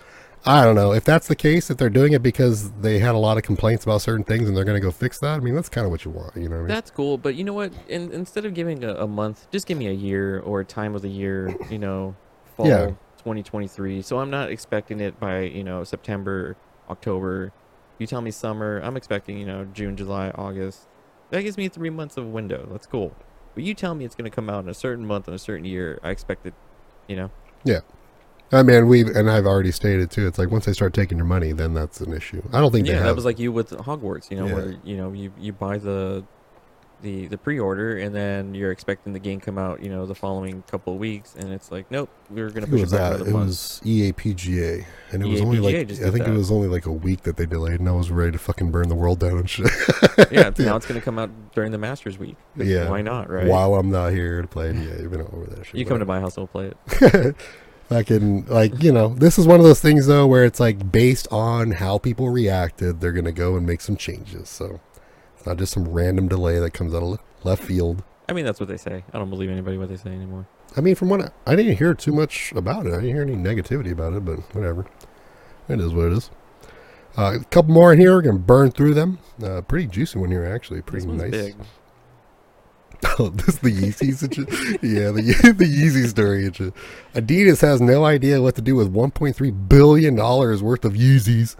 [0.44, 1.70] I don't know if that's the case.
[1.70, 4.56] If they're doing it because they had a lot of complaints about certain things, and
[4.56, 5.36] they're going to go fix that.
[5.36, 6.50] I mean, that's kind of what you want, you know?
[6.50, 6.68] What I mean?
[6.68, 7.72] That's cool, but you know what?
[7.88, 10.94] In, instead of giving a, a month, just give me a year or a time
[10.94, 11.56] of the year.
[11.68, 12.14] You know,
[12.56, 12.92] fall Yeah.
[13.26, 14.02] 2023.
[14.02, 16.56] So I'm not expecting it by you know September,
[16.88, 17.52] October.
[17.98, 18.80] You tell me summer.
[18.84, 20.86] I'm expecting you know June, July, August.
[21.30, 22.68] That gives me three months of window.
[22.70, 23.12] That's cool.
[23.56, 25.38] But you tell me it's going to come out in a certain month in a
[25.40, 25.98] certain year.
[26.04, 26.54] I expect it.
[27.08, 27.30] You know.
[27.64, 27.80] Yeah.
[28.52, 30.28] I mean, we and I've already stated too.
[30.28, 32.42] It's like once they start taking your money, then that's an issue.
[32.52, 33.06] I don't think they Yeah, have.
[33.06, 34.30] that was like you with Hogwarts.
[34.30, 34.54] You know, Yeah.
[34.54, 36.22] where you know you you buy the
[37.02, 39.82] the the pre-order and then you're expecting the game come out.
[39.82, 42.82] You know, the following couple of weeks, and it's like, nope, we're gonna push it
[42.82, 43.26] was back that?
[43.26, 43.46] It month.
[43.46, 47.22] was EAPGA, and it was only like I think it was only like a week
[47.22, 49.70] that they delayed, and I was ready to fucking burn the world down and shit.
[50.30, 52.36] yeah, now it's gonna come out during the Masters week.
[52.56, 52.88] Yeah.
[52.88, 53.46] why not, right?
[53.46, 54.76] While I'm not here to play, it.
[54.76, 55.74] yeah, you've been over that shit.
[55.74, 57.36] you come to my house, I'll play it.
[57.88, 61.28] fucking like you know this is one of those things though where it's like based
[61.30, 64.48] on how people reacted, they're gonna go and make some changes.
[64.48, 64.80] So
[65.46, 68.02] it's not just some random delay that comes out of left field.
[68.28, 69.04] I mean, that's what they say.
[69.12, 70.48] I don't believe anybody what they say anymore.
[70.76, 72.92] I mean, from what I, I didn't hear too much about it.
[72.92, 74.86] I didn't hear any negativity about it, but whatever.
[75.68, 76.30] It is what it is.
[77.16, 78.14] Uh, a couple more in here.
[78.14, 79.20] We're gonna burn through them.
[79.40, 80.82] Uh, pretty juicy one here, actually.
[80.82, 81.30] Pretty nice.
[81.30, 81.56] big.
[83.18, 84.22] Oh, this is the Yeezys.
[84.22, 84.48] and shit?
[84.82, 86.48] yeah, the the Yeezy story.
[87.14, 91.56] Adidas has no idea what to do with 1.3 billion dollars worth of Yeezys.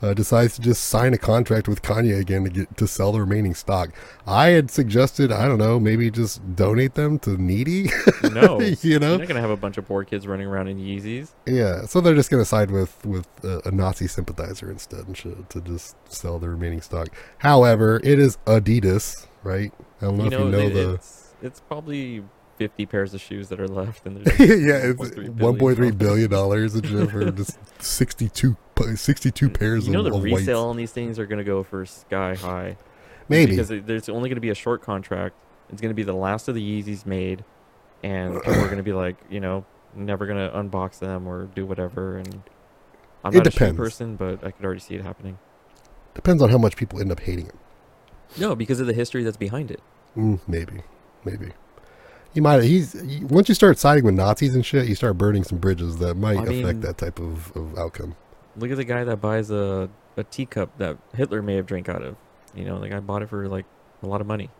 [0.00, 3.18] Uh, decides to just sign a contract with Kanye again to get to sell the
[3.20, 3.90] remaining stock.
[4.28, 7.90] I had suggested, I don't know, maybe just donate them to needy.
[8.22, 10.78] No, you know, you're not gonna have a bunch of poor kids running around in
[10.78, 11.30] Yeezys.
[11.46, 15.50] Yeah, so they're just gonna side with with a, a Nazi sympathizer instead and shit
[15.50, 17.08] to just sell the remaining stock.
[17.38, 19.72] However, it is Adidas, right?
[20.00, 22.22] I don't know you if know, you know it- the it's it's probably
[22.58, 26.28] 50 pairs of shoes that are left, and there's yeah, it's one point three billion
[26.28, 26.78] billion dollars
[27.10, 28.56] for just 62,
[28.94, 30.70] 62 pairs You know of, the of resale whites.
[30.70, 32.76] on these things are gonna go for sky high.
[33.28, 35.36] Maybe because there's only gonna be a short contract.
[35.70, 37.44] It's gonna be the last of the Yeezys made,
[38.02, 39.64] and people are gonna be like, you know,
[39.94, 42.18] never gonna unbox them or do whatever.
[42.18, 42.42] And
[43.24, 45.38] I'm not a shoe person, but I could already see it happening.
[46.14, 47.54] depends on how much people end up hating it.
[48.36, 49.80] No, because of the history that's behind it.
[50.16, 50.82] Mm, maybe,
[51.24, 51.52] maybe.
[52.34, 52.62] You might.
[52.62, 56.14] He's once you start siding with Nazis and shit, you start burning some bridges that
[56.16, 58.16] might I mean- affect that type of, of outcome.
[58.56, 62.02] Look at the guy that buys a a teacup that Hitler may have drank out
[62.02, 62.16] of.
[62.54, 63.66] You know, the guy bought it for like
[64.02, 64.50] a lot of money.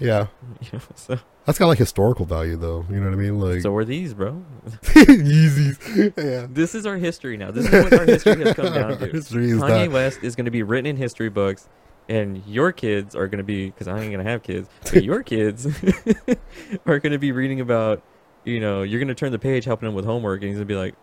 [0.00, 0.28] Yeah,
[0.94, 2.86] so that's got like historical value, though.
[2.88, 3.38] You know what I mean?
[3.38, 4.42] Like so are these, bro.
[4.82, 6.12] Yeezys.
[6.16, 6.46] Yeah.
[6.50, 7.50] This is our history now.
[7.50, 9.06] This is what our history has come down to.
[9.08, 9.90] Kanye that.
[9.90, 11.68] West is going to be written in history books,
[12.08, 15.04] and your kids are going to be because I ain't going to have kids, but
[15.04, 15.66] your kids
[16.86, 18.02] are going to be reading about.
[18.44, 20.66] You know, you're going to turn the page, helping him with homework, and he's going
[20.66, 20.94] to be like,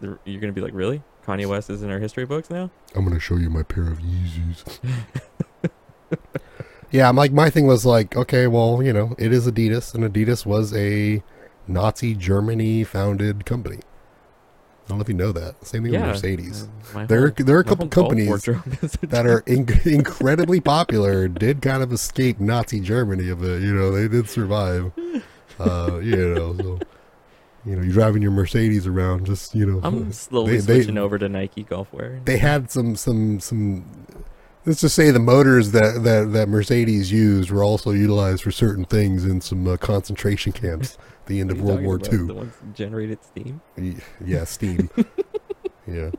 [0.00, 1.02] "You're going to be like, really?
[1.26, 3.98] Kanye West is in our history books now?" I'm gonna show you my pair of
[3.98, 4.78] Yeezys.
[6.90, 10.04] yeah, I'm like my thing was like, okay, well, you know, it is Adidas, and
[10.04, 11.22] Adidas was a
[11.66, 13.80] Nazi Germany founded company.
[14.84, 15.64] I don't know if you know that.
[15.66, 16.00] Same thing yeah.
[16.00, 16.68] with Mercedes.
[16.94, 20.60] uh, There, whole- there are a couple companies wardrobe is a that are in- incredibly
[20.60, 21.26] popular.
[21.26, 23.62] Did kind of escape Nazi Germany a bit.
[23.62, 24.92] You know, they did survive.
[25.58, 26.78] Uh, you know, so
[27.64, 30.98] you know, you're driving your Mercedes around, just you know, I'm slowly They- they- switching
[30.98, 32.20] over to Nike golf wear.
[32.26, 33.84] they had some some some
[34.66, 38.84] let's just say the motors that that that Mercedes used were also utilized for certain
[38.84, 42.12] things in some uh, concentration camps the end of World War about?
[42.12, 42.26] II.
[42.26, 43.60] The ones that generated steam.
[44.24, 44.90] Yeah, steam.
[45.86, 46.10] yeah.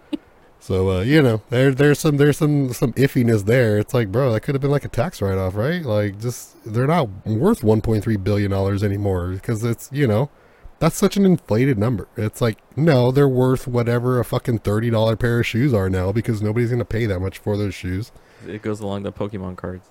[0.59, 3.77] So uh, you know, there there's some there's some some iffiness there.
[3.77, 5.83] It's like, bro, that could have been like a tax write off, right?
[5.83, 10.31] Like just they're not worth 1.3 billion dollars anymore because it's, you know,
[10.79, 12.07] That's such an inflated number.
[12.17, 16.11] It's like, no, they're worth whatever a fucking thirty dollar pair of shoes are now
[16.11, 18.11] because nobody's gonna pay that much for those shoes.
[18.45, 19.89] It goes along the Pokemon cards.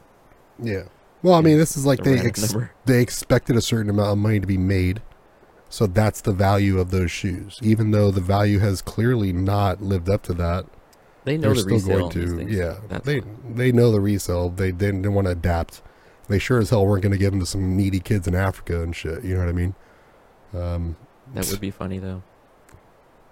[0.59, 0.85] Yeah.
[1.25, 4.41] Well, I mean, this is like they ex- they expected a certain amount of money
[4.41, 5.01] to be made,
[5.71, 7.59] so that's the value of those shoes.
[7.63, 10.67] Even though the value has clearly not lived up to that,
[11.25, 12.09] They know they're the still resale.
[12.11, 12.55] going to.
[12.55, 14.51] Yeah, That's they they know the resale.
[14.51, 15.81] They they didn't want to adapt.
[16.29, 18.83] They sure as hell weren't going to give them to some needy kids in Africa
[18.83, 19.25] and shit.
[19.25, 19.75] You know what I mean?
[20.53, 20.97] Um,
[21.35, 22.23] that would be funny though.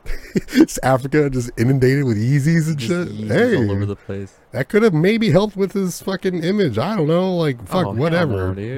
[0.35, 3.29] it's Africa just inundated with Yeezys and Just shit.
[3.29, 4.39] Hey, all over the place.
[4.51, 6.79] that could have maybe helped with his fucking image.
[6.79, 8.55] I don't know, like oh, fuck, Oh, whatever.
[8.55, 8.77] no,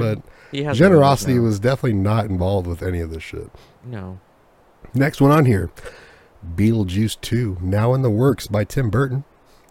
[0.53, 3.51] but generosity was definitely not involved with any of this shit.
[3.85, 4.21] no.
[4.97, 5.71] Next one on here,
[6.55, 9.25] Beetlejuice 2, now in the works by Tim Burton.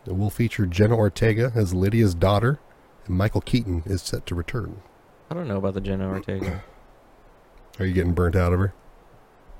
[0.06, 2.60] It will feature Jenna Ortega as Lydia's daughter,
[3.06, 4.82] and Michael Keaton is set to return.
[5.30, 6.64] I don't know about the Jenna Ortega.
[7.80, 8.74] Are you getting burnt out of her?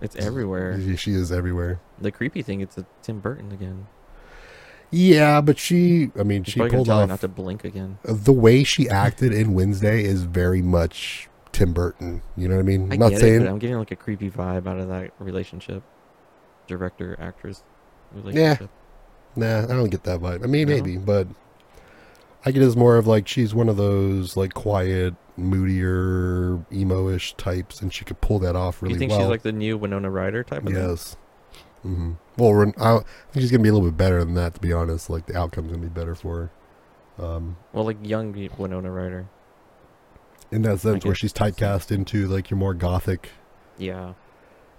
[0.04, 0.80] It's everywhere.
[0.98, 1.80] She- is everywhere.
[2.00, 3.88] The creepy thing, it's a Tim Burton again.
[4.92, 7.10] Yeah, but she, I mean, she pulled off.
[7.10, 7.98] not to blink again.
[8.08, 12.22] Uh, the way she acted in Wednesday is very much Tim Burton.
[12.38, 12.92] You know what I mean?
[12.92, 13.42] I I'm not saying.
[13.42, 15.82] It, I'm getting like a creepy vibe out of that relationship,
[16.68, 17.64] director actress
[18.14, 18.70] relationship.
[19.36, 20.44] Nah, I don't get that vibe.
[20.44, 20.76] I mean, No?
[20.76, 21.28] maybe, but
[22.46, 27.82] I get as more of like she's one of those like quiet, moodier, emo-ish types,
[27.82, 29.22] and she could pull that off really you think well.
[29.22, 30.76] she's like the new Winona Ryder type of thing?
[30.76, 31.16] yes.
[31.84, 33.06] hmm Well, I think
[33.36, 35.10] she's gonna be a little bit better than that, to be honest.
[35.10, 36.52] Like the outcome's gonna be better for
[37.18, 37.26] her.
[37.26, 39.28] Um, Well, like young Winona Ryder.
[40.52, 43.30] in that sense, where she's typecast into like your more gothic.
[43.78, 44.14] Yeah.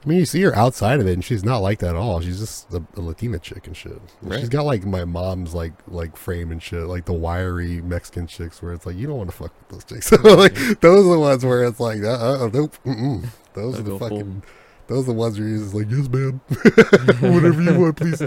[0.05, 2.21] I mean, you see her outside of it, and she's not like that at all.
[2.21, 4.01] She's just a, a Latina chick and shit.
[4.21, 4.41] Right.
[4.41, 8.63] She's got like my mom's like like frame and shit, like the wiry Mexican chicks,
[8.63, 10.13] where it's like you don't want to fuck with those chicks.
[10.25, 13.27] like those are the ones where it's like, uh, uh, nope, mm-mm.
[13.55, 14.43] those I'll are the full- fucking.
[14.87, 16.41] Those are the ones where you're just like, yes, ma'am,
[17.33, 18.19] whatever you want, please.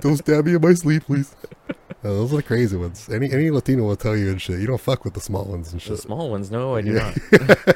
[0.00, 1.34] Don't stab me in my sleep, please.
[1.68, 3.08] Uh, those are the crazy ones.
[3.10, 4.60] Any any Latino will tell you and shit.
[4.60, 5.98] You don't fuck with the small ones and The shit.
[5.98, 7.14] small ones, no, I do Yeah.
[7.32, 7.74] not.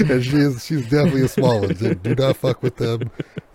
[0.10, 1.74] and she is she's definitely a small one.
[1.74, 3.10] Do not fuck with them.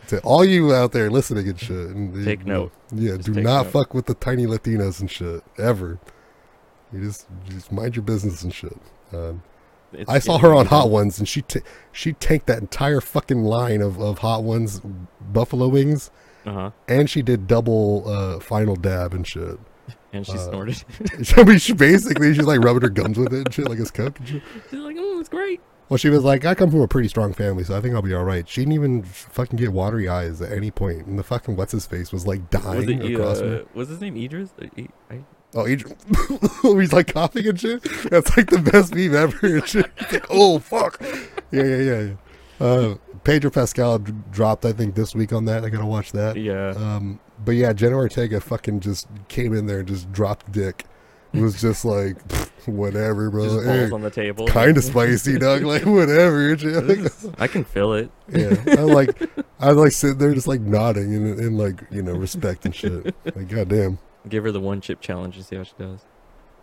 [0.08, 1.72] To all you out there listening and shit.
[1.90, 2.72] And, Take note.
[2.94, 3.72] Yeah, Just do not note.
[3.72, 6.00] fuck with the tiny Latinas and shit ever.
[6.92, 8.78] You just just mind your business and shit.
[9.14, 9.44] Um,
[9.96, 10.66] It's I saw her on.
[10.68, 11.60] Hot Ones and she ta
[11.92, 14.82] she tanked that entire fucking line of, of Hot Ones
[15.22, 16.12] buffalo wings
[16.46, 16.72] Uh-huh.
[16.88, 19.60] and she did double uh, final dab and shit.
[20.12, 20.84] And she Uh, snorted.
[21.38, 23.92] I mean, she basically she's like rubbing her gums with it and shit like it's
[23.92, 24.42] coke shit.
[24.70, 25.60] She's like, oh, it's great.
[25.90, 28.02] Well, she was like, I come from a pretty strong family, so I think I'll
[28.02, 28.48] be all right.
[28.48, 31.86] She didn't even fucking get watery eyes at any point, and the fucking what's his
[31.86, 33.66] face was like Was dying it, across uh, her.
[33.74, 34.54] was his name Idris?
[34.62, 35.24] Uh, I- I-
[35.56, 35.98] Oh, Adrian,
[36.80, 37.84] he's like coughing and shit.
[38.10, 39.38] That's like the best meme ever.
[39.58, 39.92] And shit.
[40.12, 41.00] Like, oh fuck,
[41.52, 42.02] yeah, yeah, yeah.
[42.02, 42.66] yeah.
[42.66, 45.64] Uh, Pedro Pascal d- dropped, I think, this week on that.
[45.64, 46.38] I gotta watch that.
[46.38, 46.70] yeah.
[46.76, 50.86] Um, but yeah, Jenna Ortega fucking just came in there and just dropped dick.
[51.34, 52.16] It was just like
[52.66, 53.44] whatever, bro.
[53.46, 54.48] Just balls on the table.
[54.48, 55.64] kind of spicy, dog.
[55.64, 56.52] Like whatever.
[56.52, 56.62] and.
[56.64, 58.12] Is- I can feel it.
[58.30, 62.14] Yeah, I like, I like sitting there just like nodding and, in like you know
[62.14, 63.14] respect and shit.
[63.26, 63.98] Like goddamn.
[64.28, 66.02] Give her the one chip challenge and see how she does.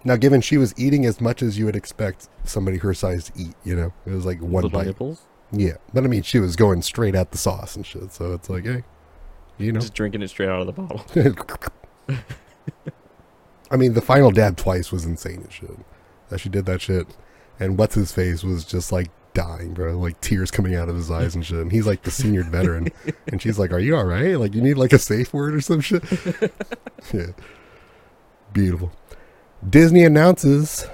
[0.05, 3.33] Now, given she was eating as much as you would expect somebody her size to
[3.37, 4.87] eat, you know, it was like one Little bite.
[4.87, 5.23] nipples.
[5.53, 8.13] Yeah, but I mean, she was going straight at the sauce and shit.
[8.13, 8.85] So it's like, hey,
[9.59, 9.81] you know.
[9.81, 11.05] Just drinking it straight out of the bottle.
[13.71, 15.77] I mean, the final dab twice was insane and shit.
[16.29, 17.07] That she did that shit,
[17.59, 21.11] and what's his face was just like dying, bro, like tears coming out of his
[21.11, 21.59] eyes and shit.
[21.59, 22.89] And he's like the senior veteran,
[23.29, 24.39] and she's like, "Are you all right?
[24.39, 26.03] Like, you need like a safe word or some shit."
[27.13, 27.27] yeah,
[28.53, 28.93] beautiful.
[29.69, 30.87] Disney announces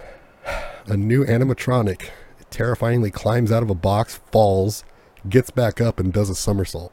[0.86, 2.10] a new animatronic.
[2.40, 4.84] It terrifyingly climbs out of a box, falls,
[5.28, 6.92] gets back up, and does a somersault.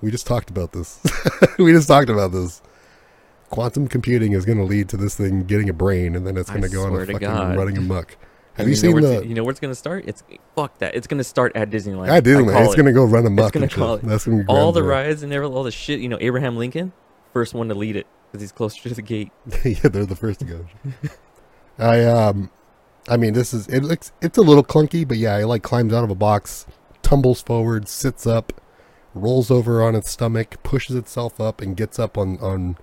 [0.00, 1.00] We just talked about this.
[1.58, 2.62] we just talked about this.
[3.50, 6.50] Quantum computing is going to lead to this thing getting a brain, and then it's
[6.50, 7.56] going to go on a fucking God.
[7.56, 8.16] running amok.
[8.58, 9.26] Have And you, seen where it's- the?
[9.26, 10.04] You know where it's gonna start?
[10.06, 10.22] It's
[10.54, 10.94] fuck that.
[10.94, 12.10] It's gonna start at Disneyland.
[12.10, 12.62] I do, I man.
[12.64, 12.76] It's it.
[12.76, 13.52] going to go run amok.
[13.52, 13.78] gonna and shit.
[13.78, 14.02] call it.
[14.02, 16.00] That's going to be all the rides and every, all the shit.
[16.00, 16.92] You know, Abraham Lincoln,
[17.32, 19.30] first one to lead it because he's closer to the gate.
[19.64, 20.66] yeah, they're the first to go.
[21.78, 22.50] I um,
[23.08, 25.92] I mean, this is it looks it's a little clunky, but yeah, it like climbs
[25.92, 26.66] out of a box,
[27.02, 28.60] tumbles forward, sits up,
[29.14, 32.76] rolls over on its stomach, pushes itself up, and gets up on on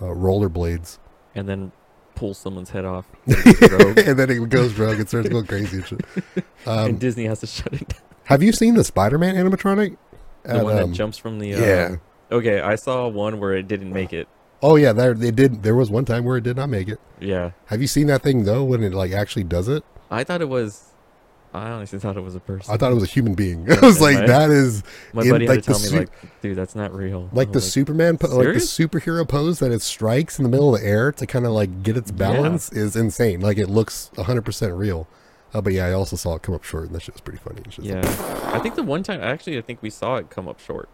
[0.00, 0.98] uh, rollerblades.
[1.34, 1.72] and then
[2.18, 3.06] pull someone's head off.
[3.28, 6.00] And then it goes rogue and starts going crazy and shit.
[6.66, 8.00] Um, and Disney has to shut it down.
[8.24, 9.96] have you seen the Spider-Man animatronic?
[10.42, 11.54] The At, one um, that jumps from the.
[11.54, 11.96] Uh, yeah.
[12.30, 14.28] Okay, I saw one where it didn't make it.
[14.60, 15.62] Oh yeah, there they did.
[15.62, 17.00] There was one time where it did not make it.
[17.20, 19.84] Yeah, Have you seen that thing though when it like actually does it?
[20.10, 20.87] I thought it was.
[21.58, 22.72] I honestly thought it was a person.
[22.72, 23.70] I thought it was a human being.
[23.72, 24.82] I was like, my- that is
[25.12, 27.28] My in, buddy had like, to the tell me like, dude, that's not real.
[27.32, 30.74] like the was Superman, po- like the superhero pose that it strikes in the middle
[30.74, 32.16] of the air to kind of like get its Yeah.
[32.16, 33.40] balance is insane.
[33.40, 35.06] Like it looks 100% real.
[35.54, 37.38] Uh, but yeah, I also saw it come up short, and that shit was pretty
[37.38, 37.62] funny.
[37.80, 38.00] Yeah,
[38.54, 40.90] I think the one time actually, I think we saw it come up short,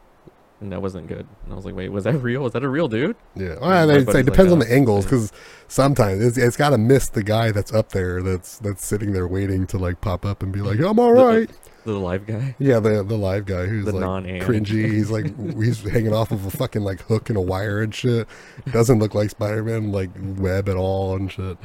[0.70, 1.26] that wasn't good.
[1.44, 2.42] And I was like, wait, was that real?
[2.42, 3.16] Was that a real dude?
[3.36, 4.66] Yeah, well, I mean, it's, buddy's it like depends on that.
[4.68, 5.10] the angles Yeah.
[5.10, 5.32] because
[5.68, 9.26] sometimes it's, it's got to miss the guy that's up there that's that's sitting there
[9.26, 11.48] waiting to like pop up and be like, "I'm all right.
[11.48, 14.40] The- right." The live guy, Yeah, the the live guy who's the like non-AI.
[14.40, 14.90] cringy.
[14.90, 15.26] He's like
[15.62, 18.26] he's hanging off of a fucking like hook and a wire and shit.
[18.72, 20.08] Doesn't look like Spider Man like
[20.38, 21.58] web at all and shit.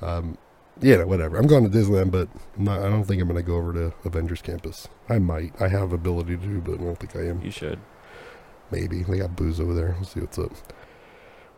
[0.00, 0.38] Um,
[0.80, 1.36] yeah, whatever.
[1.36, 3.72] I'm going to Disneyland, but I'm not, I don't think I'm going to go over
[3.72, 4.86] to Avengers Campus.
[5.08, 5.52] I might.
[5.60, 7.42] I have ability to, but I don't think I am.
[7.42, 7.80] You should.
[8.70, 9.94] Maybe they got booze over there.
[9.98, 10.52] Let's see what's up.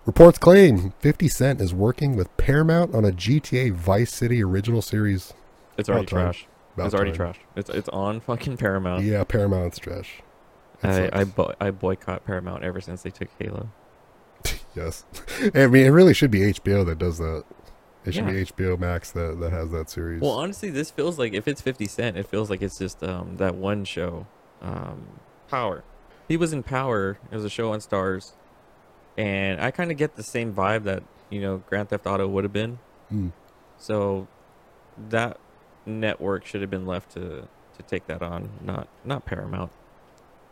[0.07, 5.35] Reports claim 50 Cent is working with Paramount on a GTA Vice City original series.
[5.77, 6.47] It's already trash.
[6.77, 7.17] It's already time.
[7.35, 7.41] trash.
[7.57, 9.05] It's it's on fucking Paramount.
[9.05, 10.23] Yeah, Paramount's trash.
[10.83, 13.69] I I, bo- I boycott Paramount ever since they took Halo.
[14.77, 15.05] Yes.
[15.57, 17.43] I mean, it really should be HBO that does that.
[18.05, 18.33] It should Yeah.
[18.33, 20.21] be HBO Max that, that has that series.
[20.21, 23.39] Well, honestly, this feels like if it's 50 Cent, it feels like it's just um
[23.39, 24.27] that one show,
[24.63, 25.05] um,
[25.49, 25.83] Power.
[26.29, 27.19] He was in Power.
[27.33, 28.33] It was a show on Starz,
[29.17, 32.45] and I kind of get the same vibe that you know Grand Theft Auto would
[32.45, 32.79] have been.
[33.09, 33.29] Hmm.
[33.79, 34.29] So
[35.09, 35.39] that
[35.87, 39.73] network should have been left to to take that on, not not Paramount.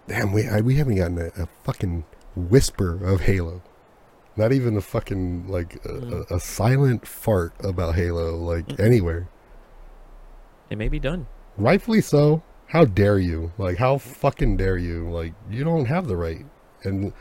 [0.09, 2.05] Damn, we I, we haven't gotten a, a fucking
[2.35, 3.63] whisper of Halo.
[4.37, 6.31] Not even a fucking like a, Mm.
[6.31, 8.81] a, a silent fart about Halo like Mm-mm.
[8.81, 9.29] anywhere.
[10.71, 11.27] It may be done.
[11.57, 12.43] Rightfully so.
[12.69, 13.53] How dare you?
[13.59, 15.09] Like how fucking dare you?
[15.09, 16.45] Like you don't have the right.
[16.83, 17.13] And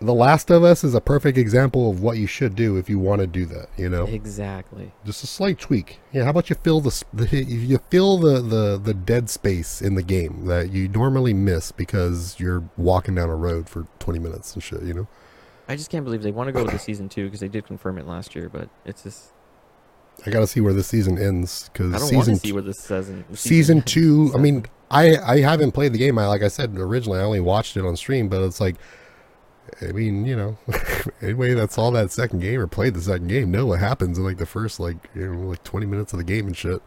[0.00, 2.98] The Last of Us is a perfect example of what you should do if you
[2.98, 4.04] want to do that, you know?
[4.04, 4.92] Exactly.
[5.04, 5.98] Just a slight tweak.
[6.12, 9.94] Yeah, how about you fill the, the you fill the, the the dead space in
[9.96, 14.54] the game that you normally miss because you're walking down a road for 20 minutes
[14.54, 15.08] and shit, you know?
[15.66, 17.66] I just can't believe they want to go to the season two because they did
[17.66, 19.32] confirm it last year, but it's just
[20.26, 23.24] I got to see where the season ends want season to see where this season
[23.34, 26.18] season 2, I mean, I I haven't played the game.
[26.18, 28.76] I like I said originally, I only watched it on stream, but it's like
[29.82, 30.58] I mean, you know,
[31.22, 34.24] anyway, that's all that second game or played the second game know what happens in
[34.24, 36.82] like the first like you know like 20 minutes of the game and shit.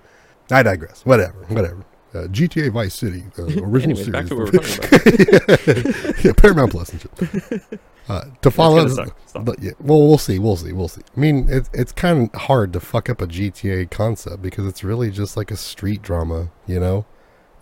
[0.50, 1.06] I digress.
[1.06, 1.86] Whatever, whatever.
[2.14, 4.30] Uh, GTA Vice City uh, original Anyways, back series.
[4.30, 6.24] to what we were talking about.
[6.26, 7.80] yeah, Paramount Plus and shit.
[8.10, 9.46] Uh, to follow, It's gonna suck.
[9.46, 11.04] But yeah, well, we'll see, we'll see, we'll see.
[11.16, 14.84] I mean, it's it's kind of hard to fuck up a GTA concept because it's
[14.84, 17.06] really just like a street drama, you know,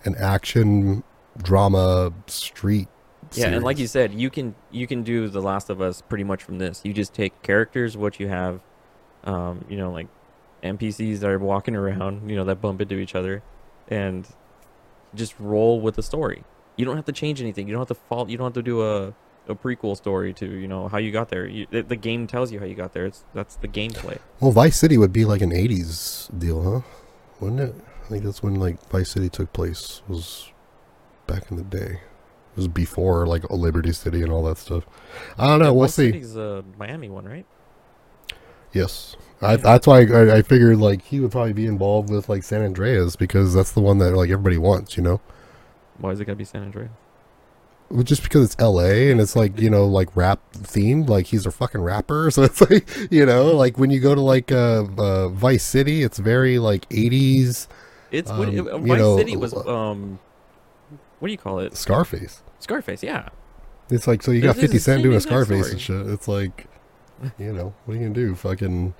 [0.04, 1.04] an action
[1.40, 2.88] drama street.
[3.32, 6.24] Yeah, and like you said, you can you can do The Last of Us pretty
[6.24, 6.80] much from this.
[6.84, 8.60] You just take characters, what you have,
[9.24, 10.08] um, you know, like
[10.64, 13.42] NPCs that are walking around, you know, that bump into each other,
[13.88, 14.26] and
[15.14, 16.44] just roll with the story.
[16.76, 17.66] You don't have to change anything.
[17.66, 18.30] You don't have to fall.
[18.30, 19.14] You don't have to do a
[19.48, 21.46] a prequel story to you know how you got there.
[21.46, 23.06] You, the, the game tells you how you got there.
[23.06, 24.18] It's that's the gameplay.
[24.38, 26.80] well, Vice City would be like an '80s deal, huh?
[27.40, 27.74] Wouldn't it?
[28.04, 30.02] I think that's when like Vice City took place.
[30.08, 30.52] Was
[31.26, 32.00] back in the day.
[32.52, 34.84] It was before like Liberty City and all that stuff.
[35.38, 35.66] I don't know.
[35.66, 36.06] Yeah, we'll Vice see.
[36.06, 37.46] City's a Miami one, right?
[38.72, 42.42] Yes, I, that's why I, I figured like he would probably be involved with like
[42.42, 45.20] San Andreas because that's the one that like everybody wants, you know.
[45.98, 46.90] Why is it gonna be San Andreas?
[47.90, 49.10] Well, Just because it's L.A.
[49.10, 52.60] and it's like you know like rap themed, like he's a fucking rapper, so it's
[52.60, 56.58] like you know like when you go to like uh, uh Vice City, it's very
[56.60, 57.66] like '80s
[58.12, 60.20] It's what, Um, uh, you Vice know, City was uh, um,
[61.18, 61.76] what do you call it?
[61.76, 62.42] Scarface.
[62.60, 63.28] Scarface, yeah.
[63.90, 65.72] It's like so you This got 50 Cent doing a Scarface story.
[65.72, 66.06] and shit.
[66.14, 66.66] It's like
[67.38, 68.34] you know what are you gonna do?
[68.34, 68.94] Fucking.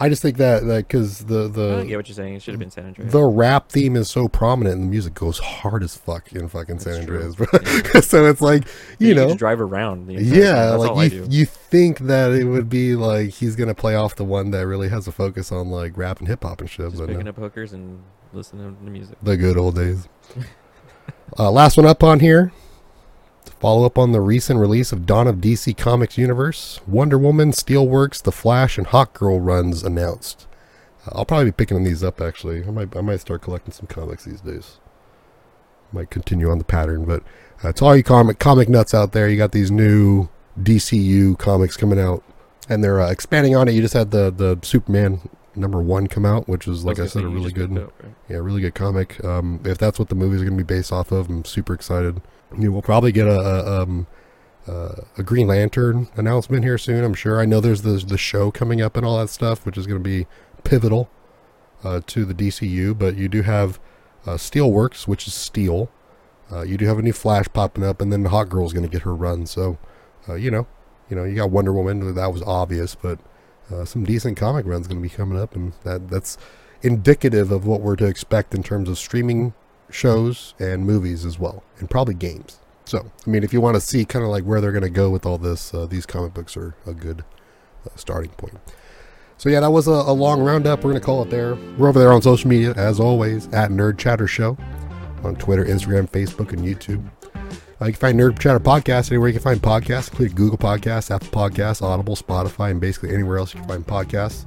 [0.00, 2.34] I just think that that because the the I get what you're saying.
[2.34, 3.12] It should have been San Andreas.
[3.12, 6.78] the rap theme is so prominent and the music goes hard as fuck in fucking
[6.78, 7.00] That's San.
[7.02, 7.46] Andreas, bro.
[8.00, 8.64] so it's like,
[8.98, 10.10] you, can know, just drive around.
[10.10, 10.40] Yeah, time.
[10.40, 13.94] That's all I like you, you think that it would be like he's gonna play
[13.94, 16.68] off the one that really has a focus on like rap and hip hop and
[16.68, 17.30] shit, just but picking no.
[17.30, 18.02] up hookers and
[18.32, 19.16] listening to music.
[19.22, 20.08] the good old days.
[21.38, 22.50] uh, last one up on here.
[23.62, 28.20] Follow up on the recent release of Dawn of DC Comics Universe, Wonder Woman, Steelworks,
[28.20, 30.48] The Flash, and Hawkgirl runs announced.
[31.06, 32.64] Uh, I'll probably be picking these up actually.
[32.64, 34.80] I might I might start collecting some comics these days.
[35.92, 37.22] Might continue on the pattern, but
[37.62, 40.28] uh, to all you comic comic nuts out there, you got these new
[40.60, 42.24] DCU comics coming out,
[42.68, 43.74] and they're uh, expanding on it.
[43.74, 45.20] You just had the the Superman
[45.54, 47.52] number one come out, which was like I, was said, a gonna say, you really
[47.52, 47.78] good.
[47.84, 48.12] up, right?
[48.28, 49.24] Yeah, really good comic.
[49.24, 51.74] Um, if that's what the movies are going to be based off of, I'm super
[51.74, 52.20] excited.
[52.58, 54.06] You will probably get a, a um
[54.66, 57.04] uh, a Green Lantern announcement here soon.
[57.04, 57.40] I'm sure.
[57.40, 60.02] I know there's the the show coming up and all that stuff, which is going
[60.02, 60.26] to be
[60.64, 61.10] pivotal
[61.82, 62.96] uh, to the DCU.
[62.96, 63.80] But you do have
[64.26, 65.90] uh, Steelworks, which is Steel.
[66.50, 69.02] Uh, you do have a new Flash popping up, and then Hawkgirl's going to get
[69.02, 69.46] her run.
[69.46, 69.78] So,
[70.28, 70.66] uh, you know,
[71.08, 72.14] you know, you got Wonder Woman.
[72.14, 73.18] That was obvious, but
[73.72, 76.38] uh, some decent comic runs going to be coming up, and that that's
[76.82, 79.54] indicative of what we're to expect in terms of streaming
[79.92, 82.58] shows and movies as well, and probably games.
[82.84, 84.90] So, I mean, if you want to see kind of like where they're going to
[84.90, 87.24] go with all this, uh, these comic books are a good
[87.86, 88.58] uh, starting point.
[89.38, 90.80] So, yeah, that was a, a long roundup.
[90.80, 91.54] We're going to call it there.
[91.76, 94.56] We're over there on social media, as always, at Nerd Chatter Show
[95.24, 97.08] on Twitter, Instagram, Facebook, and YouTube.
[97.80, 101.10] Uh, you can find Nerd Chatter Podcast anywhere you can find podcasts, including Google Podcasts,
[101.10, 104.46] Apple Podcasts, Audible, Spotify, and basically anywhere else you can find podcasts.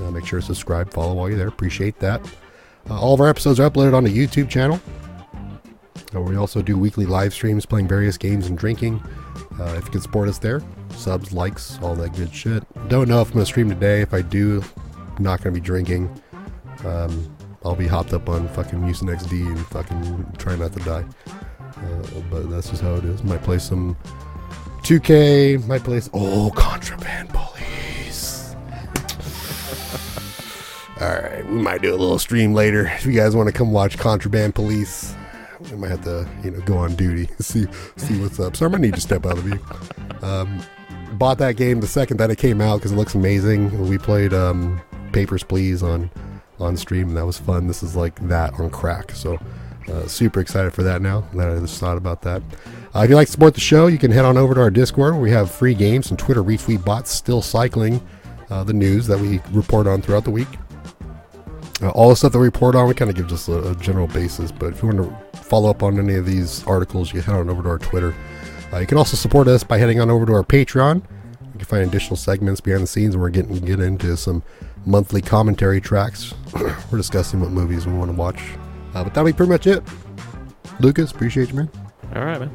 [0.00, 1.48] Uh, make sure to subscribe, follow while you're there.
[1.48, 2.20] Appreciate that.
[2.88, 4.80] Uh, all of our episodes are uploaded on the YouTube channel.
[6.14, 9.02] Uh, we also do weekly live streams playing various games and drinking.
[9.58, 12.62] Uh, if you can support us there, subs, likes, all that good shit.
[12.88, 14.02] Don't know if I'm going to stream today.
[14.02, 14.62] If I do,
[15.16, 16.08] I'm not going to be drinking.
[16.84, 17.34] Um,
[17.64, 21.04] I'll be hopped up on fucking Mucinex D and fucking try not to die.
[21.76, 23.22] Uh, but that's just how it is.
[23.24, 23.96] Might play some
[24.82, 25.66] 2K.
[25.66, 26.00] Might play.
[26.00, 27.55] Some, oh, Contraband Police.
[30.98, 32.86] All right, we might do a little stream later.
[32.86, 35.14] If you guys want to come watch Contraband Police,
[35.70, 37.66] we might have to, you know, go on duty see
[37.96, 38.56] see what's up.
[38.56, 39.60] So I'm gonna need to step out of view.
[40.22, 40.62] Um,
[41.12, 43.88] bought that game the second that it came out because it looks amazing.
[43.88, 44.80] We played um,
[45.12, 46.10] Papers Please on
[46.58, 47.66] on stream, and that was fun.
[47.66, 49.10] This is like that on crack.
[49.12, 49.38] So
[49.88, 52.42] uh, super excited for that now that I just thought about that.
[52.94, 54.70] Uh, if you like to support the show, you can head on over to our
[54.70, 58.00] Discord where we have free games and Twitter retweet bots still cycling
[58.48, 60.48] uh, the news that we report on throughout the week.
[61.82, 63.74] Uh, all the stuff that we report on, we kind of give just a, a,
[63.76, 64.50] general basis.
[64.50, 67.50] But if you want to follow up on any of these articles, you head on
[67.50, 68.14] over to our Twitter.
[68.72, 70.96] Uh, you can also support us by heading on over to our Patreon.
[70.96, 74.42] You can find additional segments behind the scenes, and we're getting get into some
[74.86, 76.32] monthly commentary tracks.
[76.90, 78.40] we're discussing what movies we want to watch.
[78.94, 79.82] Uh, but that'll be pretty much it.
[80.80, 81.70] Lucas, appreciate you, man.
[82.14, 82.50] All right, man.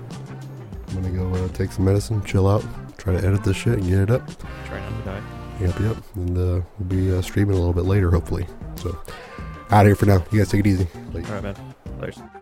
[0.89, 2.65] I'm gonna go uh, take some medicine, chill out,
[2.97, 4.27] try to edit this shit and get it up.
[4.65, 5.30] Try not to die.
[5.61, 5.97] Yep, yep.
[6.15, 8.47] And uh, we'll be uh, streaming a little bit later, hopefully.
[8.77, 8.97] So,
[9.69, 10.25] out of here for now.
[10.31, 10.87] You guys take it easy.
[11.13, 11.27] Later.
[11.27, 11.75] All right, man.
[11.99, 12.40] Later.